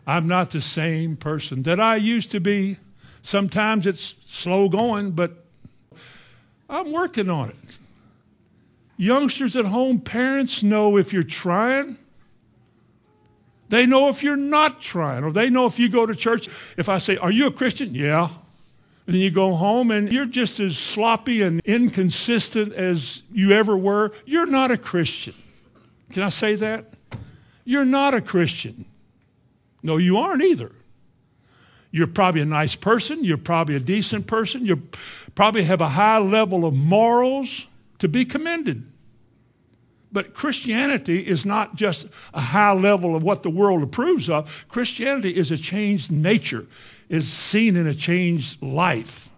I'm 0.06 0.28
not 0.28 0.50
the 0.50 0.60
same 0.60 1.16
person 1.16 1.62
that 1.62 1.80
I 1.80 1.96
used 1.96 2.30
to 2.32 2.40
be. 2.40 2.76
Sometimes 3.26 3.88
it's 3.88 4.14
slow 4.24 4.68
going, 4.68 5.10
but 5.10 5.32
I'm 6.70 6.92
working 6.92 7.28
on 7.28 7.48
it. 7.48 7.78
Youngsters 8.96 9.56
at 9.56 9.64
home, 9.64 9.98
parents 9.98 10.62
know 10.62 10.96
if 10.96 11.12
you're 11.12 11.24
trying. 11.24 11.98
They 13.68 13.84
know 13.84 14.08
if 14.10 14.22
you're 14.22 14.36
not 14.36 14.80
trying, 14.80 15.24
or 15.24 15.32
they 15.32 15.50
know 15.50 15.66
if 15.66 15.80
you 15.80 15.88
go 15.88 16.06
to 16.06 16.14
church. 16.14 16.46
If 16.78 16.88
I 16.88 16.98
say, 16.98 17.16
Are 17.16 17.32
you 17.32 17.48
a 17.48 17.50
Christian? 17.50 17.96
Yeah. 17.96 18.28
And 19.08 19.14
then 19.16 19.20
you 19.20 19.32
go 19.32 19.56
home 19.56 19.90
and 19.90 20.08
you're 20.08 20.26
just 20.26 20.60
as 20.60 20.78
sloppy 20.78 21.42
and 21.42 21.60
inconsistent 21.64 22.74
as 22.74 23.24
you 23.32 23.50
ever 23.50 23.76
were. 23.76 24.12
You're 24.24 24.46
not 24.46 24.70
a 24.70 24.78
Christian. 24.78 25.34
Can 26.12 26.22
I 26.22 26.28
say 26.28 26.54
that? 26.54 26.92
You're 27.64 27.84
not 27.84 28.14
a 28.14 28.20
Christian. 28.20 28.84
No, 29.82 29.96
you 29.96 30.16
aren't 30.16 30.44
either. 30.44 30.70
You're 31.96 32.06
probably 32.06 32.42
a 32.42 32.44
nice 32.44 32.74
person. 32.74 33.24
You're 33.24 33.38
probably 33.38 33.74
a 33.74 33.80
decent 33.80 34.26
person. 34.26 34.66
You 34.66 34.82
probably 35.34 35.62
have 35.62 35.80
a 35.80 35.88
high 35.88 36.18
level 36.18 36.66
of 36.66 36.74
morals 36.74 37.68
to 38.00 38.06
be 38.06 38.26
commended. 38.26 38.84
But 40.12 40.34
Christianity 40.34 41.26
is 41.26 41.46
not 41.46 41.74
just 41.74 42.06
a 42.34 42.40
high 42.40 42.74
level 42.74 43.16
of 43.16 43.22
what 43.22 43.42
the 43.42 43.48
world 43.48 43.82
approves 43.82 44.28
of. 44.28 44.66
Christianity 44.68 45.34
is 45.34 45.50
a 45.50 45.56
changed 45.56 46.12
nature, 46.12 46.66
is 47.08 47.32
seen 47.32 47.76
in 47.76 47.86
a 47.86 47.94
changed 47.94 48.60
life. 48.60 49.30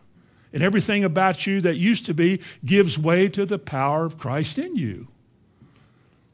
And 0.53 0.61
everything 0.61 1.05
about 1.05 1.47
you 1.47 1.61
that 1.61 1.77
used 1.77 2.07
to 2.07 2.13
be 2.13 2.41
gives 2.65 2.99
way 2.99 3.29
to 3.29 3.47
the 3.47 3.61
power 3.61 4.05
of 4.05 4.19
Christ 4.19 4.59
in 4.59 4.75
you. 4.75 5.07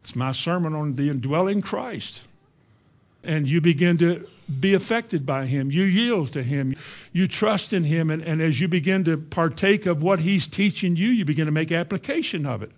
It's 0.00 0.16
my 0.16 0.32
sermon 0.32 0.74
on 0.74 0.94
the 0.94 1.10
indwelling 1.10 1.60
Christ 1.60 2.22
and 3.24 3.48
you 3.48 3.60
begin 3.60 3.98
to 3.98 4.26
be 4.60 4.74
affected 4.74 5.24
by 5.24 5.46
him. 5.46 5.70
You 5.70 5.82
yield 5.82 6.32
to 6.32 6.42
him. 6.42 6.74
You 7.12 7.26
trust 7.26 7.72
in 7.72 7.84
him. 7.84 8.10
And, 8.10 8.22
and 8.22 8.40
as 8.40 8.60
you 8.60 8.68
begin 8.68 9.04
to 9.04 9.16
partake 9.16 9.86
of 9.86 10.02
what 10.02 10.20
he's 10.20 10.46
teaching 10.46 10.96
you, 10.96 11.08
you 11.08 11.24
begin 11.24 11.46
to 11.46 11.52
make 11.52 11.72
application 11.72 12.46
of 12.46 12.62
it. 12.62 12.70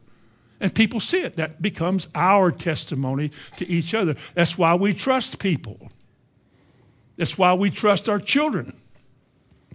And 0.61 0.75
people 0.75 1.01
see 1.01 1.23
it. 1.23 1.37
That 1.37 1.61
becomes 1.61 2.09
our 2.15 2.51
testimony 2.51 3.31
to 3.57 3.69
each 3.69 3.95
other. 3.95 4.15
That's 4.35 4.57
why 4.57 4.75
we 4.75 4.95
trust 4.95 5.39
people. 5.39 5.91
That's 7.17 7.37
why 7.37 7.55
we 7.55 7.71
trust 7.71 8.09
our 8.09 8.19
children. 8.19 8.77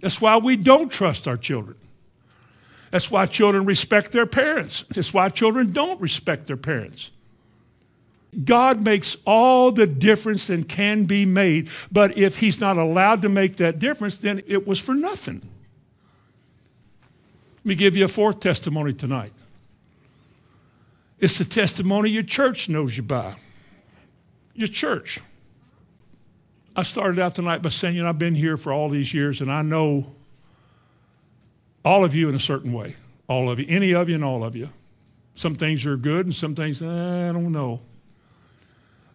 That's 0.00 0.20
why 0.20 0.36
we 0.36 0.56
don't 0.56 0.90
trust 0.90 1.28
our 1.28 1.36
children. 1.36 1.76
That's 2.90 3.10
why 3.10 3.26
children 3.26 3.64
respect 3.64 4.12
their 4.12 4.26
parents. 4.26 4.82
That's 4.90 5.14
why 5.14 5.28
children 5.28 5.72
don't 5.72 6.00
respect 6.00 6.46
their 6.46 6.56
parents. 6.56 7.10
God 8.44 8.82
makes 8.82 9.16
all 9.26 9.72
the 9.72 9.86
difference 9.86 10.46
that 10.46 10.68
can 10.68 11.04
be 11.04 11.26
made, 11.26 11.68
but 11.90 12.16
if 12.16 12.38
He's 12.38 12.60
not 12.60 12.78
allowed 12.78 13.22
to 13.22 13.28
make 13.28 13.56
that 13.56 13.78
difference, 13.78 14.18
then 14.18 14.42
it 14.46 14.66
was 14.66 14.78
for 14.78 14.94
nothing. 14.94 15.42
Let 17.58 17.66
me 17.66 17.74
give 17.74 17.94
you 17.94 18.06
a 18.06 18.08
fourth 18.08 18.40
testimony 18.40 18.92
tonight. 18.92 19.32
It's 21.18 21.38
the 21.38 21.44
testimony 21.44 22.10
your 22.10 22.24
church 22.24 22.68
knows 22.68 22.96
you 22.96 23.04
by. 23.04 23.36
Your 24.54 24.66
church. 24.66 25.20
I 26.74 26.82
started 26.82 27.20
out 27.20 27.34
tonight 27.34 27.62
by 27.62 27.68
saying, 27.68 27.96
you 27.96 28.02
know, 28.02 28.08
I've 28.08 28.18
been 28.18 28.34
here 28.34 28.56
for 28.56 28.72
all 28.72 28.88
these 28.88 29.14
years 29.14 29.40
and 29.40 29.52
I 29.52 29.62
know 29.62 30.06
all 31.84 32.04
of 32.04 32.14
you 32.14 32.28
in 32.28 32.34
a 32.34 32.40
certain 32.40 32.72
way. 32.72 32.96
All 33.28 33.50
of 33.50 33.60
you. 33.60 33.66
Any 33.68 33.94
of 33.94 34.08
you 34.08 34.16
and 34.16 34.24
all 34.24 34.42
of 34.42 34.56
you. 34.56 34.70
Some 35.34 35.54
things 35.54 35.86
are 35.86 35.96
good 35.96 36.26
and 36.26 36.34
some 36.34 36.54
things, 36.54 36.82
eh, 36.82 37.28
I 37.28 37.32
don't 37.32 37.52
know. 37.52 37.80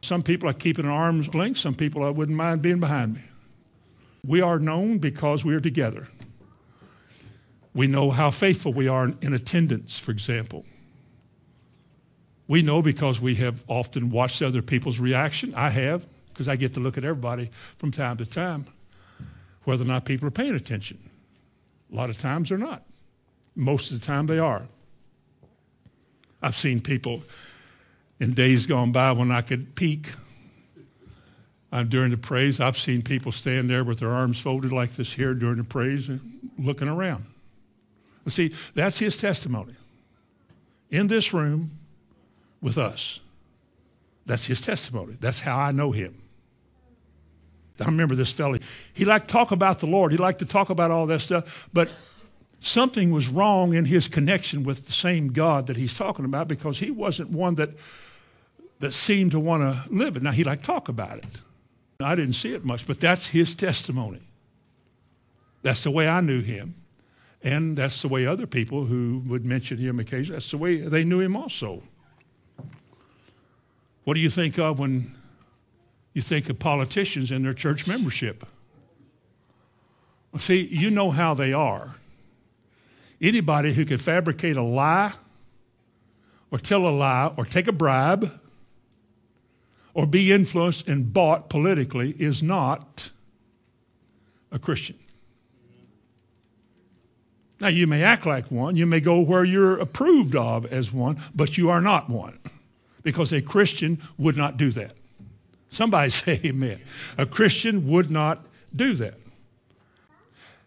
Some 0.01 0.23
people 0.23 0.47
I 0.49 0.53
keep 0.53 0.77
an 0.77 0.85
arm's 0.85 1.33
length. 1.33 1.59
Some 1.59 1.75
people 1.75 2.03
I 2.03 2.09
wouldn't 2.09 2.37
mind 2.37 2.61
being 2.61 2.79
behind 2.79 3.15
me. 3.15 3.21
We 4.25 4.41
are 4.41 4.59
known 4.59 4.99
because 4.99 5.43
we 5.45 5.55
are 5.55 5.59
together. 5.59 6.07
We 7.73 7.87
know 7.87 8.11
how 8.11 8.31
faithful 8.31 8.73
we 8.73 8.87
are 8.87 9.13
in 9.21 9.33
attendance, 9.33 9.99
for 9.99 10.11
example. 10.11 10.65
We 12.47 12.61
know 12.61 12.81
because 12.81 13.21
we 13.21 13.35
have 13.35 13.63
often 13.67 14.09
watched 14.09 14.41
other 14.41 14.61
people's 14.61 14.99
reaction. 14.99 15.53
I 15.53 15.69
have, 15.69 16.07
because 16.29 16.47
I 16.47 16.55
get 16.55 16.73
to 16.75 16.79
look 16.79 16.97
at 16.97 17.03
everybody 17.03 17.51
from 17.77 17.91
time 17.91 18.17
to 18.17 18.25
time, 18.25 18.65
whether 19.63 19.83
or 19.83 19.87
not 19.87 20.05
people 20.05 20.27
are 20.27 20.31
paying 20.31 20.55
attention. 20.55 20.97
A 21.91 21.95
lot 21.95 22.09
of 22.09 22.17
times 22.17 22.49
they're 22.49 22.57
not. 22.57 22.83
Most 23.55 23.91
of 23.91 23.99
the 23.99 24.05
time 24.05 24.27
they 24.27 24.39
are. 24.39 24.67
I've 26.41 26.55
seen 26.55 26.79
people 26.79 27.21
in 28.20 28.34
days 28.34 28.65
gone 28.65 28.91
by 28.91 29.11
when 29.11 29.32
I 29.32 29.41
could 29.41 29.76
peek 29.76 30.11
uh, 31.72 31.84
during 31.84 32.11
the 32.11 32.18
praise. 32.18 32.59
I've 32.59 32.78
seen 32.78 33.01
people 33.01 33.32
stand 33.32 33.70
there 33.70 33.84
with 33.84 33.99
their 33.99 34.11
arms 34.11 34.39
folded 34.39 34.72
like 34.72 34.91
this 34.91 35.13
here 35.13 35.34
during 35.34 35.57
the 35.57 35.63
praise 35.63 36.09
and 36.09 36.51
looking 36.57 36.88
around. 36.88 37.26
See, 38.28 38.53
that's 38.74 38.99
his 38.99 39.18
testimony. 39.18 39.74
In 40.89 41.07
this 41.07 41.34
room 41.34 41.72
with 42.61 42.78
us. 42.78 43.20
That's 44.26 44.45
his 44.45 44.59
testimony. 44.59 45.15
That's 45.20 45.41
how 45.41 45.57
I 45.57 45.72
know 45.72 45.91
him. 45.91 46.22
I 47.80 47.86
remember 47.86 48.15
this 48.15 48.32
fellow. 48.32 48.57
He 48.93 49.05
liked 49.05 49.28
to 49.28 49.32
talk 49.32 49.51
about 49.51 49.80
the 49.80 49.86
Lord. 49.86 50.11
He 50.11 50.18
liked 50.18 50.39
to 50.39 50.45
talk 50.45 50.70
about 50.70 50.91
all 50.91 51.05
that 51.05 51.22
stuff, 51.22 51.70
but 51.72 51.89
something 52.59 53.11
was 53.11 53.30
wrong 53.30 53.74
in 53.74 53.86
his 53.86 54.07
connection 54.07 54.63
with 54.63 54.88
the 54.88 54.91
same 54.91 55.32
God 55.32 55.68
that 55.68 55.78
he's 55.78 55.97
talking 55.97 56.26
about 56.26 56.47
because 56.47 56.80
he 56.80 56.91
wasn't 56.91 57.30
one 57.30 57.55
that 57.55 57.70
that 58.80 58.91
seemed 58.91 59.32
to 59.32 59.39
want 59.39 59.61
to 59.63 59.93
live 59.93 60.17
it. 60.17 60.23
Now 60.23 60.32
he 60.32 60.43
liked 60.43 60.61
to 60.63 60.67
talk 60.67 60.89
about 60.89 61.17
it. 61.17 61.25
I 61.99 62.15
didn't 62.15 62.34
see 62.34 62.53
it 62.53 62.63
much, 62.63 62.86
but 62.86 62.99
that's 62.99 63.30
his 63.30 63.55
testimony. 63.55 64.21
That's 65.63 65.84
the 65.84 65.91
way 65.91 66.07
I 66.07 66.21
knew 66.21 66.41
him. 66.41 66.75
And 67.43 67.75
that's 67.75 68.01
the 68.01 68.07
way 68.07 68.25
other 68.25 68.45
people 68.45 68.86
who 68.86 69.23
would 69.28 69.45
mention 69.45 69.78
him 69.78 69.99
occasionally, 69.99 70.36
that's 70.36 70.51
the 70.51 70.57
way 70.57 70.78
they 70.78 71.03
knew 71.03 71.19
him 71.19 71.36
also. 71.36 71.82
What 74.03 74.13
do 74.13 74.19
you 74.19 74.30
think 74.30 74.57
of 74.57 74.80
when 74.80 75.15
you 76.17 76.21
think 76.23 76.49
of 76.49 76.57
politicians 76.57 77.30
and 77.30 77.45
their 77.45 77.53
church 77.53 77.86
membership. 77.86 78.43
See, 80.39 80.65
you 80.65 80.89
know 80.89 81.11
how 81.11 81.36
they 81.36 81.53
are. 81.53 81.97
Anybody 83.21 83.71
who 83.73 83.86
can 83.86 83.99
fabricate 83.99 84.57
a 84.57 84.63
lie 84.63 85.13
or 86.49 86.57
tell 86.57 86.88
a 86.88 86.89
lie 86.89 87.32
or 87.38 87.45
take 87.45 87.67
a 87.67 87.71
bribe 87.71 88.32
or 89.97 90.05
be 90.05 90.31
influenced 90.31 90.87
and 90.87 91.11
bought 91.11 91.49
politically 91.49 92.11
is 92.19 92.43
not 92.43 93.09
a 94.51 94.59
Christian. 94.59 94.95
Now, 97.59 97.69
you 97.69 97.87
may 97.87 98.03
act 98.03 98.23
like 98.23 98.51
one, 98.51 98.75
you 98.75 98.85
may 98.85 98.99
go 98.99 99.19
where 99.19 99.43
you're 99.43 99.79
approved 99.79 100.35
of 100.35 100.67
as 100.67 100.93
one, 100.93 101.17
but 101.33 101.57
you 101.57 101.71
are 101.71 101.81
not 101.81 102.11
one 102.11 102.37
because 103.01 103.33
a 103.33 103.41
Christian 103.41 103.99
would 104.19 104.37
not 104.37 104.55
do 104.55 104.69
that. 104.69 104.91
Somebody 105.69 106.09
say 106.11 106.39
amen. 106.45 106.79
A 107.17 107.25
Christian 107.25 107.87
would 107.87 108.11
not 108.11 108.45
do 108.75 108.93
that. 108.93 109.15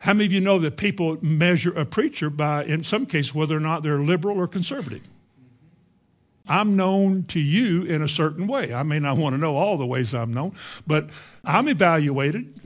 How 0.00 0.12
many 0.12 0.24
of 0.24 0.32
you 0.32 0.40
know 0.40 0.58
that 0.58 0.76
people 0.76 1.24
measure 1.24 1.70
a 1.78 1.84
preacher 1.84 2.30
by, 2.30 2.64
in 2.64 2.82
some 2.82 3.06
cases, 3.06 3.32
whether 3.32 3.56
or 3.56 3.60
not 3.60 3.84
they're 3.84 4.00
liberal 4.00 4.38
or 4.38 4.48
conservative? 4.48 5.06
I'm 6.50 6.74
known 6.74 7.26
to 7.28 7.38
you 7.38 7.84
in 7.84 8.02
a 8.02 8.08
certain 8.08 8.48
way. 8.48 8.74
I 8.74 8.82
may 8.82 8.98
not 8.98 9.16
want 9.16 9.34
to 9.34 9.38
know 9.38 9.56
all 9.56 9.78
the 9.78 9.86
ways 9.86 10.12
I'm 10.12 10.34
known, 10.34 10.52
but 10.84 11.08
I'm 11.44 11.68
evaluated. 11.68 12.60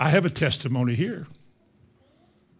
I 0.00 0.08
have 0.08 0.24
a 0.24 0.30
testimony 0.30 0.94
here. 0.94 1.26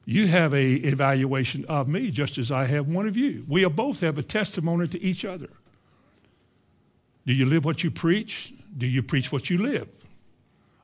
You 0.04 0.26
have 0.26 0.52
a 0.52 0.74
evaluation 0.74 1.64
of 1.64 1.88
me 1.88 2.10
just 2.10 2.36
as 2.36 2.50
I 2.50 2.66
have 2.66 2.86
one 2.86 3.08
of 3.08 3.16
you. 3.16 3.46
We 3.48 3.66
both 3.66 4.00
have 4.00 4.18
a 4.18 4.22
testimony 4.22 4.88
to 4.88 5.02
each 5.02 5.24
other. 5.24 5.48
Do 7.24 7.32
you 7.32 7.46
live 7.46 7.64
what 7.64 7.82
you 7.82 7.90
preach? 7.90 8.52
Do 8.76 8.86
you 8.86 9.02
preach 9.02 9.32
what 9.32 9.48
you 9.48 9.56
live? 9.56 9.88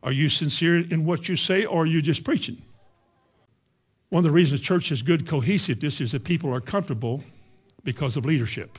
Are 0.03 0.13
you 0.13 0.31
sincere 0.31 0.79
in 0.79 1.05
what 1.05 1.29
you 1.29 1.37
say 1.37 1.67
or 1.67 1.83
are 1.83 1.87
you 1.87 2.01
just 2.01 2.25
preaching? 2.25 2.57
One 4.09 4.21
of 4.21 4.25
the 4.25 4.31
reasons 4.31 4.63
church 4.63 4.91
is 4.91 5.03
good 5.03 5.27
cohesiveness 5.27 6.01
is 6.01 6.13
that 6.13 6.25
people 6.25 6.55
are 6.55 6.61
comfortable 6.63 7.23
because 7.83 8.17
of 8.17 8.25
leadership. 8.25 8.79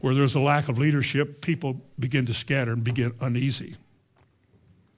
Where 0.00 0.14
there's 0.14 0.34
a 0.34 0.40
lack 0.40 0.68
of 0.68 0.76
leadership, 0.76 1.40
people 1.40 1.80
begin 1.98 2.26
to 2.26 2.34
scatter 2.34 2.72
and 2.72 2.84
begin 2.84 3.14
uneasy. 3.20 3.76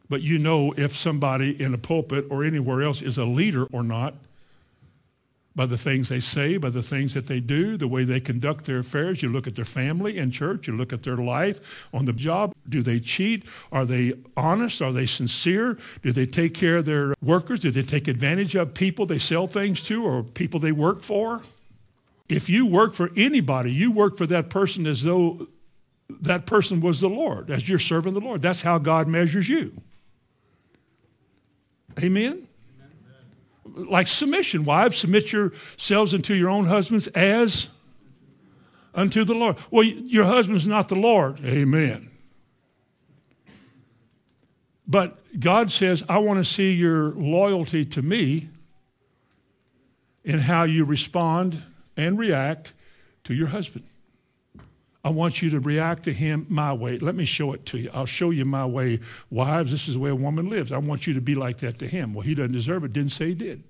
But 0.09 0.23
you 0.23 0.39
know 0.39 0.73
if 0.77 0.95
somebody 0.97 1.61
in 1.61 1.75
a 1.75 1.79
pulpit 1.79 2.27
or 2.31 2.45
anywhere 2.45 2.83
else 2.83 3.03
is 3.03 3.19
a 3.19 3.25
leader 3.25 3.67
or 3.73 3.83
not 3.83 4.15
by 5.57 5.65
the 5.65 5.79
things 5.79 6.11
they 6.11 6.21
say, 6.21 6.59
by 6.59 6.69
the 6.69 6.83
things 6.83 7.15
that 7.15 7.27
they 7.27 7.41
do, 7.41 7.79
the 7.79 7.89
way 7.89 8.05
they 8.05 8.21
conduct 8.21 8.67
their 8.67 8.81
affairs. 8.81 9.23
You 9.23 9.31
look 9.31 9.47
at 9.47 9.57
their 9.57 9.65
family 9.65 10.19
in 10.19 10.31
church, 10.31 10.69
you 10.69 10.77
look 10.77 10.93
at 10.93 11.03
their 11.03 11.17
life 11.17 11.89
on 11.95 12.05
the 12.05 12.13
job. 12.13 12.53
Do 12.69 12.83
they 12.83 13.01
cheat? 13.01 13.45
Are 13.73 13.87
they 13.87 14.13
honest? 14.37 14.83
Are 14.83 14.93
they 14.93 15.07
sincere? 15.07 15.79
Do 16.03 16.13
they 16.13 16.27
take 16.27 16.53
care 16.53 16.77
of 16.77 16.85
their 16.85 17.15
workers? 17.23 17.61
Do 17.61 17.71
they 17.71 17.83
take 17.83 18.07
advantage 18.07 18.55
of 18.55 18.75
people 18.75 19.07
they 19.07 19.19
sell 19.19 19.47
things 19.47 19.83
to 19.85 20.05
or 20.05 20.23
people 20.23 20.61
they 20.61 20.73
work 20.73 21.03
for? 21.03 21.43
If 22.29 22.49
you 22.49 22.67
work 22.67 22.95
for 22.95 23.11
anybody, 23.17 23.73
you 23.73 23.93
work 23.93 24.17
for 24.17 24.27
that 24.27 24.51
person 24.51 24.87
as 24.87 25.03
though 25.03 25.49
that 26.09 26.47
person 26.47 26.81
was 26.81 27.01
the 27.01 27.09
Lord, 27.09 27.51
as 27.51 27.69
you're 27.69 27.79
serving 27.79 28.15
the 28.15 28.21
Lord. 28.21 28.43
That's 28.43 28.63
how 28.63 28.79
God 28.79 29.07
measures 29.09 29.49
you. 29.49 29.81
Amen? 32.03 32.47
like 33.77 34.09
submission. 34.09 34.65
Wives, 34.65 34.97
submit 34.97 35.33
yourselves 35.33 36.15
unto 36.15 36.35
your 36.35 36.49
own 36.49 36.65
husbands 36.65 37.07
as 37.09 37.69
unto 38.95 39.25
the 39.25 39.35
Lord. 39.35 39.57
Well, 39.71 39.85
your 39.85 40.25
husband's 40.25 40.67
not 40.67 40.89
the 40.89 40.97
Lord. 40.97 41.41
Amen. 41.45 42.11
But 44.89 45.19
God 45.39 45.71
says, 45.71 46.05
I 46.09 46.19
want 46.19 46.39
to 46.39 46.45
see 46.45 46.73
your 46.73 47.11
loyalty 47.11 47.85
to 47.87 48.03
me 48.03 48.49
in 50.25 50.39
how 50.39 50.63
you 50.63 50.85
respond 50.85 51.63
and 51.97 52.19
react 52.19 52.73
to 53.25 53.35
your 53.35 53.49
husband. 53.49 53.85
I 55.07 55.11
want 55.11 55.41
you 55.41 55.51
to 55.51 55.61
react 55.61 56.03
to 56.05 56.13
him 56.13 56.47
my 56.49 56.73
way. 56.73 56.99
Let 56.99 57.15
me 57.15 57.25
show 57.25 57.53
it 57.53 57.65
to 57.67 57.79
you. 57.79 57.91
I'll 57.95 58.07
show 58.07 58.31
you 58.31 58.45
my 58.45 58.67
way. 58.67 58.99
Wives, 59.31 59.71
this 59.71 59.87
is 59.87 59.95
the 59.95 60.01
way 60.01 60.11
a 60.11 60.17
woman 60.17 60.51
lives. 60.51 60.73
I 60.73 60.79
want 60.79 61.07
you 61.07 61.15
to 61.15 61.21
be 61.21 61.37
like 61.37 61.59
that 61.59 61.79
to 61.79 61.87
him. 61.87 62.13
Well, 62.13 62.23
he 62.23 62.35
doesn't 62.35 62.51
deserve 62.51 62.83
it. 62.83 62.93
Didn't 62.93 63.13
say 63.13 63.29
he 63.29 63.35
did. 63.35 63.63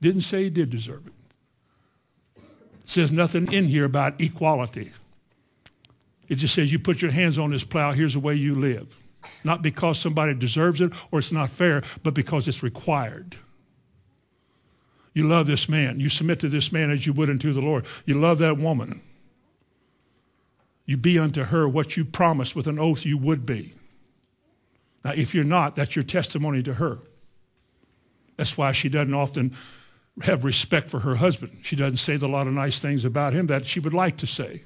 Didn't 0.00 0.22
say 0.22 0.44
he 0.44 0.50
did 0.50 0.70
deserve 0.70 1.06
it. 1.06 1.12
It 2.80 2.88
says 2.88 3.12
nothing 3.12 3.52
in 3.52 3.66
here 3.66 3.84
about 3.84 4.20
equality. 4.20 4.90
It 6.28 6.36
just 6.36 6.54
says 6.54 6.72
you 6.72 6.80
put 6.80 7.00
your 7.00 7.12
hands 7.12 7.38
on 7.38 7.50
this 7.50 7.64
plow, 7.64 7.92
here's 7.92 8.14
the 8.14 8.20
way 8.20 8.34
you 8.34 8.56
live. 8.56 9.00
Not 9.44 9.62
because 9.62 9.98
somebody 9.98 10.34
deserves 10.34 10.80
it 10.80 10.92
or 11.12 11.20
it's 11.20 11.32
not 11.32 11.50
fair, 11.50 11.82
but 12.02 12.14
because 12.14 12.48
it's 12.48 12.64
required. 12.64 13.36
You 15.14 15.26
love 15.28 15.46
this 15.46 15.68
man. 15.68 16.00
You 16.00 16.08
submit 16.08 16.40
to 16.40 16.48
this 16.48 16.72
man 16.72 16.90
as 16.90 17.06
you 17.06 17.12
would 17.12 17.30
unto 17.30 17.52
the 17.52 17.60
Lord. 17.60 17.86
You 18.04 18.20
love 18.20 18.38
that 18.38 18.58
woman. 18.58 19.00
You 20.84 20.96
be 20.96 21.18
unto 21.18 21.44
her 21.44 21.68
what 21.68 21.96
you 21.96 22.04
promised 22.04 22.54
with 22.54 22.66
an 22.66 22.78
oath 22.78 23.06
you 23.06 23.16
would 23.16 23.46
be. 23.46 23.72
Now, 25.04 25.12
if 25.12 25.34
you're 25.34 25.44
not, 25.44 25.76
that's 25.76 25.96
your 25.96 26.02
testimony 26.02 26.62
to 26.64 26.74
her. 26.74 26.98
That's 28.36 28.58
why 28.58 28.72
she 28.72 28.88
doesn't 28.88 29.14
often 29.14 29.54
have 30.22 30.44
respect 30.44 30.90
for 30.90 31.00
her 31.00 31.16
husband. 31.16 31.58
She 31.62 31.76
doesn't 31.76 31.96
say 31.98 32.14
a 32.14 32.28
lot 32.28 32.46
of 32.46 32.52
nice 32.52 32.80
things 32.80 33.04
about 33.04 33.32
him 33.32 33.46
that 33.46 33.66
she 33.66 33.80
would 33.80 33.94
like 33.94 34.16
to 34.18 34.26
say 34.26 34.64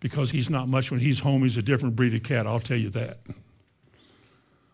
because 0.00 0.30
he's 0.30 0.50
not 0.50 0.68
much. 0.68 0.90
When 0.90 1.00
he's 1.00 1.20
home, 1.20 1.42
he's 1.42 1.56
a 1.56 1.62
different 1.62 1.96
breed 1.96 2.14
of 2.14 2.22
cat, 2.22 2.46
I'll 2.46 2.60
tell 2.60 2.76
you 2.76 2.90
that. 2.90 3.18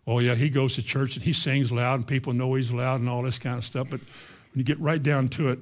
Oh, 0.07 0.21
yeah, 0.21 0.35
he 0.35 0.49
goes 0.49 0.75
to 0.77 0.83
church 0.83 1.17
and 1.17 1.25
he 1.25 1.35
sings 1.35 1.71
loud 1.71 1.97
and 1.97 2.07
people 2.07 2.33
know 2.33 2.55
he's 2.55 2.73
loud 2.73 3.01
and 3.01 3.09
all 3.11 3.23
this 3.23 3.39
kind 3.39 3.59
of 3.59 3.65
stuff. 3.65 3.89
But 3.91 4.01
When 4.53 4.61
you 4.61 4.65
get 4.65 4.81
right 4.81 5.03
down 5.03 5.29
to 5.29 5.49
it, 5.51 5.59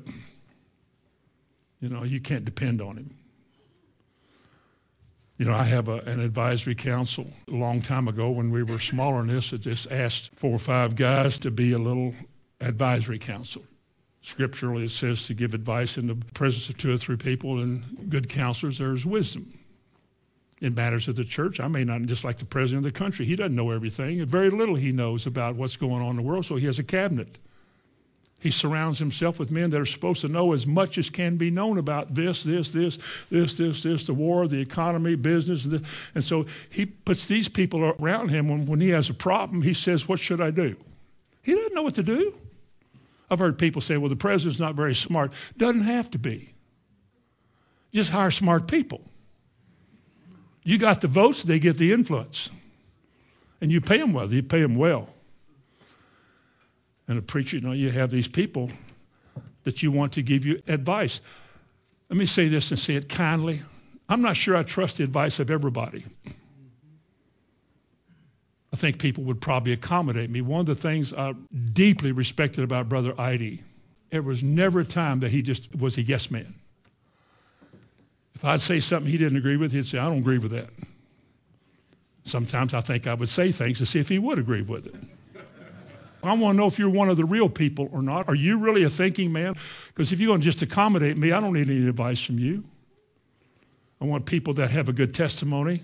you 1.81 1.89
know, 1.89 2.05
you 2.05 2.21
can't 2.21 2.45
depend 2.45 2.81
on 2.81 2.97
him. 2.97 3.17
You 5.39 5.45
know, 5.45 5.55
I 5.55 5.65
have 5.65 5.89
a, 5.89 5.99
an 5.99 6.21
advisory 6.21 6.75
council 6.75 7.27
a 7.49 7.55
long 7.55 7.83
time 7.83 8.09
ago 8.09 8.31
when 8.31 8.51
we 8.51 8.63
were 8.63 8.79
smaller 8.79 9.19
than 9.19 9.35
this. 9.35 9.53
I 9.53 9.59
just 9.59 9.91
asked 9.93 10.35
four 10.35 10.53
or 10.53 10.59
five 10.59 10.97
guys 10.97 11.39
to 11.41 11.51
be 11.51 11.73
a 11.73 11.79
little 11.79 12.15
advisory 12.61 13.19
council. 13.19 13.63
Scripturally, 14.23 14.85
it 14.85 14.91
says 14.91 15.27
to 15.27 15.35
give 15.35 15.53
advice 15.53 15.99
in 15.99 16.07
the 16.07 16.17
presence 16.35 16.69
of 16.71 16.79
two 16.79 16.93
or 16.93 16.97
three 16.97 17.17
people, 17.17 17.61
and 17.61 18.09
good 18.09 18.29
counselors, 18.29 18.79
there's 18.79 19.05
wisdom. 19.05 19.59
In 20.61 20.75
matters 20.75 21.07
of 21.07 21.17
the 21.17 21.25
church, 21.25 21.61
I 21.61 21.69
may 21.69 21.85
not, 21.85 22.01
just 22.03 22.25
like 22.25 22.39
the 22.39 22.47
president 22.47 22.87
of 22.87 22.93
the 22.95 22.99
country, 22.99 23.27
he 23.27 23.37
doesn't 23.37 23.55
know 23.55 23.71
everything. 23.71 24.25
Very 24.25 24.49
little 24.49 24.75
he 24.75 24.91
knows 24.91 25.27
about 25.27 25.55
what's 25.55 25.77
going 25.77 26.03
on 26.03 26.11
in 26.11 26.17
the 26.17 26.23
world, 26.23 26.47
so 26.47 26.57
he 26.57 26.65
has 26.65 26.79
a 26.79 26.83
cabinet. 26.83 27.39
He 28.47 28.53
surrounds 28.53 29.01
himself 29.01 29.41
with 29.41 29.51
men 29.51 29.71
that 29.71 29.81
are 29.81 29.85
supposed 29.85 30.21
to 30.21 30.29
know 30.29 30.53
as 30.53 30.69
much 30.69 30.99
as 30.99 31.11
can 31.11 31.37
be 31.37 31.51
known 31.51 31.79
about 31.79 32.15
this, 32.15 32.45
this, 32.45 32.71
this, 32.71 32.97
this, 33.29 33.57
this, 33.57 33.83
this, 33.83 34.07
the 34.07 34.15
war, 34.15 34.47
the 34.47 34.61
economy, 34.61 35.17
business. 35.17 35.67
And 36.15 36.23
so 36.23 36.47
he 36.71 36.87
puts 36.87 37.27
these 37.27 37.49
people 37.49 37.83
around 37.99 38.29
him. 38.29 38.49
When, 38.49 38.65
when 38.67 38.81
he 38.81 38.91
has 38.91 39.11
a 39.11 39.15
problem, 39.15 39.63
he 39.63 39.75
says, 39.75 40.09
What 40.09 40.21
should 40.21 40.41
I 40.41 40.53
do? 40.53 40.77
He 41.43 41.57
doesn't 41.57 41.75
know 41.75 41.83
what 41.83 41.97
to 41.97 42.05
do. 42.05 42.35
I've 43.29 43.41
heard 43.41 43.59
people 43.59 43.83
say, 43.83 43.97
Well, 43.97 44.11
the 44.11 44.15
president's 44.15 44.61
not 44.61 44.77
very 44.77 44.95
smart. 44.95 45.33
Doesn't 45.57 45.83
have 45.83 46.09
to 46.13 46.19
be. 46.21 46.55
Just 47.93 48.13
hire 48.13 48.31
smart 48.31 48.69
people. 48.69 49.01
You 50.63 50.79
got 50.79 51.01
the 51.01 51.09
votes, 51.09 51.43
they 51.43 51.59
get 51.59 51.79
the 51.79 51.93
influence. 51.93 52.51
And 53.61 53.73
you 53.73 53.81
pay 53.81 53.99
them 53.99 54.13
well. 54.13 54.33
You 54.33 54.45
pay 54.45 54.63
them 54.63 54.77
well. 54.77 55.09
And 57.09 57.19
a 57.19 57.23
preacher, 57.23 57.57
you 57.57 57.63
know, 57.63 57.73
you 57.73 57.91
have 57.91 58.11
these 58.11 58.29
people 58.29 58.71
that 59.65 59.83
you 59.83 59.91
want 59.91 60.13
to 60.15 60.23
give 60.23 60.45
you 60.45 60.63
advice. 60.67 61.21
Let 62.09 62.17
me 62.17 62.27
say 62.27 62.49
this 62.49 62.71
and 62.71 62.79
say 62.79 62.95
it 62.95 63.09
kindly. 63.09 63.63
I'm 64.09 64.23
not 64.23 64.37
sure 64.37 64.57
I 64.57 64.63
trust 64.63 64.99
the 64.99 65.05
advice 65.05 65.41
of 65.41 65.51
everybody. 65.51 66.05
I 68.73 68.77
think 68.77 68.99
people 68.99 69.25
would 69.25 69.41
probably 69.41 69.73
accommodate 69.73 70.31
me. 70.31 70.41
One 70.41 70.61
of 70.61 70.67
the 70.67 70.75
things 70.75 71.13
I 71.13 71.35
deeply 71.73 72.13
respected 72.13 72.63
about 72.63 72.89
Brother 72.89 73.19
Idy, 73.19 73.63
there 74.11 74.23
was 74.23 74.43
never 74.43 74.81
a 74.81 74.85
time 74.85 75.21
that 75.21 75.31
he 75.31 75.43
just 75.43 75.75
was 75.75 75.97
a 75.99 76.03
yes 76.03 76.31
man. 76.31 76.55
If 78.35 78.45
I'd 78.45 78.61
say 78.61 78.81
something 78.81 79.11
he 79.11 79.17
didn't 79.17 79.39
agree 79.39 79.57
with, 79.57 79.73
he'd 79.73 79.87
say, 79.87 79.99
I 79.99 80.05
don't 80.05 80.19
agree 80.19 80.39
with 80.39 80.51
that. 80.51 80.69
Sometimes 82.25 82.75
I 82.75 82.83
think 82.83 83.07
I 83.07 83.15
would 83.15 83.29
say 83.29 83.51
things 83.51 83.79
to 83.79 83.87
see 83.87 84.01
if 84.01 84.09
he 84.09 84.19
would 84.19 84.39
agree 84.39 84.63
with 84.63 84.87
it. 84.87 84.95
I 86.29 86.35
want 86.35 86.55
to 86.55 86.57
know 86.57 86.67
if 86.67 86.79
you're 86.79 86.91
one 86.91 87.09
of 87.09 87.17
the 87.17 87.25
real 87.25 87.49
people 87.49 87.89
or 87.93 88.03
not. 88.03 88.29
Are 88.29 88.35
you 88.35 88.59
really 88.59 88.83
a 88.83 88.91
thinking 88.91 89.33
man? 89.33 89.55
Because 89.89 90.13
if 90.13 90.21
you're 90.21 90.29
going 90.29 90.41
to 90.41 90.45
just 90.45 90.63
accommodate 90.63 91.17
me, 91.17 91.33
I 91.33 91.41
don't 91.41 91.53
need 91.53 91.69
any 91.69 91.87
advice 91.89 92.21
from 92.25 92.39
you. 92.39 92.65
I 94.01 94.05
want 94.05 94.27
people 94.27 94.55
that 94.55 94.71
have 94.71 94.89
a 94.89 94.93
good 94.93 95.15
testimony. 95.15 95.83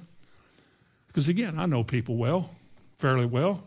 Because 1.07 1.29
again, 1.29 1.59
I 1.59 1.67
know 1.67 1.85
people 1.85 2.17
well, 2.17 2.51
fairly 2.99 3.27
well. 3.27 3.65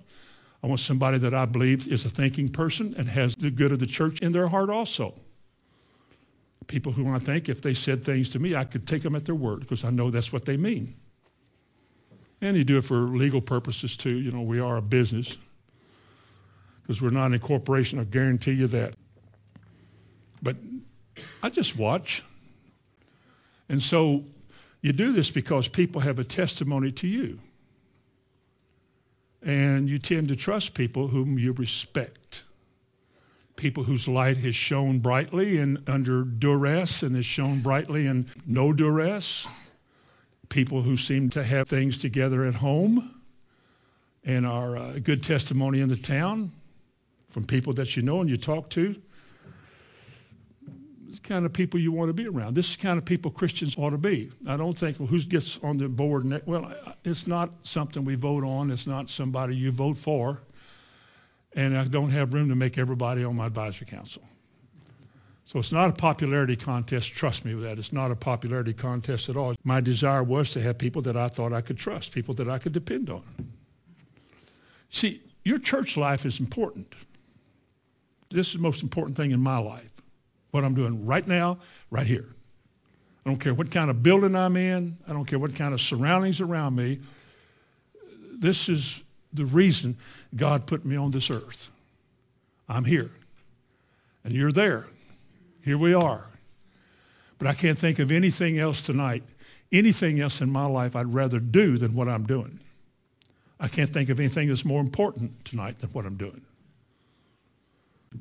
I 0.63 0.67
want 0.67 0.80
somebody 0.80 1.19
that 1.19 1.34
I 1.34 1.45
believe 1.45 1.88
is 1.88 2.05
a 2.05 2.09
thinking 2.09 2.49
person 2.49 2.95
and 2.97 3.09
has 3.09 3.36
the 3.36 3.51
good 3.51 3.71
of 3.71 3.80
the 3.80 3.86
church 3.86 4.19
in 4.19 4.32
their 4.32 4.47
heart 4.47 4.69
also. 4.69 5.13
People 6.67 6.93
who 6.93 7.07
I 7.13 7.19
think 7.19 7.47
if 7.47 7.61
they 7.61 7.76
said 7.76 8.03
things 8.03 8.30
to 8.30 8.39
me, 8.39 8.55
I 8.55 8.63
could 8.63 8.88
take 8.88 9.03
them 9.03 9.15
at 9.15 9.26
their 9.26 9.36
word 9.36 9.59
because 9.59 9.84
I 9.84 9.91
know 9.91 10.09
that's 10.09 10.34
what 10.34 10.45
they 10.45 10.57
mean. 10.57 10.95
And 12.41 12.57
you 12.57 12.63
do 12.63 12.80
it 12.80 12.84
for 12.84 12.95
legal 12.95 13.41
purposes 13.41 13.95
too. 13.95 14.15
You 14.15 14.32
know, 14.32 14.41
we 14.41 14.59
are 14.59 14.78
a 14.78 14.82
business 14.82 15.38
because 16.86 17.01
we're 17.01 17.09
not 17.09 17.27
in 17.27 17.33
a 17.33 17.39
corporation. 17.39 17.97
I 17.97 18.03
guarantee 18.03 18.51
you 18.51 18.67
that. 18.67 18.93
But 20.41 20.55
I 21.41 21.49
just 21.49 21.75
watch. 21.77 22.23
And 23.67 23.81
so 23.81 24.23
you 24.81 24.93
do 24.93 25.11
this 25.11 25.31
because 25.31 25.67
people 25.67 26.01
have 26.01 26.19
a 26.19 26.23
testimony 26.23 26.91
to 26.91 27.07
you. 27.07 27.39
And 29.41 29.89
you 29.89 29.97
tend 29.97 30.27
to 30.27 30.36
trust 30.36 30.75
people 30.75 31.07
whom 31.07 31.39
you 31.39 31.53
respect. 31.53 32.43
People 33.55 33.86
whose 33.86 34.07
light 34.07 34.38
has 34.38 34.55
shone 34.55 34.99
brightly 34.99 35.57
and 35.57 35.81
under 35.88 36.23
duress 36.23 37.01
and 37.01 37.15
has 37.15 37.25
shone 37.25 37.61
brightly 37.61 38.05
in 38.05 38.27
no 38.45 38.73
duress. 38.73 39.51
People 40.49 40.83
who 40.83 40.97
seem 40.97 41.31
to 41.31 41.43
have 41.43 41.67
things 41.67 41.97
together 41.97 42.45
at 42.45 42.55
home 42.55 43.21
and 44.23 44.45
are 44.45 44.77
a 44.77 44.99
good 44.99 45.23
testimony 45.23 45.81
in 45.81 45.89
the 45.89 45.95
town 45.95 46.51
from 47.36 47.43
people 47.43 47.73
that 47.73 47.97
you 47.97 48.01
know 48.01 48.21
and 48.21 48.29
you 48.29 48.38
talk 48.38 48.69
to. 48.69 48.95
This 51.05 51.19
kind 51.19 51.45
of 51.45 51.51
people 51.51 51.77
you 51.77 51.91
want 51.91 52.07
to 52.07 52.13
be 52.13 52.29
around. 52.29 52.53
This 52.53 52.69
is 52.69 52.77
kind 52.77 52.97
of 52.97 53.03
people 53.03 53.29
Christians 53.29 53.75
ought 53.77 53.89
to 53.89 53.97
be. 53.97 54.31
I 54.47 54.55
don't 54.55 54.79
think, 54.79 55.01
well, 55.01 55.07
who 55.07 55.19
gets 55.19 55.59
on 55.61 55.77
the 55.77 55.89
board? 55.89 56.43
Well, 56.45 56.71
it's 57.03 57.27
not 57.27 57.49
something 57.63 58.05
we 58.05 58.15
vote 58.15 58.45
on. 58.45 58.71
It's 58.71 58.88
not 58.88 59.09
somebody 59.09 59.53
you 59.53 59.71
vote 59.71 59.97
for. 59.97 60.43
And 61.51 61.77
I 61.77 61.83
don't 61.89 62.11
have 62.11 62.33
room 62.33 62.47
to 62.47 62.55
make 62.55 62.77
everybody 62.77 63.25
on 63.25 63.36
my 63.36 63.47
advisory 63.47 63.88
council. 63.88 64.23
So 65.43 65.59
it's 65.59 65.73
not 65.73 65.89
a 65.89 65.93
popularity 65.93 66.55
contest. 66.55 67.11
Trust 67.11 67.43
me 67.43 67.53
with 67.53 67.65
that. 67.65 67.77
It's 67.77 67.91
not 67.91 68.11
a 68.11 68.15
popularity 68.15 68.71
contest 68.71 69.27
at 69.27 69.36
all. 69.36 69.55
My 69.65 69.81
desire 69.81 70.23
was 70.23 70.51
to 70.51 70.61
have 70.61 70.77
people 70.77 71.01
that 71.01 71.17
I 71.17 71.27
thought 71.27 71.51
I 71.51 71.59
could 71.59 71.77
trust, 71.77 72.13
people 72.13 72.33
that 72.36 72.47
I 72.47 72.59
could 72.59 72.71
depend 72.71 73.09
on. 73.09 73.23
See, 74.89 75.19
your 75.43 75.59
church 75.59 75.97
life 75.97 76.25
is 76.25 76.39
important. 76.39 76.95
This 78.36 78.49
is 78.49 78.53
the 78.55 78.59
most 78.59 78.83
important 78.83 79.15
thing 79.15 79.31
in 79.31 79.39
my 79.39 79.59
life. 79.59 79.89
What 80.51 80.65
I'm 80.65 80.75
doing 80.75 81.05
right 81.05 81.25
now, 81.25 81.57
right 81.89 82.05
here. 82.05 82.25
I 83.25 83.29
don't 83.29 83.39
care 83.39 83.53
what 83.53 83.71
kind 83.71 83.89
of 83.89 84.03
building 84.03 84.36
I'm 84.36 84.57
in. 84.57 84.97
I 85.07 85.13
don't 85.13 85.23
care 85.23 85.39
what 85.39 85.55
kind 85.55 85.73
of 85.73 85.79
surroundings 85.79 86.41
around 86.41 86.75
me. 86.75 86.99
This 88.38 88.67
is 88.67 89.01
the 89.31 89.45
reason 89.45 89.97
God 90.36 90.67
put 90.67 90.83
me 90.83 90.97
on 90.97 91.11
this 91.11 91.31
earth. 91.31 91.71
I'm 92.67 92.83
here. 92.83 93.09
And 94.25 94.33
you're 94.33 94.51
there. 94.51 94.88
Here 95.63 95.77
we 95.77 95.93
are. 95.93 96.27
But 97.39 97.47
I 97.47 97.53
can't 97.53 97.77
think 97.77 97.99
of 97.99 98.11
anything 98.11 98.59
else 98.59 98.81
tonight, 98.81 99.23
anything 99.71 100.19
else 100.19 100.41
in 100.41 100.49
my 100.49 100.65
life 100.65 100.93
I'd 100.93 101.13
rather 101.13 101.39
do 101.39 101.77
than 101.77 101.95
what 101.95 102.09
I'm 102.09 102.25
doing. 102.25 102.59
I 103.61 103.69
can't 103.69 103.89
think 103.89 104.09
of 104.09 104.19
anything 104.19 104.49
that's 104.49 104.65
more 104.65 104.81
important 104.81 105.45
tonight 105.45 105.79
than 105.79 105.89
what 105.91 106.05
I'm 106.05 106.17
doing. 106.17 106.41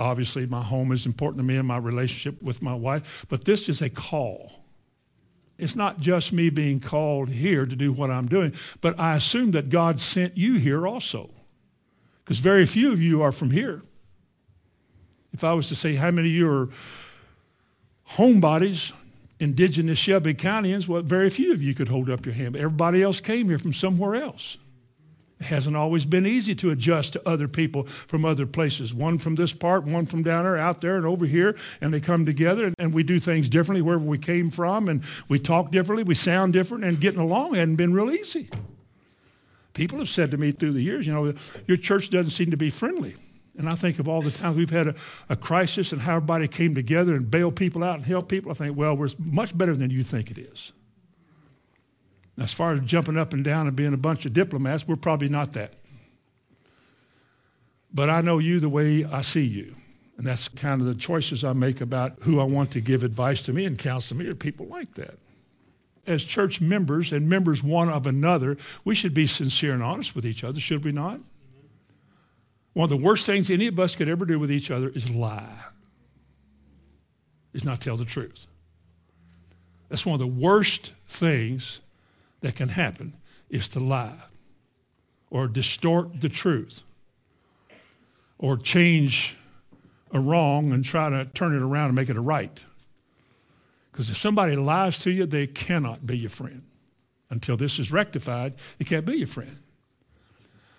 Obviously, 0.01 0.47
my 0.47 0.63
home 0.63 0.93
is 0.93 1.07
important 1.07 1.39
to 1.39 1.45
me 1.45 1.57
and 1.57 1.69
my 1.69 1.77
relationship 1.77 2.43
with 2.43 2.63
my 2.63 2.75
wife, 2.75 3.27
but 3.29 3.45
this 3.45 3.69
is 3.69 3.81
a 3.81 3.91
call. 3.91 4.65
It's 5.57 5.77
not 5.77 6.01
just 6.01 6.33
me 6.33 6.51
being 6.51 6.81
called 6.81 7.29
here 7.29 7.65
to 7.65 7.77
do 7.77 7.93
what 7.93 8.11
I'm 8.11 8.27
doing, 8.27 8.55
but 8.81 8.99
I 8.99 9.15
assume 9.17 9.53
that 9.53 9.71
God 9.71 10.01
sent 10.01 10.37
you 10.37 10.59
here 10.59 10.87
also. 10.87 11.31
Because 12.25 12.39
very 12.39 12.67
few 12.67 12.93
of 12.93 13.01
you 13.01 13.23
are 13.23 13.33
from 13.33 13.51
here. 13.51 13.83
If 15.33 15.45
I 15.45 15.53
was 15.53 15.69
to 15.69 15.77
say 15.77 15.95
how 15.95 16.11
many 16.11 16.29
of 16.29 16.35
you 16.35 16.51
are 16.51 16.69
homebodies, 18.13 18.93
indigenous 19.39 19.99
Shelby 19.99 20.35
Countyans, 20.35 20.89
well, 20.89 21.03
very 21.03 21.31
few 21.31 21.53
of 21.53 21.63
you 21.63 21.75
could 21.75 21.89
hold 21.89 22.09
up 22.09 22.25
your 22.25 22.35
hand. 22.35 22.57
Everybody 22.57 23.03
else 23.03 23.21
came 23.21 23.49
here 23.49 23.59
from 23.59 23.73
somewhere 23.73 24.15
else. 24.15 24.57
Hasn't 25.45 25.77
always 25.77 26.07
been 26.07 26.27
easy 26.27 26.55
to 26.57 26.71
adjust 26.71 27.13
to 27.13 27.29
other 27.29 27.49
people 27.49 27.85
from 27.85 28.25
other 28.25 28.47
places. 28.47 28.95
One 28.95 29.19
from 29.19 29.35
this 29.35 29.53
part, 29.53 29.85
one 29.85 30.07
from 30.07 30.23
down 30.23 30.45
there, 30.45 30.57
out 30.57 30.81
there, 30.81 30.97
and 30.97 31.07
over 31.07 31.27
here, 31.27 31.57
and 31.81 31.93
they 31.93 32.01
come 32.01 32.25
together 32.25 32.73
and 32.79 32.93
we 32.93 33.03
do 33.03 33.19
things 33.19 33.49
differently 33.49 33.83
wherever 33.83 34.05
we 34.05 34.19
came 34.19 34.51
from, 34.51 34.89
and 34.89 35.03
we 35.29 35.39
talk 35.39 35.71
differently, 35.71 36.03
we 36.03 36.15
sound 36.15 36.53
different, 36.53 36.85
and 36.85 37.01
getting 37.01 37.21
along 37.21 37.55
hadn't 37.55 37.77
been 37.77 37.93
real 37.93 38.11
easy. 38.11 38.49
People 39.75 39.99
have 39.99 40.09
said 40.09 40.31
to 40.31 40.39
me 40.39 40.53
through 40.53 40.73
the 40.73 40.83
years, 40.83 41.07
you 41.07 41.13
know, 41.13 41.35
your 41.67 41.77
church 41.77 42.11
doesn't 42.11 42.31
seem 42.31 42.51
to 42.51 42.57
be 42.57 42.71
friendly. 42.71 43.17
And 43.57 43.69
I 43.69 43.75
think 43.75 43.99
of 43.99 44.09
all 44.09 44.23
the 44.23 44.31
times 44.31 44.57
we've 44.57 44.71
had 44.71 44.89
a, 44.89 44.95
a 45.29 45.37
crisis 45.37 45.93
and 45.93 46.03
how 46.03 46.17
everybody 46.17 46.49
came 46.49 46.75
together 46.75 47.15
and 47.15 47.31
bailed 47.31 47.57
people 47.57 47.85
out 47.85 47.97
and 47.97 48.07
helped 48.07 48.29
people. 48.29 48.51
I 48.51 48.55
think, 48.55 48.77
well, 48.77 48.97
we're 48.97 49.11
much 49.19 49.57
better 49.57 49.75
than 49.75 49.91
you 49.91 50.03
think 50.03 50.31
it 50.31 50.39
is. 50.39 50.73
As 52.37 52.53
far 52.53 52.73
as 52.73 52.81
jumping 52.81 53.17
up 53.17 53.33
and 53.33 53.45
down 53.45 53.67
and 53.67 53.77
being 53.77 53.95
a 53.95 53.99
bunch 53.99 54.27
of 54.27 54.33
diplomats, 54.33 54.89
we're 54.89 54.97
probably 54.97 55.29
not 55.29 55.53
that. 55.53 55.75
But 57.93 58.11
I 58.11 58.23
know 58.23 58.39
you 58.39 58.59
the 58.59 58.69
way 58.69 59.05
I 59.05 59.21
see 59.21 59.45
you. 59.45 59.77
And 60.17 60.27
that's 60.27 60.49
kind 60.49 60.81
of 60.81 60.87
the 60.87 60.95
choices 60.95 61.45
I 61.45 61.53
make 61.53 61.81
about 61.81 62.19
who 62.23 62.41
I 62.41 62.45
want 62.45 62.73
to 62.73 62.81
give 62.81 63.03
advice 63.03 63.43
to 63.43 63.53
me 63.53 63.65
and 63.65 63.79
counsel 63.79 64.17
me 64.17 64.27
are 64.29 64.35
people 64.35 64.67
like 64.67 64.95
that. 64.95 65.19
As 66.07 66.23
church 66.23 66.61
members 66.61 67.13
and 67.13 67.29
members 67.29 67.63
one 67.63 67.89
of 67.89 68.07
another, 68.07 68.57
we 68.85 68.95
should 68.95 69.15
be 69.15 69.27
sincere 69.27 69.73
and 69.73 69.83
honest 69.83 70.15
with 70.15 70.27
each 70.27 70.45
other, 70.45 70.61
should 70.61 70.85
we 70.85 70.93
not? 70.93 71.21
One 72.75 72.85
of 72.85 72.91
the 72.91 72.97
worst 73.05 73.27
things 73.27 73.51
any 73.51 73.69
of 73.69 73.79
us 73.79 73.97
could 73.97 74.09
ever 74.09 74.25
do 74.25 74.39
with 74.39 74.51
each 74.51 74.71
other 74.71 74.89
is 74.89 75.11
lie, 75.11 75.57
is 77.53 77.65
not 77.65 77.81
tell 77.81 77.97
the 77.97 78.05
truth. 78.05 78.47
That's 79.89 80.05
one 80.05 80.15
of 80.15 80.21
the 80.21 80.27
worst 80.27 80.93
things 81.07 81.81
that 82.45 82.57
can 82.57 82.69
happen 82.69 83.15
is 83.49 83.67
to 83.69 83.81
lie 83.81 84.19
or 85.31 85.49
distort 85.49 86.21
the 86.21 86.29
truth 86.29 86.83
or 88.37 88.59
change 88.59 89.35
a 90.13 90.21
wrong 90.21 90.71
and 90.71 90.85
try 90.85 91.09
to 91.09 91.25
turn 91.25 91.55
it 91.55 91.63
around 91.63 91.87
and 91.87 91.95
make 91.95 92.11
it 92.11 92.17
a 92.17 92.21
right. 92.21 92.63
Because 93.91 94.11
if 94.11 94.19
somebody 94.19 94.57
lies 94.57 94.99
to 94.99 95.11
you, 95.11 95.25
they 95.25 95.47
cannot 95.47 96.07
be 96.07 96.19
your 96.19 96.29
friend. 96.29 96.65
Until 97.31 97.57
this 97.57 97.79
is 97.79 97.91
rectified, 97.91 98.57
they 98.79 98.85
can't 98.85 99.07
be 99.07 99.17
your 99.17 99.27
friend. 99.27 99.57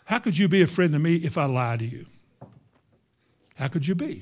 How 0.05 0.19
could 0.19 0.37
you 0.37 0.47
be 0.47 0.61
a 0.61 0.67
friend 0.67 0.93
to 0.93 0.99
me 0.99 1.15
if 1.15 1.35
I 1.35 1.45
lie 1.45 1.77
to 1.77 1.85
you? 1.85 2.05
How 3.55 3.69
could 3.69 3.87
you 3.87 3.95
be? 3.95 4.21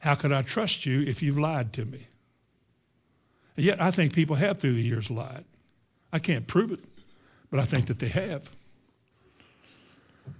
How 0.00 0.16
could 0.16 0.32
I 0.32 0.42
trust 0.42 0.84
you 0.84 1.00
if 1.00 1.22
you've 1.22 1.38
lied 1.38 1.72
to 1.72 1.86
me? 1.86 2.08
And 3.56 3.64
yet, 3.64 3.80
I 3.80 3.90
think 3.90 4.12
people 4.12 4.36
have 4.36 4.58
through 4.58 4.74
the 4.74 4.82
years 4.82 5.10
lied. 5.10 5.46
I 6.12 6.18
can't 6.18 6.46
prove 6.46 6.72
it, 6.72 6.80
but 7.50 7.60
I 7.60 7.64
think 7.64 7.86
that 7.86 7.98
they 7.98 8.08
have. 8.08 8.50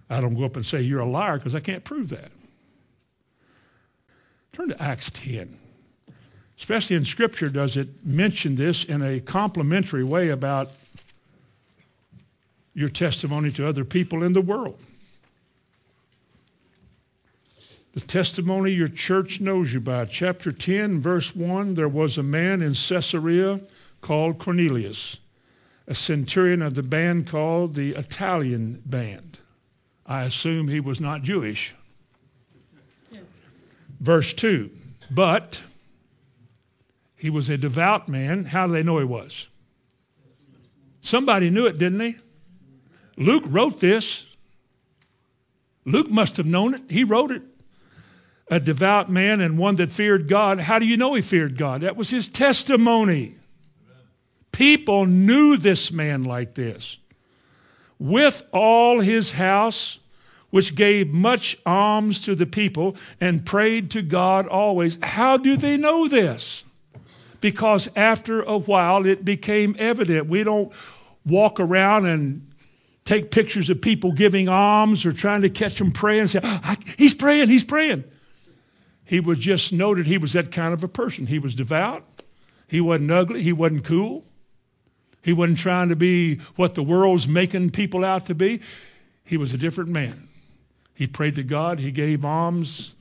I 0.08 0.20
don't 0.20 0.34
go 0.34 0.44
up 0.44 0.56
and 0.56 0.66
say 0.66 0.80
you're 0.80 1.00
a 1.00 1.06
liar 1.06 1.36
because 1.36 1.54
I 1.54 1.60
can't 1.60 1.84
prove 1.84 2.08
that. 2.10 2.32
Turn 4.52 4.68
to 4.68 4.82
Acts 4.82 5.10
10. 5.10 5.56
Especially 6.58 6.96
in 6.96 7.04
Scripture, 7.04 7.48
does 7.48 7.76
it 7.76 8.04
mention 8.04 8.56
this 8.56 8.84
in 8.84 9.00
a 9.00 9.20
complimentary 9.20 10.04
way 10.04 10.28
about 10.28 10.76
your 12.74 12.88
testimony 12.88 13.50
to 13.52 13.66
other 13.66 13.84
people 13.84 14.22
in 14.22 14.32
the 14.32 14.40
world? 14.40 14.78
The 17.92 18.00
testimony 18.00 18.72
your 18.72 18.88
church 18.88 19.40
knows 19.40 19.72
you 19.72 19.80
by. 19.80 20.04
Chapter 20.04 20.52
10, 20.52 21.00
verse 21.00 21.34
1 21.34 21.74
there 21.74 21.88
was 21.88 22.18
a 22.18 22.22
man 22.22 22.62
in 22.62 22.74
Caesarea 22.74 23.60
called 24.00 24.38
Cornelius, 24.38 25.18
a 25.90 25.94
centurion 25.94 26.62
of 26.62 26.74
the 26.74 26.84
band 26.84 27.26
called 27.26 27.74
the 27.74 27.90
Italian 27.96 28.80
band. 28.86 29.40
I 30.06 30.22
assume 30.22 30.68
he 30.68 30.78
was 30.78 31.00
not 31.00 31.22
Jewish. 31.22 31.74
Verse 33.98 34.32
2 34.32 34.70
But 35.10 35.64
he 37.16 37.28
was 37.28 37.50
a 37.50 37.58
devout 37.58 38.08
man. 38.08 38.44
How 38.44 38.68
do 38.68 38.72
they 38.72 38.84
know 38.84 38.98
he 38.98 39.04
was? 39.04 39.48
Somebody 41.00 41.50
knew 41.50 41.66
it, 41.66 41.76
didn't 41.76 41.98
they? 41.98 42.14
Luke 43.16 43.44
wrote 43.48 43.80
this. 43.80 44.36
Luke 45.84 46.10
must 46.10 46.36
have 46.36 46.46
known 46.46 46.74
it. 46.74 46.82
He 46.88 47.02
wrote 47.02 47.32
it 47.32 47.42
a 48.48 48.60
devout 48.60 49.10
man 49.10 49.40
and 49.40 49.58
one 49.58 49.74
that 49.76 49.90
feared 49.90 50.28
God. 50.28 50.60
How 50.60 50.78
do 50.78 50.86
you 50.86 50.96
know 50.96 51.14
he 51.14 51.20
feared 51.22 51.56
God? 51.56 51.80
That 51.80 51.96
was 51.96 52.10
his 52.10 52.28
testimony. 52.28 53.39
People 54.52 55.06
knew 55.06 55.56
this 55.56 55.92
man 55.92 56.22
like 56.22 56.54
this. 56.54 56.98
With 57.98 58.42
all 58.52 59.00
his 59.00 59.32
house, 59.32 59.98
which 60.50 60.74
gave 60.74 61.08
much 61.08 61.56
alms 61.64 62.20
to 62.24 62.34
the 62.34 62.46
people 62.46 62.96
and 63.20 63.46
prayed 63.46 63.90
to 63.92 64.02
God 64.02 64.46
always. 64.46 64.98
How 65.02 65.36
do 65.36 65.56
they 65.56 65.76
know 65.76 66.08
this? 66.08 66.64
Because 67.40 67.88
after 67.96 68.42
a 68.42 68.58
while 68.58 69.06
it 69.06 69.24
became 69.24 69.74
evident. 69.78 70.28
We 70.28 70.44
don't 70.44 70.72
walk 71.24 71.60
around 71.60 72.06
and 72.06 72.46
take 73.04 73.30
pictures 73.30 73.70
of 73.70 73.80
people 73.80 74.12
giving 74.12 74.48
alms 74.48 75.06
or 75.06 75.12
trying 75.12 75.42
to 75.42 75.50
catch 75.50 75.78
them 75.78 75.92
praying 75.92 76.20
and 76.20 76.30
say, 76.30 76.40
oh, 76.42 76.74
He's 76.98 77.14
praying, 77.14 77.48
he's 77.48 77.64
praying. 77.64 78.04
He 79.04 79.18
was 79.18 79.38
just 79.38 79.72
noted 79.72 80.06
he 80.06 80.18
was 80.18 80.34
that 80.34 80.52
kind 80.52 80.72
of 80.72 80.84
a 80.84 80.88
person. 80.88 81.26
He 81.26 81.38
was 81.38 81.54
devout. 81.54 82.04
He 82.68 82.80
wasn't 82.80 83.10
ugly. 83.10 83.42
He 83.42 83.52
wasn't 83.52 83.84
cool. 83.84 84.24
He 85.22 85.32
wasn't 85.32 85.58
trying 85.58 85.88
to 85.90 85.96
be 85.96 86.36
what 86.56 86.74
the 86.74 86.82
world's 86.82 87.28
making 87.28 87.70
people 87.70 88.04
out 88.04 88.26
to 88.26 88.34
be. 88.34 88.60
He 89.24 89.36
was 89.36 89.52
a 89.52 89.58
different 89.58 89.90
man. 89.90 90.28
He 90.94 91.06
prayed 91.06 91.34
to 91.36 91.42
God. 91.42 91.78
He 91.78 91.92
gave 91.92 92.24
alms. 92.24 92.94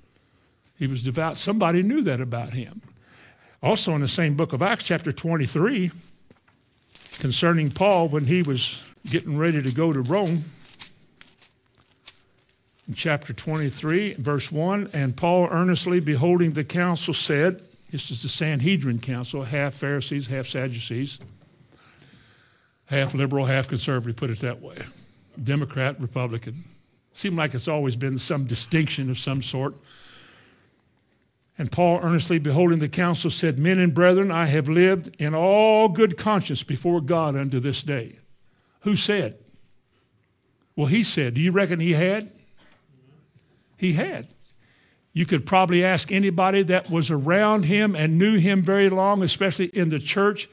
He 0.78 0.88
was 0.88 1.04
devout. 1.04 1.38
Somebody 1.38 1.84
knew 1.84 2.02
that 2.04 2.22
about 2.22 2.52
him. 2.54 2.82
Also, 3.62 3.94
in 3.94 4.02
the 4.02 4.08
same 4.08 4.36
book 4.36 4.54
of 4.54 4.62
Acts, 4.62 4.84
chapter 4.84 5.12
23, 5.12 5.92
concerning 7.20 7.70
Paul 7.70 8.08
when 8.08 8.26
he 8.26 8.42
was 8.42 8.90
getting 9.06 9.38
ready 9.38 9.62
to 9.62 9.74
go 9.74 9.92
to 9.92 10.02
Rome, 10.02 10.46
in 12.88 12.94
chapter 12.94 13.34
23, 13.34 14.14
verse 14.14 14.52
1, 14.52 14.90
and 14.94 15.16
Paul 15.16 15.48
earnestly 15.52 16.00
beholding 16.00 16.52
the 16.52 16.64
council 16.64 17.14
said, 17.14 17.62
this 17.92 18.10
is 18.12 18.24
the 18.24 18.30
Sanhedrin 18.30 19.00
council, 19.00 19.44
half 19.44 19.74
Pharisees, 19.74 20.28
half 20.28 20.48
Sadducees, 20.48 21.20
half 22.90 23.14
liberal, 23.14 23.46
half 23.46 23.68
conservative, 23.68 24.16
put 24.16 24.30
it 24.30 24.40
that 24.40 24.62
way. 24.62 24.78
Democrat, 25.42 26.00
Republican. 26.00 26.64
Seemed 27.14 27.38
like 27.38 27.54
it's 27.54 27.68
always 27.68 27.96
been 27.96 28.18
some 28.18 28.46
distinction 28.46 29.10
of 29.10 29.18
some 29.18 29.42
sort. 29.42 29.76
And 31.58 31.72
Paul, 31.72 32.00
earnestly 32.02 32.40
beholding 32.40 32.80
the 32.80 32.88
council, 32.88 33.30
said, 33.30 33.60
Men 33.60 33.80
and 33.80 33.94
brethren, 33.94 34.32
I 34.32 34.46
have 34.46 34.70
lived 34.70 35.16
in 35.20 35.36
all 35.36 35.90
good 35.90 36.18
conscience 36.18 36.64
before 36.64 37.02
God 37.02 37.36
unto 37.36 37.60
this 37.60 37.84
day. 37.84 38.20
Who 38.82 38.96
said? 38.96 39.38
Well, 40.76 40.88
he 40.88 41.04
said. 41.04 41.34
Do 41.34 41.42
you 41.42 41.52
reckon 41.52 41.80
he 41.80 41.94
had? 41.94 42.32
he 43.80 43.94
had. 43.94 44.28
You 45.14 45.26
could 45.26 45.46
probably 45.46 45.84
ask 45.84 46.12
anybody 46.12 46.64
that 46.64 46.90
was 46.90 47.10
around 47.10 47.66
him 47.66 47.96
and 47.96 48.18
knew 48.18 48.38
him 48.38 48.62
very 48.62 48.90
long, 48.90 49.24
especially 49.24 49.68
in 49.68 49.90
the 49.90 50.00
church, 50.00 50.48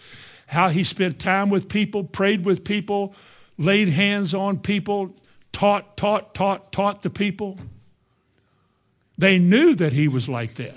how 0.47 0.69
he 0.69 0.85
spent 0.85 1.21
time 1.21 1.51
with 1.51 1.69
people, 1.69 2.05
prayed 2.05 2.45
with 2.45 2.65
people, 2.65 3.15
laid 3.59 3.89
hands 3.89 4.35
on 4.35 4.59
people, 4.59 5.15
taught, 5.53 5.97
taught, 5.97 6.35
taught, 6.35 6.73
taught 6.73 7.03
the 7.03 7.11
people. 7.11 7.59
They 9.19 9.39
knew 9.39 9.75
that 9.75 9.93
he 9.93 10.09
was 10.09 10.29
like 10.29 10.55
that. 10.55 10.77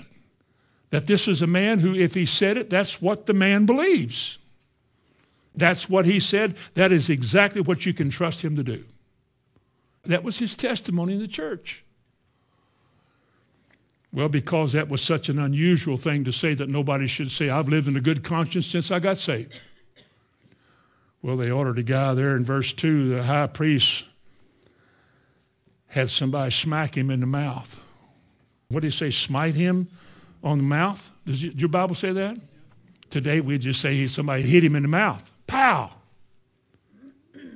That 0.90 1.06
this 1.06 1.26
was 1.26 1.40
a 1.40 1.46
man 1.46 1.78
who, 1.78 1.94
if 1.94 2.14
he 2.14 2.26
said 2.26 2.56
it, 2.56 2.68
that's 2.68 3.00
what 3.00 3.26
the 3.26 3.34
man 3.34 3.64
believes. 3.64 4.38
That's 5.54 5.88
what 5.88 6.04
he 6.04 6.18
said. 6.18 6.56
That 6.74 6.90
is 6.90 7.10
exactly 7.10 7.60
what 7.60 7.86
you 7.86 7.92
can 7.92 8.10
trust 8.10 8.42
him 8.42 8.56
to 8.56 8.64
do. 8.64 8.84
That 10.04 10.24
was 10.24 10.38
his 10.38 10.56
testimony 10.56 11.14
in 11.14 11.20
the 11.20 11.28
church. 11.28 11.84
Well, 14.12 14.28
because 14.28 14.72
that 14.72 14.88
was 14.88 15.00
such 15.00 15.28
an 15.28 15.38
unusual 15.38 15.96
thing 15.96 16.24
to 16.24 16.32
say 16.32 16.54
that 16.54 16.68
nobody 16.68 17.06
should 17.06 17.30
say, 17.30 17.48
I've 17.48 17.68
lived 17.68 17.86
in 17.86 17.96
a 17.96 18.00
good 18.00 18.24
conscience 18.24 18.66
since 18.66 18.90
I 18.90 18.98
got 18.98 19.18
saved. 19.18 19.60
Well, 21.22 21.36
they 21.36 21.50
ordered 21.50 21.78
a 21.78 21.82
guy 21.82 22.14
there 22.14 22.36
in 22.36 22.44
verse 22.44 22.72
2, 22.72 23.14
the 23.14 23.22
high 23.22 23.46
priest 23.46 24.04
had 25.88 26.08
somebody 26.08 26.50
smack 26.50 26.96
him 26.96 27.10
in 27.10 27.20
the 27.20 27.26
mouth. 27.26 27.80
What 28.68 28.80
did 28.80 28.92
he 28.92 28.96
say? 28.96 29.10
Smite 29.10 29.54
him 29.54 29.88
on 30.42 30.58
the 30.58 30.64
mouth? 30.64 31.10
Does 31.26 31.44
your 31.44 31.68
Bible 31.68 31.94
say 31.94 32.12
that? 32.12 32.38
Today 33.10 33.40
we 33.40 33.58
just 33.58 33.80
say 33.80 34.06
somebody 34.06 34.42
hit 34.42 34.62
him 34.62 34.76
in 34.76 34.82
the 34.82 34.88
mouth. 34.88 35.30
Pow! 35.46 35.90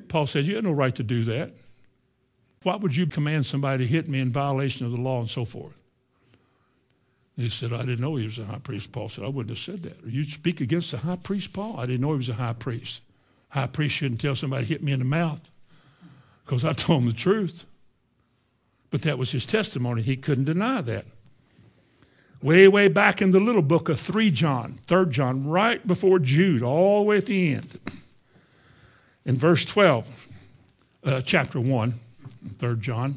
Paul 0.08 0.26
says, 0.26 0.48
You 0.48 0.56
have 0.56 0.64
no 0.64 0.72
right 0.72 0.94
to 0.96 1.02
do 1.04 1.22
that. 1.24 1.52
Why 2.64 2.76
would 2.76 2.96
you 2.96 3.06
command 3.06 3.46
somebody 3.46 3.84
to 3.84 3.90
hit 3.90 4.08
me 4.08 4.20
in 4.20 4.30
violation 4.30 4.84
of 4.84 4.92
the 4.92 5.00
law 5.00 5.20
and 5.20 5.30
so 5.30 5.44
forth? 5.44 5.74
He 7.36 7.48
said, 7.48 7.72
I 7.72 7.80
didn't 7.80 8.00
know 8.00 8.14
he 8.14 8.24
was 8.24 8.38
a 8.38 8.44
high 8.44 8.58
priest. 8.58 8.92
Paul 8.92 9.08
said, 9.08 9.24
I 9.24 9.28
wouldn't 9.28 9.50
have 9.50 9.58
said 9.58 9.82
that. 9.82 10.06
You 10.06 10.22
speak 10.24 10.60
against 10.60 10.92
the 10.92 10.98
high 10.98 11.16
priest, 11.16 11.52
Paul? 11.52 11.78
I 11.78 11.86
didn't 11.86 12.00
know 12.00 12.12
he 12.12 12.18
was 12.18 12.28
a 12.28 12.34
high 12.34 12.52
priest. 12.52 13.00
High 13.48 13.66
priest 13.66 13.96
shouldn't 13.96 14.20
tell 14.20 14.36
somebody 14.36 14.64
hit 14.64 14.82
me 14.82 14.92
in 14.92 15.00
the 15.00 15.04
mouth 15.04 15.50
because 16.44 16.64
I 16.64 16.72
told 16.72 17.02
him 17.02 17.08
the 17.08 17.14
truth. 17.14 17.64
But 18.90 19.02
that 19.02 19.18
was 19.18 19.32
his 19.32 19.44
testimony. 19.44 20.02
He 20.02 20.16
couldn't 20.16 20.44
deny 20.44 20.80
that. 20.82 21.06
Way, 22.40 22.68
way 22.68 22.88
back 22.88 23.20
in 23.20 23.30
the 23.32 23.40
little 23.40 23.62
book 23.62 23.88
of 23.88 23.98
3 23.98 24.30
John, 24.30 24.78
3 24.86 25.06
John, 25.06 25.48
right 25.48 25.84
before 25.84 26.18
Jude, 26.18 26.62
all 26.62 27.00
the 27.00 27.08
way 27.08 27.16
at 27.16 27.26
the 27.26 27.54
end. 27.54 27.80
In 29.24 29.36
verse 29.36 29.64
12, 29.64 30.28
uh, 31.04 31.20
chapter 31.22 31.58
1, 31.58 31.94
3 32.58 32.76
John. 32.76 33.16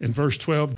In 0.00 0.12
verse 0.12 0.36
12, 0.36 0.76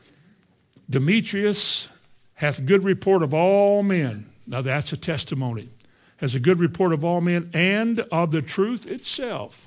Demetrius 0.92 1.88
hath 2.34 2.66
good 2.66 2.84
report 2.84 3.22
of 3.22 3.32
all 3.32 3.82
men. 3.82 4.26
Now 4.46 4.60
that's 4.60 4.92
a 4.92 4.96
testimony. 4.98 5.70
Has 6.18 6.34
a 6.34 6.40
good 6.40 6.60
report 6.60 6.92
of 6.92 7.02
all 7.02 7.22
men 7.22 7.50
and 7.54 8.00
of 8.12 8.30
the 8.30 8.42
truth 8.42 8.86
itself. 8.86 9.66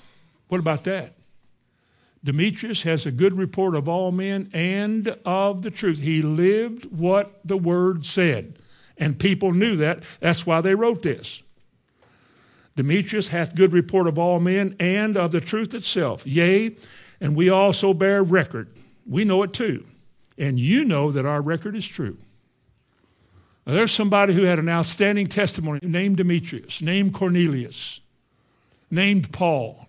What 0.49 0.59
about 0.59 0.83
that? 0.83 1.15
Demetrius 2.23 2.83
has 2.83 3.07
a 3.07 3.11
good 3.11 3.33
report 3.33 3.73
of 3.73 3.89
all 3.89 4.11
men 4.11 4.51
and 4.53 5.07
of 5.25 5.63
the 5.63 5.71
truth. 5.71 5.99
He 5.99 6.21
lived 6.21 6.85
what 6.95 7.39
the 7.43 7.57
word 7.57 8.05
said. 8.05 8.59
And 8.95 9.17
people 9.17 9.51
knew 9.51 9.75
that. 9.77 10.03
That's 10.19 10.45
why 10.45 10.61
they 10.61 10.75
wrote 10.75 11.01
this. 11.01 11.41
Demetrius 12.75 13.29
hath 13.29 13.55
good 13.55 13.73
report 13.73 14.05
of 14.05 14.19
all 14.19 14.39
men 14.39 14.75
and 14.79 15.17
of 15.17 15.31
the 15.31 15.41
truth 15.41 15.73
itself. 15.73 16.27
Yea, 16.27 16.75
and 17.19 17.35
we 17.35 17.49
also 17.49 17.95
bear 17.95 18.21
record. 18.21 18.69
We 19.07 19.23
know 19.23 19.41
it 19.41 19.53
too 19.53 19.87
and 20.37 20.59
you 20.59 20.85
know 20.85 21.11
that 21.11 21.25
our 21.25 21.41
record 21.41 21.75
is 21.75 21.87
true. 21.87 22.17
Now, 23.65 23.73
there's 23.73 23.91
somebody 23.91 24.33
who 24.33 24.43
had 24.43 24.59
an 24.59 24.69
outstanding 24.69 25.27
testimony 25.27 25.79
named 25.81 26.17
Demetrius, 26.17 26.81
named 26.81 27.13
Cornelius, 27.13 28.01
named 28.91 29.31
Paul, 29.31 29.87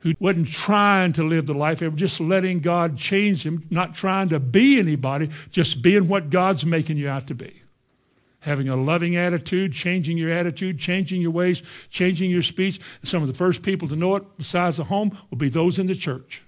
who 0.00 0.12
wasn't 0.18 0.48
trying 0.48 1.12
to 1.14 1.22
live 1.22 1.46
the 1.46 1.54
life, 1.54 1.78
they 1.78 1.88
were 1.88 1.96
just 1.96 2.20
letting 2.20 2.60
God 2.60 2.98
change 2.98 3.46
him, 3.46 3.64
not 3.70 3.94
trying 3.94 4.28
to 4.30 4.40
be 4.40 4.78
anybody, 4.78 5.30
just 5.50 5.82
being 5.82 6.08
what 6.08 6.30
God's 6.30 6.66
making 6.66 6.98
you 6.98 7.08
out 7.08 7.26
to 7.28 7.34
be. 7.34 7.62
Having 8.40 8.68
a 8.68 8.76
loving 8.76 9.16
attitude, 9.16 9.72
changing 9.72 10.18
your 10.18 10.30
attitude, 10.30 10.78
changing 10.78 11.22
your 11.22 11.30
ways, 11.30 11.62
changing 11.88 12.30
your 12.30 12.42
speech. 12.42 12.78
Some 13.02 13.22
of 13.22 13.28
the 13.28 13.34
first 13.34 13.62
people 13.62 13.88
to 13.88 13.96
know 13.96 14.16
it, 14.16 14.24
besides 14.36 14.76
the 14.76 14.84
home, 14.84 15.16
will 15.30 15.38
be 15.38 15.48
those 15.48 15.78
in 15.78 15.86
the 15.86 15.94
church. 15.94 16.42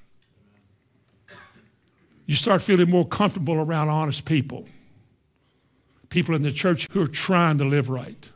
You 2.26 2.34
start 2.34 2.60
feeling 2.62 2.90
more 2.90 3.06
comfortable 3.06 3.54
around 3.54 3.88
honest 3.88 4.24
people, 4.24 4.68
people 6.10 6.34
in 6.34 6.42
the 6.42 6.50
church 6.50 6.88
who 6.90 7.02
are 7.02 7.06
trying 7.08 7.58
to 7.58 7.64
live 7.64 7.88
right 7.88 8.30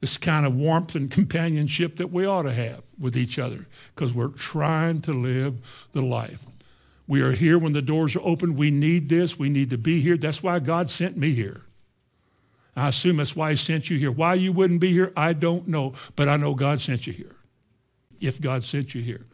this 0.00 0.18
kind 0.18 0.46
of 0.46 0.54
warmth 0.54 0.94
and 0.94 1.10
companionship 1.10 1.96
that 1.96 2.12
we 2.12 2.24
ought 2.26 2.42
to 2.42 2.52
have 2.52 2.82
with 2.98 3.16
each 3.16 3.38
other 3.38 3.66
because 3.94 4.14
we're 4.14 4.28
trying 4.28 5.00
to 5.00 5.12
live 5.12 5.88
the 5.92 6.00
life. 6.02 6.46
We 7.08 7.22
are 7.22 7.32
here 7.32 7.58
when 7.58 7.72
the 7.72 7.82
doors 7.82 8.14
are 8.16 8.22
open. 8.22 8.56
We 8.56 8.70
need 8.70 9.08
this. 9.08 9.38
We 9.38 9.48
need 9.48 9.70
to 9.70 9.78
be 9.78 10.00
here. 10.00 10.16
That's 10.16 10.42
why 10.42 10.58
God 10.58 10.90
sent 10.90 11.16
me 11.16 11.32
here. 11.32 11.62
I 12.76 12.88
assume 12.88 13.16
that's 13.16 13.34
why 13.34 13.50
he 13.50 13.56
sent 13.56 13.88
you 13.88 13.98
here. 13.98 14.10
Why 14.10 14.34
you 14.34 14.52
wouldn't 14.52 14.80
be 14.80 14.92
here, 14.92 15.12
I 15.16 15.32
don't 15.32 15.66
know, 15.66 15.94
but 16.14 16.28
I 16.28 16.36
know 16.36 16.54
God 16.54 16.78
sent 16.80 17.06
you 17.06 17.12
here. 17.12 17.34
If 18.20 18.40
God 18.40 18.64
sent 18.64 18.94
you 18.94 19.02
here. 19.02 19.26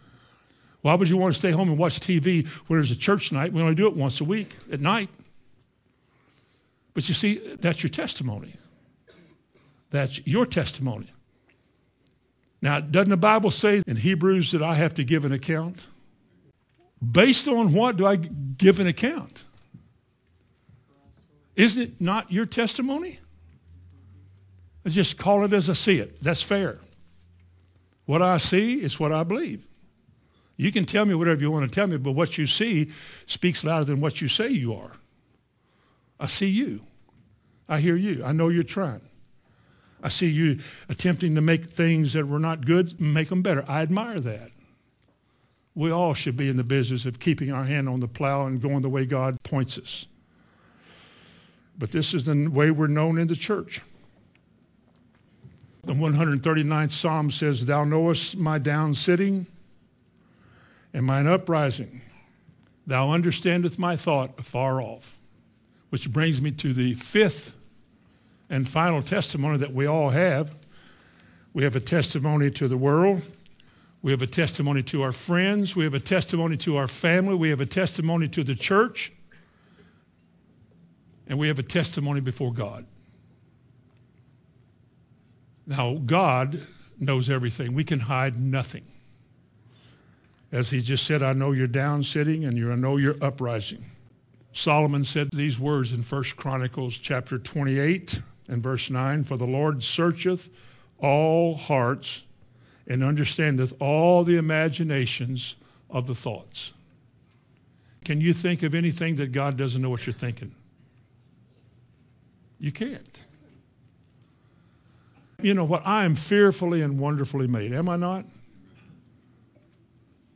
Why 0.83 0.95
would 0.95 1.09
you 1.09 1.17
want 1.17 1.33
to 1.33 1.39
stay 1.39 1.53
home 1.53 1.69
and 1.69 1.79
watch 1.79 2.01
TV 2.01 2.47
when 2.67 2.79
there's 2.79 2.91
a 2.91 2.97
church 2.97 3.33
night? 3.33 3.53
We 3.53 3.63
only 3.63 3.75
do 3.75 3.87
it 3.87 3.97
once 3.97 4.21
a 4.21 4.25
week 4.25 4.57
at 4.71 4.81
night. 4.81 5.09
But 6.93 7.09
you 7.09 7.15
see, 7.15 7.39
that's 7.57 7.83
your 7.83 7.91
testimony. 7.91 8.55
That's 9.91 10.27
your 10.27 10.45
testimony. 10.45 11.07
Now, 12.61 12.81
doesn't 12.81 13.11
the 13.11 13.17
Bible 13.17 13.51
say 13.51 13.83
in 13.87 13.97
Hebrews 13.97 14.53
that 14.53 14.63
I 14.63 14.75
have 14.75 14.95
to 14.95 15.05
give 15.05 15.25
an 15.25 15.33
account? 15.33 15.87
Based 17.01 17.49
on 17.49 17.73
what 17.73 17.97
do 17.97 18.07
I 18.07 18.17
give 18.17 18.79
an 18.79 18.87
account? 18.87 19.45
Is 21.57 21.77
it 21.77 22.01
not 22.01 22.31
your 22.31 22.47
testimony? 22.47 23.19
I 24.85 24.89
just 24.89 25.17
call 25.19 25.45
it 25.45 25.53
as 25.53 25.71
I 25.71 25.75
see 25.75 25.99
it. 25.99 26.21
That's 26.23 26.43
fair. 26.43 26.79
What 28.05 28.23
I 28.23 28.39
see 28.39 28.81
is 28.83 28.99
what 28.99 29.13
I 29.13 29.23
believe. 29.23 29.65
You 30.57 30.71
can 30.71 30.85
tell 30.85 31.05
me 31.05 31.15
whatever 31.15 31.41
you 31.41 31.51
want 31.51 31.69
to 31.69 31.75
tell 31.75 31.87
me, 31.87 31.97
but 31.97 32.13
what 32.13 32.39
you 32.39 32.47
see 32.47 32.91
speaks 33.27 33.65
louder 33.65 33.85
than 33.85 34.01
what 34.01 34.21
you 34.21 34.29
say 34.29 34.49
you 34.49 34.75
are. 34.75 34.93
I 36.21 36.27
see 36.27 36.49
you. 36.49 36.83
I 37.69 37.81
hear 37.81 37.97
you. 37.97 38.23
I 38.25 38.33
know 38.33 38.49
you're 38.49 38.63
trying. 38.63 39.01
I 40.03 40.09
see 40.09 40.29
you 40.29 40.59
attempting 40.89 41.35
to 41.37 41.41
make 41.41 41.65
things 41.65 42.13
that 42.13 42.27
were 42.27 42.39
not 42.39 42.67
good, 42.67 43.01
make 43.01 43.29
them 43.29 43.43
better. 43.43 43.65
I 43.69 43.83
admire 43.83 44.19
that. 44.19 44.51
We 45.75 45.91
all 45.91 46.13
should 46.13 46.37
be 46.37 46.49
in 46.49 46.57
the 46.57 46.65
business 46.65 47.07
of 47.07 47.19
keeping 47.19 47.51
our 47.51 47.65
hand 47.65 47.89
on 47.89 48.01
the 48.01 48.09
plow 48.09 48.47
and 48.47 48.61
going 48.61 48.83
the 48.83 48.89
way 48.89 49.07
God 49.07 49.43
points 49.43 49.79
us. 49.79 50.07
But 51.79 51.93
this 51.93 52.13
is 52.13 52.27
the 52.27 52.49
way 52.49 52.71
we're 52.71 52.89
known 52.89 53.19
in 53.19 53.29
the 53.29 53.37
church. 53.37 53.81
The 55.85 55.95
139th 55.95 56.91
Psalm 56.91 57.31
says, 57.31 57.67
Thou 57.67 57.85
knowest 57.85 58.37
my 58.37 58.59
down 58.59 58.95
sitting 58.95 59.47
and 60.93 61.07
mine 61.07 61.27
uprising. 61.27 62.03
Thou 62.87 63.11
understandest 63.11 63.79
my 63.79 63.97
thought 63.97 64.39
afar 64.39 64.81
off. 64.81 65.19
Which 65.91 66.11
brings 66.11 66.41
me 66.41 66.51
to 66.53 66.73
the 66.73 66.95
fifth 66.95 67.57
and 68.49 68.69
final 68.69 69.03
testimony 69.03 69.59
that 69.59 69.73
we 69.73 69.87
all 69.87 70.11
have. 70.11 70.55
We 71.53 71.65
have 71.65 71.77
a 71.77 71.81
testimony 71.81 72.51
to 72.53 72.69
the 72.69 72.77
world. 72.77 73.23
We 74.03 74.11
have 74.11 74.23
a 74.23 74.27
testimony 74.27 74.83
to 74.85 75.03
our 75.03 75.13
friends. 75.13 75.77
We 75.77 75.85
have 75.85 75.95
a 75.95 76.01
testimony 76.01 76.57
to 76.59 76.77
our 76.77 76.89
family. 76.89 77.35
We 77.35 77.51
have 77.51 77.61
a 77.61 77.67
testimony 77.67 78.27
to 78.29 78.43
the 78.43 78.55
church. 78.55 79.13
And 81.27 81.39
we 81.39 81.49
have 81.49 81.59
a 81.59 81.63
testimony 81.63 82.21
before 82.21 82.53
God. 82.53 82.85
Now, 85.67 85.95
God 85.95 86.67
knows 86.99 87.31
everything. 87.31 87.75
We 87.75 87.85
can 87.85 88.01
hide 88.01 88.39
nothing. 88.39 88.85
As 90.53 90.69
he 90.69 90.83
just 90.83 91.07
said, 91.07 91.23
I 91.23 91.33
know 91.33 91.53
your 91.53 91.67
down 91.67 92.03
sitting 92.03 92.45
and 92.45 92.59
you 92.59 92.71
I 92.71 92.77
know 92.77 92.99
your 92.99 93.17
uprising. 93.23 93.87
Solomon 94.53 95.03
said 95.03 95.31
these 95.33 95.59
words 95.59 95.93
in 95.93 96.03
1 96.03 96.25
Chronicles 96.37 96.99
chapter 96.99 97.39
28 97.39 98.21
and 98.49 98.63
verse 98.63 98.91
9 98.91 99.25
For 99.25 99.39
the 99.39 99.47
Lord 99.47 99.83
searcheth 99.83 100.51
all 100.99 101.57
hearts 101.57 102.27
and 102.87 103.03
understandeth 103.03 103.73
all 103.81 104.25
the 104.25 104.37
imaginations 104.37 105.57
of 105.89 106.07
the 106.07 106.15
thoughts. 106.15 106.75
Can 108.05 108.21
you 108.21 108.35
think 108.35 108.63
of 108.63 108.75
anything 108.75 109.17
that 109.17 109.33
God 109.33 109.57
doesn't 109.57 109.81
know 109.81 109.91
what 109.91 110.07
you're 110.07 110.13
thinking? 110.13 110.55
You 112.59 112.73
can't. 112.73 113.25
You 115.41 115.55
know 115.55 115.65
what? 115.65 115.87
I 115.87 116.05
am 116.05 116.15
fearfully 116.15 116.83
and 116.83 116.99
wonderfully 116.99 117.47
made, 117.47 117.73
am 117.73 117.89
I 117.89 117.97
not? 117.97 118.25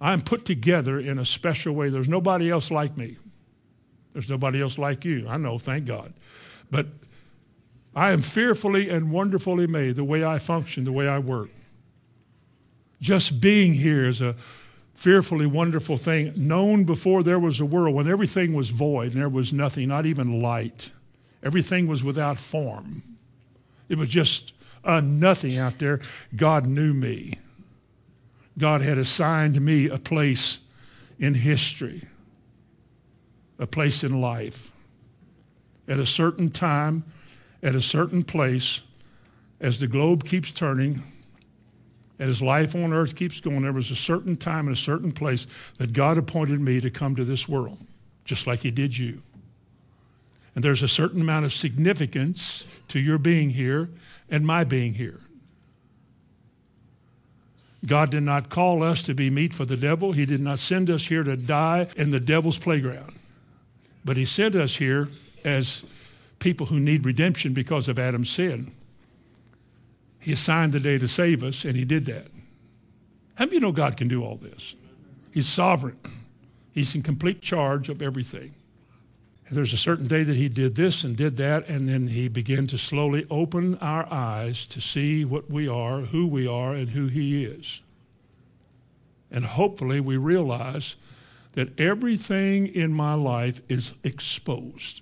I 0.00 0.12
am 0.12 0.22
put 0.22 0.44
together 0.44 0.98
in 0.98 1.18
a 1.18 1.24
special 1.24 1.74
way. 1.74 1.88
There's 1.88 2.08
nobody 2.08 2.50
else 2.50 2.70
like 2.70 2.96
me. 2.96 3.16
There's 4.12 4.30
nobody 4.30 4.60
else 4.60 4.78
like 4.78 5.04
you. 5.04 5.26
I 5.28 5.36
know, 5.36 5.58
thank 5.58 5.86
God. 5.86 6.12
But 6.70 6.86
I 7.94 8.10
am 8.12 8.20
fearfully 8.20 8.90
and 8.90 9.10
wonderfully 9.10 9.66
made, 9.66 9.96
the 9.96 10.04
way 10.04 10.24
I 10.24 10.38
function, 10.38 10.84
the 10.84 10.92
way 10.92 11.08
I 11.08 11.18
work. 11.18 11.50
Just 13.00 13.40
being 13.40 13.74
here 13.74 14.06
is 14.06 14.20
a 14.20 14.34
fearfully 14.94 15.46
wonderful 15.46 15.96
thing, 15.96 16.32
known 16.36 16.84
before 16.84 17.22
there 17.22 17.38
was 17.38 17.60
a 17.60 17.66
world, 17.66 17.94
when 17.94 18.08
everything 18.08 18.54
was 18.54 18.70
void 18.70 19.12
and 19.12 19.20
there 19.20 19.28
was 19.28 19.52
nothing, 19.52 19.88
not 19.88 20.06
even 20.06 20.40
light. 20.40 20.90
Everything 21.42 21.86
was 21.86 22.02
without 22.02 22.38
form. 22.38 23.02
It 23.88 23.98
was 23.98 24.08
just 24.08 24.52
a 24.82 25.00
nothing 25.02 25.58
out 25.58 25.78
there. 25.78 26.00
God 26.34 26.66
knew 26.66 26.94
me. 26.94 27.38
God 28.58 28.80
had 28.80 28.98
assigned 28.98 29.60
me 29.60 29.88
a 29.88 29.98
place 29.98 30.60
in 31.18 31.34
history, 31.34 32.04
a 33.58 33.66
place 33.66 34.02
in 34.02 34.20
life. 34.20 34.72
At 35.88 35.98
a 35.98 36.06
certain 36.06 36.50
time, 36.50 37.04
at 37.62 37.74
a 37.74 37.80
certain 37.80 38.22
place, 38.22 38.82
as 39.60 39.80
the 39.80 39.86
globe 39.86 40.24
keeps 40.24 40.50
turning, 40.50 41.02
as 42.18 42.40
life 42.40 42.74
on 42.74 42.92
earth 42.92 43.14
keeps 43.14 43.40
going, 43.40 43.62
there 43.62 43.72
was 43.72 43.90
a 43.90 43.96
certain 43.96 44.36
time 44.36 44.66
and 44.66 44.76
a 44.76 44.80
certain 44.80 45.12
place 45.12 45.46
that 45.78 45.92
God 45.92 46.16
appointed 46.16 46.60
me 46.60 46.80
to 46.80 46.90
come 46.90 47.14
to 47.16 47.24
this 47.24 47.48
world, 47.48 47.78
just 48.24 48.46
like 48.46 48.60
he 48.60 48.70
did 48.70 48.96
you. 48.96 49.22
And 50.54 50.64
there's 50.64 50.82
a 50.82 50.88
certain 50.88 51.20
amount 51.20 51.44
of 51.44 51.52
significance 51.52 52.64
to 52.88 52.98
your 52.98 53.18
being 53.18 53.50
here 53.50 53.90
and 54.30 54.46
my 54.46 54.64
being 54.64 54.94
here. 54.94 55.20
God 57.86 58.10
did 58.10 58.24
not 58.24 58.48
call 58.48 58.82
us 58.82 59.00
to 59.02 59.14
be 59.14 59.30
meat 59.30 59.54
for 59.54 59.64
the 59.64 59.76
devil. 59.76 60.12
He 60.12 60.26
did 60.26 60.40
not 60.40 60.58
send 60.58 60.90
us 60.90 61.06
here 61.06 61.22
to 61.22 61.36
die 61.36 61.88
in 61.96 62.10
the 62.10 62.20
devil's 62.20 62.58
playground. 62.58 63.16
But 64.04 64.16
he 64.16 64.24
sent 64.24 64.54
us 64.54 64.76
here 64.76 65.08
as 65.44 65.84
people 66.38 66.66
who 66.66 66.80
need 66.80 67.04
redemption 67.04 67.52
because 67.52 67.88
of 67.88 67.98
Adam's 67.98 68.30
sin. 68.30 68.72
He 70.18 70.32
assigned 70.32 70.72
the 70.72 70.80
day 70.80 70.98
to 70.98 71.06
save 71.06 71.44
us, 71.44 71.64
and 71.64 71.76
he 71.76 71.84
did 71.84 72.06
that. 72.06 72.26
How 73.36 73.44
many 73.44 73.56
you 73.56 73.60
know 73.60 73.72
God 73.72 73.96
can 73.96 74.08
do 74.08 74.24
all 74.24 74.36
this? 74.36 74.74
He's 75.30 75.46
sovereign. 75.46 75.98
He's 76.72 76.94
in 76.94 77.02
complete 77.02 77.42
charge 77.42 77.88
of 77.88 78.02
everything. 78.02 78.54
There's 79.48 79.72
a 79.72 79.78
certain 79.78 80.08
day 80.08 80.24
that 80.24 80.36
he 80.36 80.48
did 80.48 80.74
this 80.74 81.04
and 81.04 81.16
did 81.16 81.36
that, 81.36 81.68
and 81.68 81.88
then 81.88 82.08
he 82.08 82.26
began 82.26 82.66
to 82.66 82.78
slowly 82.78 83.26
open 83.30 83.76
our 83.78 84.12
eyes 84.12 84.66
to 84.66 84.80
see 84.80 85.24
what 85.24 85.48
we 85.48 85.68
are, 85.68 86.00
who 86.00 86.26
we 86.26 86.48
are, 86.48 86.74
and 86.74 86.90
who 86.90 87.06
he 87.06 87.44
is. 87.44 87.80
And 89.30 89.44
hopefully 89.44 90.00
we 90.00 90.16
realize 90.16 90.96
that 91.52 91.78
everything 91.80 92.66
in 92.66 92.92
my 92.92 93.14
life 93.14 93.62
is 93.68 93.94
exposed. 94.02 95.00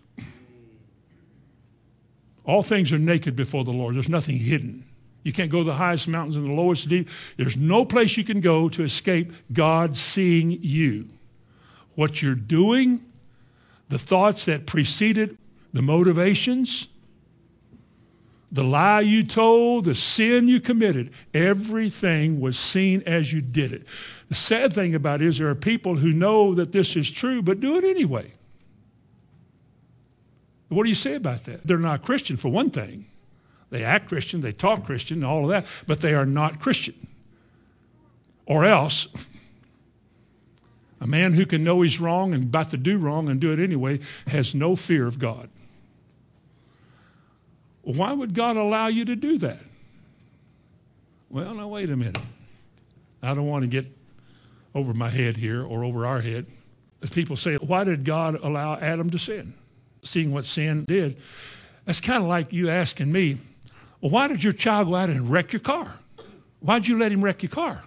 All 2.45 2.63
things 2.63 2.93
are 2.93 2.99
naked 2.99 3.35
before 3.35 3.65
the 3.65 3.73
Lord. 3.73 3.97
There's 3.97 4.09
nothing 4.09 4.37
hidden. 4.37 4.85
You 5.23 5.33
can't 5.33 5.51
go 5.51 5.61
to 5.61 5.65
the 5.65 5.75
highest 5.75 6.07
mountains 6.07 6.37
and 6.37 6.47
the 6.47 6.53
lowest 6.53 6.89
deep. 6.89 7.09
There's 7.39 7.57
no 7.57 7.87
place 7.87 8.19
you 8.19 8.25
can 8.25 8.43
go 8.43 8.69
to 8.69 8.83
escape 8.83 9.33
God 9.53 9.97
seeing 9.97 10.59
you. 10.61 11.09
What 11.95 12.21
you're 12.21 12.35
doing, 12.35 13.05
the 13.89 13.99
thoughts 13.99 14.45
that 14.47 14.67
preceded 14.67 15.37
the 15.73 15.83
motivations, 15.83 16.89
the 18.51 18.63
lie 18.63 19.01
you 19.01 19.25
told, 19.25 19.85
the 19.85 19.95
sin 19.95 20.47
you 20.47 20.61
committed, 20.61 21.13
everything 21.35 22.41
was 22.41 22.57
seen 22.59 23.03
as 23.05 23.33
you 23.33 23.41
did 23.41 23.73
it. 23.73 23.85
The 24.29 24.37
sad 24.37 24.73
thing 24.73 24.95
about 24.95 25.21
it 25.21 25.27
is 25.27 25.39
there 25.39 25.49
are 25.49 25.57
people 25.57 25.97
who 25.97 26.13
know 26.13 26.55
that 26.55 26.73
this 26.73 26.95
is 26.95 27.11
true 27.11 27.43
but 27.43 27.61
do 27.61 27.77
it 27.77 27.85
anyway. 27.85 28.33
What 30.69 30.85
do 30.85 30.89
you 30.89 30.95
say 30.95 31.15
about 31.15 31.45
that? 31.45 31.67
They're 31.67 31.79
not 31.79 32.03
Christian, 32.03 32.37
for 32.37 32.49
one 32.49 32.71
thing. 32.71 33.07
They 33.71 33.83
act 33.85 34.09
Christian, 34.09 34.41
they 34.41 34.53
talk 34.53 34.85
Christian, 34.85 35.25
all 35.25 35.45
of 35.45 35.49
that, 35.51 35.67
but 35.87 36.01
they 36.01 36.15
are 36.15 36.27
not 36.27 36.61
Christian. 36.61 37.09
Or 38.47 38.65
else, 38.65 39.09
a 41.05 41.07
man 41.07 41.35
who 41.35 41.45
can 41.45 41.63
know 41.63 41.83
he's 41.83 42.01
wrong 42.01 42.33
and 42.33 42.45
about 42.45 42.71
to 42.71 42.79
do 42.79 42.97
wrong 42.97 43.29
and 43.29 43.39
do 43.39 43.53
it 43.53 43.61
anyway 43.61 44.01
has 44.27 44.55
no 44.55 44.75
fear 44.75 45.07
of 45.07 45.19
God. 45.19 45.51
Why 47.83 48.13
would 48.13 48.33
God 48.33 48.57
allow 48.57 48.87
you 48.87 49.05
to 49.05 49.15
do 49.15 49.37
that? 49.39 49.63
Well, 51.29 51.55
now, 51.55 51.69
wait 51.69 51.91
a 51.91 51.97
minute. 51.97 52.17
I 53.23 53.35
don't 53.35 53.47
want 53.47 53.65
to 53.65 53.67
get 53.67 53.85
over 54.75 54.95
my 54.95 55.11
head 55.11 55.37
here 55.37 55.63
or 55.63 55.85
over 55.85 56.07
our 56.07 56.23
head. 56.23 56.47
People 57.13 57.37
say, 57.37 57.57
why 57.57 57.85
did 57.85 58.05
God 58.05 58.37
allow 58.43 58.77
Adam 58.77 59.11
to 59.11 59.19
sin? 59.19 59.53
Seeing 60.03 60.33
what 60.33 60.47
sin 60.47 60.87
did. 60.87 61.19
That's 61.85 62.01
kind 62.01 62.23
of 62.23 62.31
like 62.31 62.51
you 62.51 62.71
asking 62.71 63.13
me, 63.13 63.37
well, 64.01 64.11
why 64.11 64.29
did 64.29 64.43
your 64.43 64.55
child 64.55 64.89
go 64.89 64.95
out 64.95 65.11
and 65.11 65.31
wreck 65.31 65.53
your 65.53 65.61
car? 65.61 65.99
Why 66.61 66.79
did 66.79 66.89
you 66.89 66.97
let 66.97 67.13
him 67.13 67.23
wreck 67.23 67.43
your 67.43 67.51
car? 67.51 67.85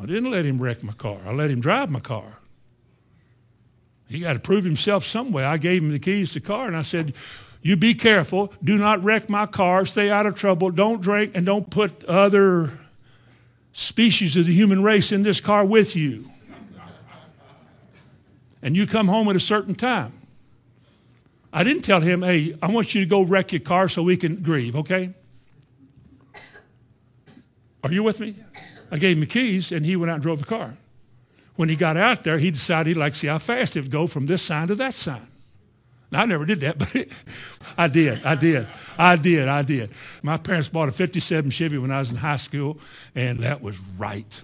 I 0.00 0.06
didn't 0.06 0.30
let 0.30 0.44
him 0.44 0.60
wreck 0.60 0.82
my 0.82 0.94
car. 0.94 1.18
I 1.26 1.32
let 1.32 1.50
him 1.50 1.60
drive 1.60 1.90
my 1.90 2.00
car. 2.00 2.38
He 4.08 4.20
got 4.20 4.32
to 4.32 4.40
prove 4.40 4.64
himself 4.64 5.04
some 5.04 5.30
way. 5.30 5.44
I 5.44 5.58
gave 5.58 5.82
him 5.82 5.92
the 5.92 5.98
keys 5.98 6.32
to 6.32 6.40
the 6.40 6.46
car 6.46 6.66
and 6.66 6.76
I 6.76 6.82
said, 6.82 7.14
you 7.62 7.76
be 7.76 7.94
careful. 7.94 8.52
Do 8.64 8.78
not 8.78 9.04
wreck 9.04 9.28
my 9.28 9.46
car. 9.46 9.84
Stay 9.84 10.10
out 10.10 10.24
of 10.24 10.34
trouble. 10.34 10.70
Don't 10.70 11.00
drink 11.00 11.32
and 11.34 11.44
don't 11.44 11.68
put 11.68 12.04
other 12.04 12.78
species 13.72 14.36
of 14.36 14.46
the 14.46 14.54
human 14.54 14.82
race 14.82 15.12
in 15.12 15.22
this 15.22 15.40
car 15.40 15.64
with 15.64 15.94
you. 15.94 16.30
And 18.62 18.76
you 18.76 18.86
come 18.86 19.08
home 19.08 19.28
at 19.28 19.36
a 19.36 19.40
certain 19.40 19.74
time. 19.74 20.12
I 21.52 21.62
didn't 21.64 21.82
tell 21.82 22.00
him, 22.00 22.22
hey, 22.22 22.56
I 22.62 22.70
want 22.70 22.94
you 22.94 23.02
to 23.02 23.06
go 23.06 23.22
wreck 23.22 23.52
your 23.52 23.60
car 23.60 23.88
so 23.88 24.02
we 24.02 24.16
can 24.16 24.36
grieve, 24.36 24.76
okay? 24.76 25.12
Are 27.82 27.92
you 27.92 28.02
with 28.02 28.20
me? 28.20 28.36
I 28.90 28.98
gave 28.98 29.16
him 29.16 29.20
the 29.20 29.26
keys 29.26 29.72
and 29.72 29.86
he 29.86 29.96
went 29.96 30.10
out 30.10 30.14
and 30.14 30.22
drove 30.22 30.40
the 30.40 30.46
car. 30.46 30.74
When 31.56 31.68
he 31.68 31.76
got 31.76 31.96
out 31.96 32.24
there, 32.24 32.38
he 32.38 32.50
decided 32.50 32.88
he'd 32.88 32.96
like 32.96 33.12
to 33.12 33.18
see 33.18 33.26
how 33.26 33.38
fast 33.38 33.76
it 33.76 33.82
would 33.82 33.90
go 33.90 34.06
from 34.06 34.26
this 34.26 34.42
sign 34.42 34.68
to 34.68 34.74
that 34.76 34.94
sign. 34.94 35.26
Now, 36.10 36.22
I 36.22 36.26
never 36.26 36.44
did 36.44 36.60
that, 36.60 36.78
but 36.78 37.06
I 37.76 37.86
did. 37.86 38.24
I 38.24 38.34
did. 38.34 38.66
I 38.98 39.16
did. 39.16 39.48
I 39.48 39.62
did. 39.62 39.90
My 40.22 40.36
parents 40.36 40.68
bought 40.68 40.88
a 40.88 40.92
57 40.92 41.50
Chevy 41.50 41.78
when 41.78 41.90
I 41.90 41.98
was 41.98 42.10
in 42.10 42.16
high 42.16 42.36
school, 42.36 42.78
and 43.14 43.40
that 43.40 43.62
was 43.62 43.78
right. 43.98 44.42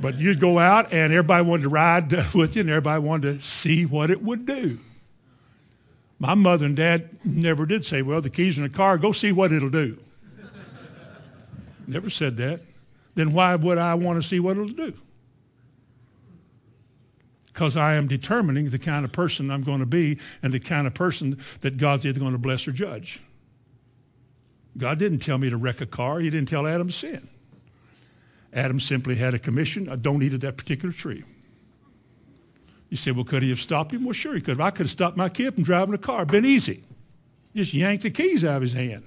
But 0.00 0.20
you'd 0.20 0.38
go 0.38 0.58
out, 0.58 0.92
and 0.92 1.12
everybody 1.12 1.44
wanted 1.44 1.62
to 1.64 1.68
ride 1.68 2.12
with 2.34 2.54
you, 2.54 2.60
and 2.60 2.70
everybody 2.70 3.02
wanted 3.02 3.34
to 3.34 3.42
see 3.42 3.84
what 3.84 4.10
it 4.10 4.22
would 4.22 4.46
do. 4.46 4.78
My 6.20 6.34
mother 6.34 6.66
and 6.66 6.76
dad 6.76 7.10
never 7.24 7.66
did 7.66 7.84
say, 7.84 8.02
Well, 8.02 8.20
the 8.20 8.30
keys 8.30 8.56
in 8.56 8.62
the 8.62 8.68
car, 8.68 8.98
go 8.98 9.12
see 9.12 9.32
what 9.32 9.52
it'll 9.52 9.70
do. 9.70 9.98
Never 11.88 12.10
said 12.10 12.36
that. 12.36 12.60
Then 13.14 13.32
why 13.32 13.54
would 13.54 13.78
I 13.78 13.94
want 13.94 14.22
to 14.22 14.28
see 14.28 14.38
what 14.40 14.56
it'll 14.56 14.68
do? 14.68 14.94
because 17.58 17.76
I 17.76 17.96
am 17.96 18.06
determining 18.06 18.66
the 18.70 18.78
kind 18.78 19.04
of 19.04 19.10
person 19.10 19.50
I'm 19.50 19.64
going 19.64 19.80
to 19.80 19.86
be 19.86 20.20
and 20.44 20.52
the 20.52 20.60
kind 20.60 20.86
of 20.86 20.94
person 20.94 21.40
that 21.62 21.76
God's 21.76 22.06
either 22.06 22.20
going 22.20 22.30
to 22.30 22.38
bless 22.38 22.68
or 22.68 22.70
judge. 22.70 23.20
God 24.76 25.00
didn't 25.00 25.18
tell 25.18 25.38
me 25.38 25.50
to 25.50 25.56
wreck 25.56 25.80
a 25.80 25.86
car. 25.86 26.20
He 26.20 26.30
didn't 26.30 26.46
tell 26.46 26.68
Adam 26.68 26.86
to 26.86 26.92
sin. 26.92 27.28
Adam 28.52 28.78
simply 28.78 29.16
had 29.16 29.34
a 29.34 29.40
commission. 29.40 29.88
I 29.88 29.96
don't 29.96 30.22
eat 30.22 30.34
of 30.34 30.40
that 30.42 30.56
particular 30.56 30.92
tree. 30.92 31.24
You 32.90 32.96
say, 32.96 33.10
well, 33.10 33.24
could 33.24 33.42
he 33.42 33.48
have 33.48 33.58
stopped 33.58 33.92
him? 33.92 34.04
Well, 34.04 34.12
sure 34.12 34.36
he 34.36 34.40
could 34.40 34.58
have. 34.58 34.60
I 34.60 34.70
could 34.70 34.86
have 34.86 34.90
stopped 34.90 35.16
my 35.16 35.28
kid 35.28 35.54
from 35.54 35.64
driving 35.64 35.96
a 35.96 35.98
car. 35.98 36.24
Been 36.24 36.44
easy. 36.44 36.84
Just 37.56 37.74
yanked 37.74 38.04
the 38.04 38.10
keys 38.10 38.44
out 38.44 38.58
of 38.58 38.62
his 38.62 38.74
hand. 38.74 39.02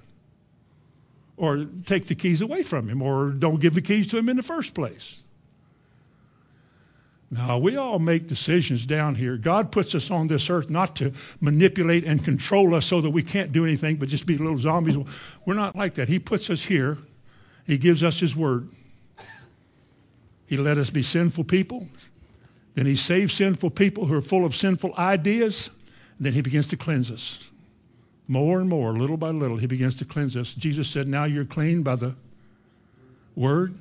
Or 1.42 1.66
take 1.88 2.06
the 2.06 2.14
keys 2.14 2.40
away 2.40 2.62
from 2.62 2.88
him. 2.88 3.02
Or 3.02 3.32
don't 3.32 3.60
give 3.60 3.74
the 3.74 3.82
keys 3.82 4.06
to 4.08 4.18
him 4.20 4.30
in 4.30 4.38
the 4.38 4.44
first 4.44 4.76
place. 4.76 5.24
Now, 7.32 7.58
we 7.58 7.78
all 7.78 7.98
make 7.98 8.28
decisions 8.28 8.86
down 8.86 9.16
here. 9.16 9.38
God 9.38 9.72
puts 9.72 9.96
us 9.96 10.12
on 10.12 10.28
this 10.28 10.52
earth 10.52 10.70
not 10.70 10.96
to 10.98 11.14
manipulate 11.40 12.04
and 12.04 12.24
control 12.24 12.76
us 12.76 12.86
so 12.86 13.02
that 13.02 13.10
we 13.10 13.24
can't 13.24 13.52
do 13.52 13.66
anything 13.66 13.96
but 13.96 14.08
just 14.08 14.28
be 14.28 14.38
little 14.38 14.60
zombies. 14.60 14.98
We're 15.44 15.56
not 15.56 15.76
like 15.76 15.96
that. 15.96 16.10
He 16.10 16.20
puts 16.20 16.52
us 16.52 16.66
here. 16.66 17.00
He 17.66 17.80
gives 17.80 18.04
us 18.04 18.20
his 18.20 18.36
word. 18.36 18.70
He 20.46 20.58
let 20.58 20.78
us 20.78 20.92
be 20.92 21.02
sinful 21.02 21.46
people. 21.46 21.88
Then 22.76 22.86
he 22.86 22.96
saves 22.96 23.34
sinful 23.34 23.72
people 23.72 24.06
who 24.06 24.14
are 24.14 24.22
full 24.22 24.46
of 24.46 24.54
sinful 24.54 24.94
ideas. 24.96 25.72
And 26.18 26.28
then 26.28 26.34
he 26.34 26.42
begins 26.42 26.68
to 26.68 26.78
cleanse 26.78 27.10
us. 27.10 27.48
More 28.32 28.62
and 28.62 28.70
more, 28.70 28.94
little 28.94 29.18
by 29.18 29.30
little, 29.30 29.58
he 29.58 29.68
begins 29.68 29.96
to 29.96 30.06
cleanse 30.06 30.38
us. 30.38 30.54
Jesus 30.54 30.88
said, 30.88 31.08
now 31.08 31.26
you're 31.26 31.46
clean 31.46 31.84
by 31.84 31.96
the 31.96 32.16
word 33.36 33.76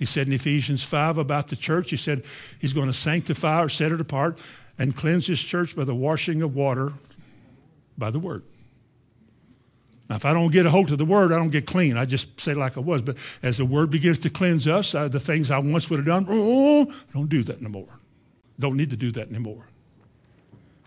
he 0.00 0.06
said 0.06 0.26
in 0.26 0.32
Ephesians 0.32 0.82
5 0.82 1.18
about 1.18 1.48
the 1.48 1.56
church, 1.56 1.90
he 1.90 1.96
said 1.98 2.22
he's 2.58 2.72
going 2.72 2.86
to 2.86 2.92
sanctify 2.92 3.62
or 3.62 3.68
set 3.68 3.92
it 3.92 4.00
apart 4.00 4.38
and 4.78 4.96
cleanse 4.96 5.26
his 5.26 5.42
church 5.42 5.76
by 5.76 5.84
the 5.84 5.94
washing 5.94 6.40
of 6.40 6.56
water 6.56 6.94
by 7.98 8.10
the 8.10 8.18
word. 8.18 8.42
Now, 10.08 10.16
if 10.16 10.24
I 10.24 10.32
don't 10.32 10.50
get 10.50 10.64
a 10.64 10.70
hold 10.70 10.90
of 10.90 10.96
the 10.96 11.04
word, 11.04 11.32
I 11.32 11.36
don't 11.36 11.50
get 11.50 11.66
clean. 11.66 11.98
I 11.98 12.06
just 12.06 12.40
say 12.40 12.54
like 12.54 12.78
I 12.78 12.80
was. 12.80 13.02
But 13.02 13.18
as 13.42 13.58
the 13.58 13.66
word 13.66 13.90
begins 13.90 14.20
to 14.20 14.30
cleanse 14.30 14.66
us, 14.66 14.94
uh, 14.94 15.08
the 15.08 15.20
things 15.20 15.50
I 15.50 15.58
once 15.58 15.90
would 15.90 15.98
have 15.98 16.06
done, 16.06 16.24
oh, 16.30 16.90
I 16.90 17.12
don't 17.12 17.28
do 17.28 17.42
that 17.42 17.60
no 17.60 17.66
anymore. 17.66 17.98
Don't 18.58 18.78
need 18.78 18.88
to 18.90 18.96
do 18.96 19.10
that 19.12 19.28
anymore. 19.28 19.68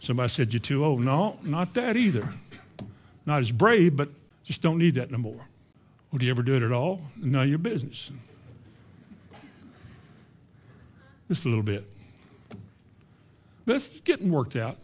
Somebody 0.02 0.30
said, 0.30 0.54
you're 0.54 0.60
too 0.60 0.84
old. 0.84 1.02
No, 1.02 1.38
not 1.44 1.76
that 1.76 1.98
either. 1.98 2.34
Not 3.26 3.42
as 3.42 3.52
brave, 3.52 3.96
but 3.96 4.10
just 4.44 4.62
don't 4.62 4.78
need 4.78 4.96
that 4.96 5.10
no 5.12 5.16
anymore. 5.16 5.48
Would 6.12 6.22
you 6.22 6.30
ever 6.30 6.44
do 6.44 6.56
it 6.56 6.64
at 6.64 6.72
all? 6.72 7.02
None 7.18 7.44
of 7.44 7.50
your 7.50 7.58
business. 7.58 8.12
Just 11.28 11.46
a 11.46 11.50
little 11.50 11.64
bit. 11.64 11.86
But 13.66 13.78
it's 13.78 14.02
getting 14.02 14.30
worked 14.30 14.56
out. 14.56 14.78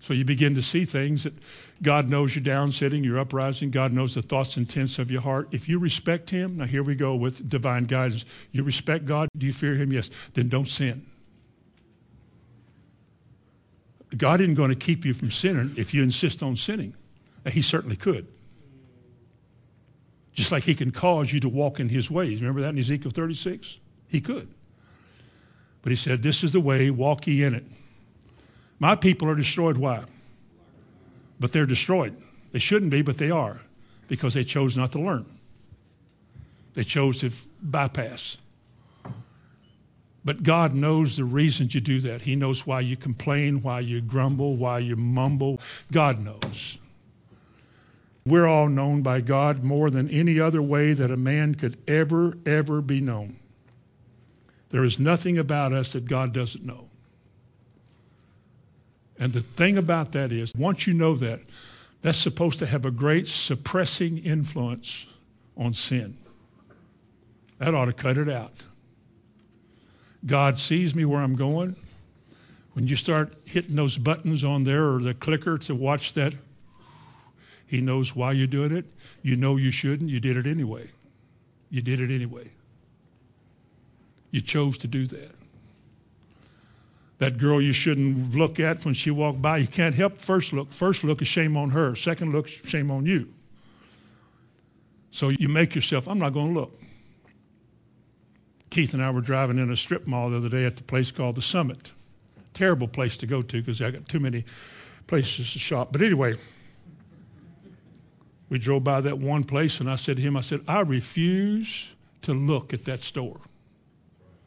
So 0.00 0.14
you 0.14 0.24
begin 0.24 0.54
to 0.54 0.62
see 0.62 0.84
things 0.84 1.22
that 1.22 1.34
God 1.80 2.08
knows 2.08 2.34
you're 2.34 2.42
down 2.42 2.72
sitting, 2.72 3.04
you're 3.04 3.20
uprising. 3.20 3.70
God 3.70 3.92
knows 3.92 4.14
the 4.14 4.22
thoughts 4.22 4.56
and 4.56 4.66
intents 4.66 4.98
of 4.98 5.10
your 5.10 5.20
heart. 5.20 5.48
If 5.52 5.68
you 5.68 5.78
respect 5.78 6.30
him, 6.30 6.56
now 6.56 6.64
here 6.64 6.82
we 6.82 6.96
go 6.96 7.14
with 7.14 7.48
divine 7.48 7.84
guidance. 7.84 8.24
You 8.50 8.64
respect 8.64 9.04
God, 9.04 9.28
do 9.36 9.46
you 9.46 9.52
fear 9.52 9.76
him? 9.76 9.92
Yes. 9.92 10.10
Then 10.34 10.48
don't 10.48 10.66
sin. 10.66 11.06
God 14.16 14.40
isn't 14.40 14.54
going 14.54 14.70
to 14.70 14.76
keep 14.76 15.04
you 15.04 15.14
from 15.14 15.30
sinning 15.30 15.72
if 15.76 15.94
you 15.94 16.02
insist 16.02 16.42
on 16.42 16.56
sinning. 16.56 16.94
He 17.46 17.62
certainly 17.62 17.96
could. 17.96 18.28
Just 20.32 20.52
like 20.52 20.64
he 20.64 20.74
can 20.74 20.90
cause 20.90 21.32
you 21.32 21.40
to 21.40 21.48
walk 21.48 21.80
in 21.80 21.88
his 21.88 22.10
ways. 22.10 22.40
Remember 22.40 22.60
that 22.62 22.70
in 22.70 22.78
Ezekiel 22.78 23.10
36? 23.10 23.78
He 24.08 24.20
could. 24.20 24.48
But 25.82 25.90
he 25.90 25.96
said, 25.96 26.22
This 26.22 26.44
is 26.44 26.52
the 26.52 26.60
way, 26.60 26.90
walk 26.90 27.26
ye 27.26 27.42
in 27.42 27.54
it. 27.54 27.64
My 28.78 28.96
people 28.96 29.28
are 29.28 29.34
destroyed. 29.34 29.76
Why? 29.76 30.04
But 31.38 31.52
they're 31.52 31.66
destroyed. 31.66 32.16
They 32.52 32.58
shouldn't 32.58 32.90
be, 32.90 33.02
but 33.02 33.18
they 33.18 33.30
are 33.30 33.62
because 34.08 34.34
they 34.34 34.44
chose 34.44 34.76
not 34.76 34.92
to 34.92 35.00
learn. 35.00 35.26
They 36.74 36.84
chose 36.84 37.20
to 37.20 37.30
bypass. 37.60 38.38
But 40.24 40.42
God 40.42 40.74
knows 40.74 41.16
the 41.16 41.24
reasons 41.24 41.74
you 41.74 41.80
do 41.80 42.00
that. 42.00 42.22
He 42.22 42.36
knows 42.36 42.66
why 42.66 42.80
you 42.80 42.96
complain, 42.96 43.62
why 43.62 43.80
you 43.80 44.00
grumble, 44.00 44.56
why 44.56 44.78
you 44.78 44.94
mumble. 44.94 45.60
God 45.90 46.20
knows. 46.20 46.78
We're 48.24 48.46
all 48.46 48.68
known 48.68 49.02
by 49.02 49.20
God 49.20 49.64
more 49.64 49.90
than 49.90 50.08
any 50.08 50.38
other 50.38 50.62
way 50.62 50.92
that 50.92 51.10
a 51.10 51.16
man 51.16 51.56
could 51.56 51.76
ever, 51.88 52.38
ever 52.46 52.80
be 52.80 53.00
known. 53.00 53.36
There 54.70 54.84
is 54.84 55.00
nothing 55.00 55.38
about 55.38 55.72
us 55.72 55.92
that 55.92 56.06
God 56.06 56.32
doesn't 56.32 56.64
know. 56.64 56.88
And 59.18 59.32
the 59.32 59.40
thing 59.40 59.76
about 59.76 60.12
that 60.12 60.30
is, 60.30 60.54
once 60.54 60.86
you 60.86 60.94
know 60.94 61.16
that, 61.16 61.40
that's 62.00 62.18
supposed 62.18 62.58
to 62.60 62.66
have 62.66 62.84
a 62.84 62.90
great 62.90 63.26
suppressing 63.26 64.18
influence 64.18 65.06
on 65.56 65.74
sin. 65.74 66.16
That 67.58 67.74
ought 67.74 67.84
to 67.84 67.92
cut 67.92 68.18
it 68.18 68.28
out. 68.28 68.64
God 70.24 70.58
sees 70.58 70.94
me 70.94 71.04
where 71.04 71.20
I'm 71.20 71.34
going. 71.34 71.76
When 72.74 72.86
you 72.86 72.96
start 72.96 73.34
hitting 73.44 73.76
those 73.76 73.98
buttons 73.98 74.44
on 74.44 74.64
there 74.64 74.88
or 74.88 75.00
the 75.00 75.14
clicker 75.14 75.58
to 75.58 75.74
watch 75.74 76.14
that, 76.14 76.32
he 77.66 77.80
knows 77.80 78.14
why 78.14 78.32
you're 78.32 78.46
doing 78.46 78.72
it. 78.72 78.84
You 79.22 79.36
know 79.36 79.56
you 79.56 79.70
shouldn't. 79.70 80.10
You 80.10 80.20
did 80.20 80.36
it 80.36 80.46
anyway. 80.46 80.90
You 81.70 81.82
did 81.82 82.00
it 82.00 82.10
anyway. 82.14 82.50
You 84.30 84.40
chose 84.40 84.78
to 84.78 84.86
do 84.86 85.06
that. 85.06 85.34
That 87.18 87.38
girl 87.38 87.60
you 87.60 87.72
shouldn't 87.72 88.34
look 88.34 88.58
at 88.58 88.84
when 88.84 88.94
she 88.94 89.10
walked 89.10 89.40
by, 89.40 89.58
you 89.58 89.68
can't 89.68 89.94
help 89.94 90.20
first 90.20 90.52
look. 90.52 90.72
First 90.72 91.04
look 91.04 91.22
is 91.22 91.28
shame 91.28 91.56
on 91.56 91.70
her. 91.70 91.94
Second 91.94 92.32
look, 92.32 92.48
shame 92.48 92.90
on 92.90 93.06
you. 93.06 93.32
So 95.12 95.28
you 95.28 95.48
make 95.48 95.74
yourself, 95.74 96.08
I'm 96.08 96.18
not 96.18 96.32
going 96.32 96.52
to 96.52 96.60
look. 96.60 96.81
Keith 98.72 98.94
and 98.94 99.02
I 99.04 99.10
were 99.10 99.20
driving 99.20 99.58
in 99.58 99.70
a 99.70 99.76
strip 99.76 100.06
mall 100.06 100.30
the 100.30 100.38
other 100.38 100.48
day 100.48 100.64
at 100.64 100.76
the 100.76 100.82
place 100.82 101.10
called 101.10 101.36
The 101.36 101.42
Summit. 101.42 101.92
Terrible 102.54 102.88
place 102.88 103.18
to 103.18 103.26
go 103.26 103.42
to 103.42 103.60
because 103.60 103.82
I 103.82 103.90
got 103.90 104.08
too 104.08 104.18
many 104.18 104.46
places 105.06 105.52
to 105.52 105.58
shop. 105.58 105.92
But 105.92 106.00
anyway, 106.00 106.36
We 108.52 108.58
drove 108.58 108.84
by 108.84 109.00
that 109.00 109.18
one 109.18 109.44
place, 109.44 109.80
and 109.80 109.88
I 109.90 109.96
said 109.96 110.16
to 110.16 110.22
him, 110.22 110.36
I 110.36 110.42
said, 110.42 110.60
I 110.68 110.80
refuse 110.80 111.94
to 112.20 112.34
look 112.34 112.74
at 112.74 112.84
that 112.84 113.00
store. 113.00 113.40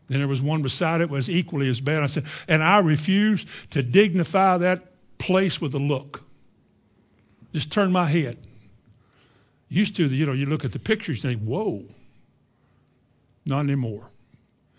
Then 0.09 0.19
there 0.19 0.27
was 0.27 0.43
one 0.43 0.61
beside 0.61 1.01
it 1.01 1.09
was 1.09 1.27
equally 1.27 1.67
as 1.67 1.81
bad. 1.81 2.03
I 2.03 2.05
said, 2.05 2.25
and 2.47 2.61
I 2.61 2.77
refuse 2.77 3.47
to 3.71 3.81
dignify 3.81 4.59
that 4.59 4.83
place 5.17 5.59
with 5.59 5.73
a 5.73 5.79
look. 5.79 6.21
Just 7.51 7.71
turn 7.71 7.91
my 7.91 8.05
head. 8.05 8.37
Used 9.69 9.95
to, 9.95 10.05
you 10.05 10.27
know, 10.27 10.33
you 10.33 10.45
look 10.45 10.63
at 10.63 10.71
the 10.71 10.77
pictures 10.77 11.25
and 11.25 11.33
think, 11.33 11.47
whoa. 11.47 11.85
Not 13.43 13.61
anymore. 13.61 14.11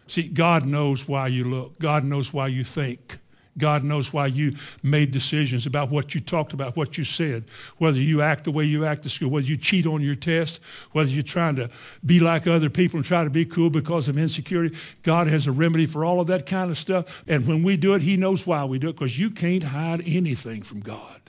See, 0.07 0.29
God 0.29 0.67
knows 0.67 1.09
why 1.09 1.29
you 1.29 1.45
look. 1.45 1.79
God 1.79 2.05
knows 2.05 2.33
why 2.33 2.49
you 2.49 2.65
think. 2.65 3.19
God 3.59 3.85
knows 3.85 4.13
why 4.13 4.27
you 4.27 4.57
made 4.83 5.11
decisions 5.11 5.67
about 5.67 5.91
what 5.91 6.15
you 6.15 6.21
talked 6.21 6.53
about, 6.53 6.77
what 6.77 6.99
you 6.99 7.05
said, 7.05 7.45
whether 7.79 7.99
you 7.99 8.21
act 8.21 8.45
the 8.45 8.51
way 8.51 8.65
you 8.65 8.85
act 8.85 9.07
at 9.07 9.13
school, 9.13 9.31
whether 9.31 9.47
you 9.47 9.57
cheat 9.57 9.87
on 9.87 10.03
your 10.03 10.15
test, 10.15 10.63
whether 10.93 11.09
you're 11.09 11.23
trying 11.23 11.57
to 11.57 11.71
be 12.05 12.21
like 12.21 12.47
other 12.47 12.69
people 12.69 12.99
and 12.99 13.07
try 13.07 13.25
to 13.25 13.31
be 13.31 13.47
cool 13.47 13.71
because 13.71 14.09
of 14.09 14.19
insecurity. 14.19 14.77
God 15.03 15.27
has 15.27 15.47
a 15.47 15.53
remedy 15.53 15.87
for 15.87 16.05
all 16.05 16.21
of 16.21 16.27
that 16.27 16.45
kind 16.45 16.71
of 16.71 16.77
stuff. 16.77 17.25
And 17.27 17.47
when 17.47 17.63
we 17.63 17.77
do 17.79 17.95
it, 17.95 18.03
He 18.03 18.17
knows 18.17 18.47
why 18.47 18.65
we 18.65 18.79
do 18.79 18.91
it 18.91 18.93
because 18.93 19.19
you 19.19 19.31
can't 19.31 19.63
hide 19.63 20.03
anything 20.05 20.63
from 20.63 20.81
God. 20.81 21.23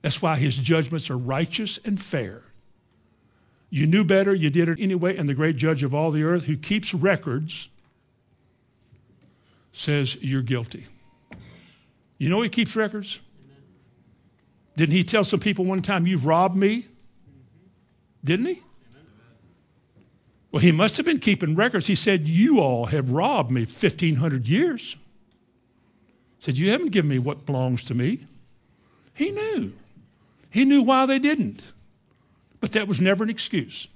That's 0.00 0.22
why 0.22 0.36
His 0.36 0.56
judgments 0.56 1.10
are 1.10 1.18
righteous 1.18 1.78
and 1.84 2.00
fair. 2.00 2.42
You 3.70 3.86
knew 3.86 4.04
better, 4.04 4.34
you 4.34 4.50
did 4.50 4.68
it 4.68 4.78
anyway, 4.80 5.16
and 5.16 5.28
the 5.28 5.34
great 5.34 5.56
judge 5.56 5.82
of 5.82 5.94
all 5.94 6.10
the 6.10 6.22
earth 6.22 6.44
who 6.44 6.56
keeps 6.56 6.94
records 6.94 7.68
says 9.72 10.16
you're 10.22 10.42
guilty. 10.42 10.86
You 12.16 12.28
know 12.28 12.40
he 12.40 12.48
keeps 12.48 12.74
records? 12.74 13.20
Didn't 14.76 14.94
he 14.94 15.04
tell 15.04 15.24
some 15.24 15.40
people 15.40 15.64
one 15.64 15.82
time, 15.82 16.06
You've 16.06 16.24
robbed 16.24 16.56
me? 16.56 16.86
Didn't 18.24 18.46
he? 18.46 18.62
Well, 20.50 20.62
he 20.62 20.72
must 20.72 20.96
have 20.96 21.04
been 21.04 21.18
keeping 21.18 21.54
records. 21.54 21.86
He 21.86 21.94
said, 21.94 22.26
You 22.26 22.60
all 22.60 22.86
have 22.86 23.10
robbed 23.10 23.50
me 23.50 23.62
1,500 23.62 24.48
years. 24.48 24.96
He 26.38 26.44
said, 26.44 26.58
You 26.58 26.70
haven't 26.70 26.90
given 26.90 27.10
me 27.10 27.18
what 27.18 27.44
belongs 27.44 27.84
to 27.84 27.94
me. 27.94 28.26
He 29.14 29.30
knew. 29.30 29.72
He 30.50 30.64
knew 30.64 30.82
why 30.82 31.06
they 31.06 31.18
didn't. 31.18 31.72
But 32.60 32.72
that 32.72 32.88
was 32.88 33.00
never 33.00 33.24
an 33.24 33.30
excuse. 33.30 33.88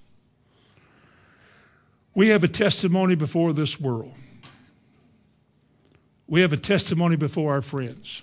We 2.15 2.29
have 2.29 2.45
a 2.45 2.49
testimony 2.49 3.15
before 3.15 3.53
this 3.53 3.81
world. 3.81 4.15
We 6.27 6.41
have 6.43 6.53
a 6.53 6.59
testimony 6.59 7.17
before 7.17 7.53
our 7.53 7.63
friends. 7.63 8.23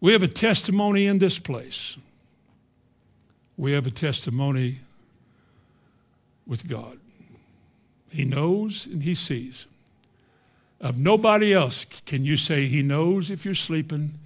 We 0.00 0.12
have 0.12 0.22
a 0.22 0.28
testimony 0.28 1.06
in 1.06 1.18
this 1.18 1.38
place. 1.38 1.96
We 3.56 3.72
have 3.72 3.86
a 3.86 3.90
testimony 3.90 4.80
with 6.46 6.68
God. 6.68 6.98
He 8.10 8.24
knows 8.24 8.86
and 8.86 9.02
He 9.02 9.14
sees. 9.14 9.66
Of 10.80 10.98
nobody 10.98 11.54
else 11.54 11.84
can 11.84 12.24
you 12.24 12.36
say 12.36 12.66
He 12.66 12.82
knows 12.82 13.30
if 13.30 13.44
you're 13.44 13.54
sleeping, 13.54 14.18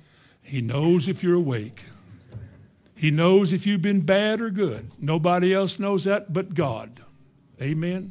He 0.43 0.61
knows 0.61 1.09
if 1.09 1.23
you're 1.23 1.35
awake. 1.35 1.85
He 2.99 3.13
knows 3.13 3.53
if 3.53 3.65
you've 3.65 3.81
been 3.81 4.01
bad 4.01 4.41
or 4.41 4.51
good. 4.51 4.91
Nobody 4.99 5.55
else 5.55 5.79
knows 5.79 6.03
that 6.03 6.33
but 6.33 6.55
God. 6.55 6.91
Amen. 7.63 8.11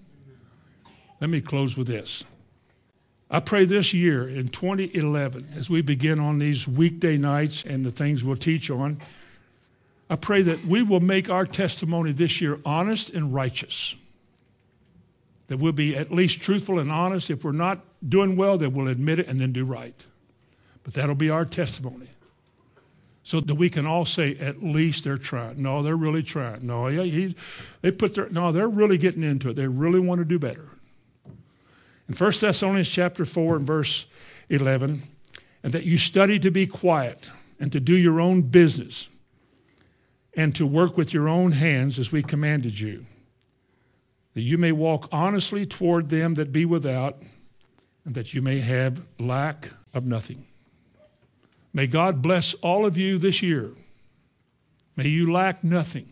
Let 1.19 1.29
me 1.29 1.41
close 1.41 1.75
with 1.75 1.87
this. 1.87 2.23
I 3.29 3.41
pray 3.41 3.65
this 3.65 3.93
year 3.93 4.29
in 4.29 4.47
2011, 4.47 5.49
as 5.57 5.69
we 5.69 5.81
begin 5.81 6.21
on 6.21 6.39
these 6.39 6.69
weekday 6.69 7.17
nights 7.17 7.65
and 7.65 7.85
the 7.85 7.91
things 7.91 8.23
we'll 8.23 8.37
teach 8.37 8.71
on, 8.71 8.99
I 10.09 10.15
pray 10.15 10.41
that 10.43 10.63
we 10.63 10.83
will 10.83 11.01
make 11.01 11.29
our 11.29 11.45
testimony 11.45 12.13
this 12.13 12.39
year 12.39 12.57
honest 12.63 13.13
and 13.13 13.33
righteous. 13.33 13.93
That 15.47 15.57
we'll 15.57 15.73
be 15.73 15.97
at 15.97 16.13
least 16.13 16.41
truthful 16.41 16.79
and 16.79 16.89
honest. 16.89 17.29
If 17.29 17.43
we're 17.43 17.51
not 17.51 17.81
doing 18.07 18.37
well, 18.37 18.57
then 18.57 18.73
we'll 18.73 18.87
admit 18.87 19.19
it 19.19 19.27
and 19.27 19.37
then 19.37 19.51
do 19.51 19.65
right. 19.65 20.05
But 20.85 20.93
that'll 20.93 21.13
be 21.13 21.29
our 21.29 21.43
testimony. 21.43 22.07
So 23.27 23.41
that 23.41 23.55
we 23.55 23.69
can 23.69 23.85
all 23.85 24.05
say, 24.05 24.37
at 24.37 24.63
least 24.63 25.03
they're 25.03 25.17
trying. 25.17 25.61
No, 25.61 25.83
they're 25.83 25.97
really 25.97 26.23
trying. 26.23 26.65
No, 26.65 26.87
yeah, 26.87 27.03
he, 27.03 27.35
they 27.81 27.91
put 27.91 28.15
their, 28.15 28.29
no, 28.29 28.53
they're 28.53 28.69
really 28.69 28.97
getting 28.97 29.21
into 29.21 29.49
it. 29.49 29.57
They 29.57 29.67
really 29.67 29.99
want 29.99 30.19
to 30.19 30.25
do 30.25 30.39
better. 30.39 30.69
In 32.07 32.15
1 32.15 32.31
Thessalonians 32.39 32.87
chapter 32.87 33.25
4 33.25 33.57
and 33.57 33.67
verse 33.67 34.05
11, 34.47 35.03
and 35.61 35.73
that 35.73 35.83
you 35.83 35.97
study 35.97 36.39
to 36.39 36.49
be 36.49 36.65
quiet 36.65 37.29
and 37.59 37.69
to 37.73 37.81
do 37.81 37.97
your 37.97 38.21
own 38.21 38.43
business 38.43 39.09
and 40.33 40.55
to 40.55 40.65
work 40.65 40.95
with 40.95 41.13
your 41.13 41.27
own 41.27 41.51
hands 41.51 41.99
as 41.99 42.13
we 42.13 42.23
commanded 42.23 42.79
you, 42.79 43.05
that 44.35 44.41
you 44.43 44.57
may 44.57 44.71
walk 44.71 45.09
honestly 45.11 45.65
toward 45.65 46.07
them 46.07 46.35
that 46.35 46.53
be 46.53 46.63
without, 46.63 47.17
and 48.05 48.15
that 48.15 48.33
you 48.33 48.41
may 48.41 48.59
have 48.59 49.01
lack 49.19 49.71
of 49.93 50.05
nothing. 50.05 50.45
May 51.73 51.87
God 51.87 52.21
bless 52.21 52.53
all 52.55 52.85
of 52.85 52.97
you 52.97 53.17
this 53.17 53.41
year. 53.41 53.71
May 54.95 55.09
you 55.09 55.31
lack 55.31 55.63
nothing. 55.63 56.09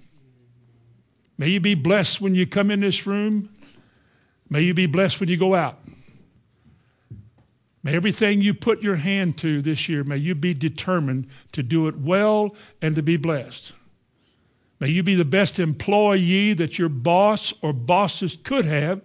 May 1.38 1.50
you 1.50 1.60
be 1.60 1.76
blessed 1.76 2.22
when 2.22 2.36
you 2.36 2.46
come 2.46 2.72
in 2.72 2.82
this 2.82 3.06
room. 3.06 3.50
May 4.50 4.62
you 4.62 4.74
be 4.74 4.86
blessed 4.86 5.20
when 5.20 5.30
you 5.30 5.38
go 5.38 5.56
out. 5.56 5.80
May 7.84 7.96
everything 7.96 8.42
you 8.42 8.54
put 8.54 8.82
your 8.82 8.96
hand 8.96 9.38
to 9.40 9.62
this 9.62 9.88
year, 9.88 10.04
may 10.04 10.18
you 10.18 10.34
be 10.34 10.56
determined 10.56 11.28
to 11.52 11.62
do 11.62 11.88
it 11.88 11.98
well 11.98 12.56
and 12.82 12.96
to 12.96 13.04
be 13.04 13.16
blessed. 13.16 13.74
May 14.80 14.90
you 14.90 15.04
be 15.04 15.16
the 15.16 15.24
best 15.24 15.60
employee 15.60 16.54
that 16.54 16.80
your 16.80 16.90
boss 16.90 17.54
or 17.62 17.74
bosses 17.74 18.38
could 18.44 18.66
have. 18.66 19.02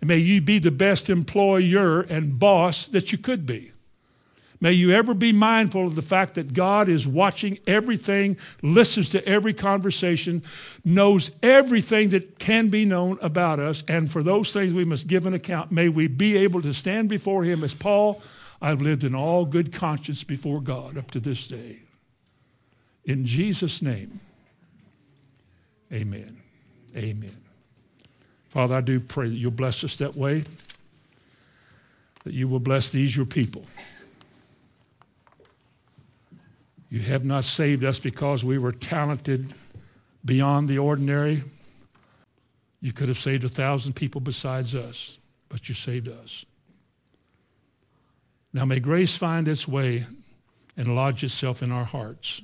And 0.00 0.08
may 0.08 0.18
you 0.18 0.40
be 0.40 0.58
the 0.58 0.70
best 0.70 1.08
employer 1.08 2.00
and 2.00 2.38
boss 2.38 2.86
that 2.88 3.12
you 3.12 3.18
could 3.18 3.46
be. 3.46 3.72
May 4.64 4.72
you 4.72 4.92
ever 4.92 5.12
be 5.12 5.30
mindful 5.30 5.86
of 5.86 5.94
the 5.94 6.00
fact 6.00 6.36
that 6.36 6.54
God 6.54 6.88
is 6.88 7.06
watching 7.06 7.58
everything, 7.66 8.38
listens 8.62 9.10
to 9.10 9.22
every 9.28 9.52
conversation, 9.52 10.42
knows 10.86 11.32
everything 11.42 12.08
that 12.08 12.38
can 12.38 12.70
be 12.70 12.86
known 12.86 13.18
about 13.20 13.58
us, 13.58 13.84
and 13.88 14.10
for 14.10 14.22
those 14.22 14.54
things 14.54 14.72
we 14.72 14.86
must 14.86 15.06
give 15.06 15.26
an 15.26 15.34
account. 15.34 15.70
May 15.70 15.90
we 15.90 16.06
be 16.06 16.38
able 16.38 16.62
to 16.62 16.72
stand 16.72 17.10
before 17.10 17.44
Him 17.44 17.62
as 17.62 17.74
Paul, 17.74 18.22
I've 18.62 18.80
lived 18.80 19.04
in 19.04 19.14
all 19.14 19.44
good 19.44 19.70
conscience 19.70 20.24
before 20.24 20.62
God 20.62 20.96
up 20.96 21.10
to 21.10 21.20
this 21.20 21.46
day. 21.46 21.80
In 23.04 23.26
Jesus' 23.26 23.82
name, 23.82 24.18
amen. 25.92 26.40
Amen. 26.96 27.36
Father, 28.48 28.76
I 28.76 28.80
do 28.80 28.98
pray 28.98 29.28
that 29.28 29.36
you'll 29.36 29.50
bless 29.50 29.84
us 29.84 29.96
that 29.96 30.16
way, 30.16 30.44
that 32.24 32.32
you 32.32 32.48
will 32.48 32.60
bless 32.60 32.92
these, 32.92 33.14
your 33.14 33.26
people. 33.26 33.66
You 36.94 37.00
have 37.00 37.24
not 37.24 37.42
saved 37.42 37.82
us 37.82 37.98
because 37.98 38.44
we 38.44 38.56
were 38.56 38.70
talented 38.70 39.52
beyond 40.24 40.68
the 40.68 40.78
ordinary. 40.78 41.42
You 42.80 42.92
could 42.92 43.08
have 43.08 43.18
saved 43.18 43.42
a 43.42 43.48
thousand 43.48 43.94
people 43.94 44.20
besides 44.20 44.76
us, 44.76 45.18
but 45.48 45.68
you 45.68 45.74
saved 45.74 46.06
us. 46.06 46.44
Now 48.52 48.64
may 48.64 48.78
grace 48.78 49.16
find 49.16 49.48
its 49.48 49.66
way 49.66 50.06
and 50.76 50.94
lodge 50.94 51.24
itself 51.24 51.64
in 51.64 51.72
our 51.72 51.82
hearts. 51.82 52.40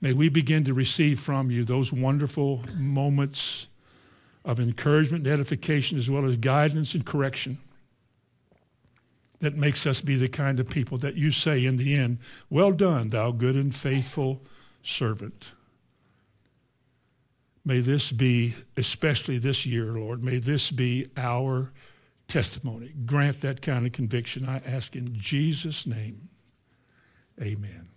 May 0.00 0.12
we 0.12 0.28
begin 0.28 0.62
to 0.62 0.74
receive 0.74 1.18
from 1.18 1.50
you 1.50 1.64
those 1.64 1.92
wonderful 1.92 2.62
moments 2.76 3.66
of 4.44 4.60
encouragement 4.60 5.26
and 5.26 5.34
edification 5.34 5.98
as 5.98 6.08
well 6.08 6.24
as 6.24 6.36
guidance 6.36 6.94
and 6.94 7.04
correction 7.04 7.58
that 9.40 9.56
makes 9.56 9.86
us 9.86 10.00
be 10.00 10.16
the 10.16 10.28
kind 10.28 10.58
of 10.58 10.68
people 10.68 10.98
that 10.98 11.14
you 11.14 11.30
say 11.30 11.64
in 11.64 11.76
the 11.76 11.94
end, 11.94 12.18
Well 12.50 12.72
done, 12.72 13.10
thou 13.10 13.30
good 13.30 13.56
and 13.56 13.74
faithful 13.74 14.42
servant. 14.82 15.52
May 17.64 17.80
this 17.80 18.12
be, 18.12 18.54
especially 18.76 19.38
this 19.38 19.66
year, 19.66 19.92
Lord, 19.92 20.24
may 20.24 20.38
this 20.38 20.70
be 20.70 21.10
our 21.16 21.70
testimony. 22.26 22.92
Grant 23.04 23.40
that 23.42 23.60
kind 23.60 23.86
of 23.86 23.92
conviction, 23.92 24.48
I 24.48 24.62
ask 24.64 24.96
in 24.96 25.18
Jesus' 25.18 25.86
name. 25.86 26.28
Amen. 27.40 27.87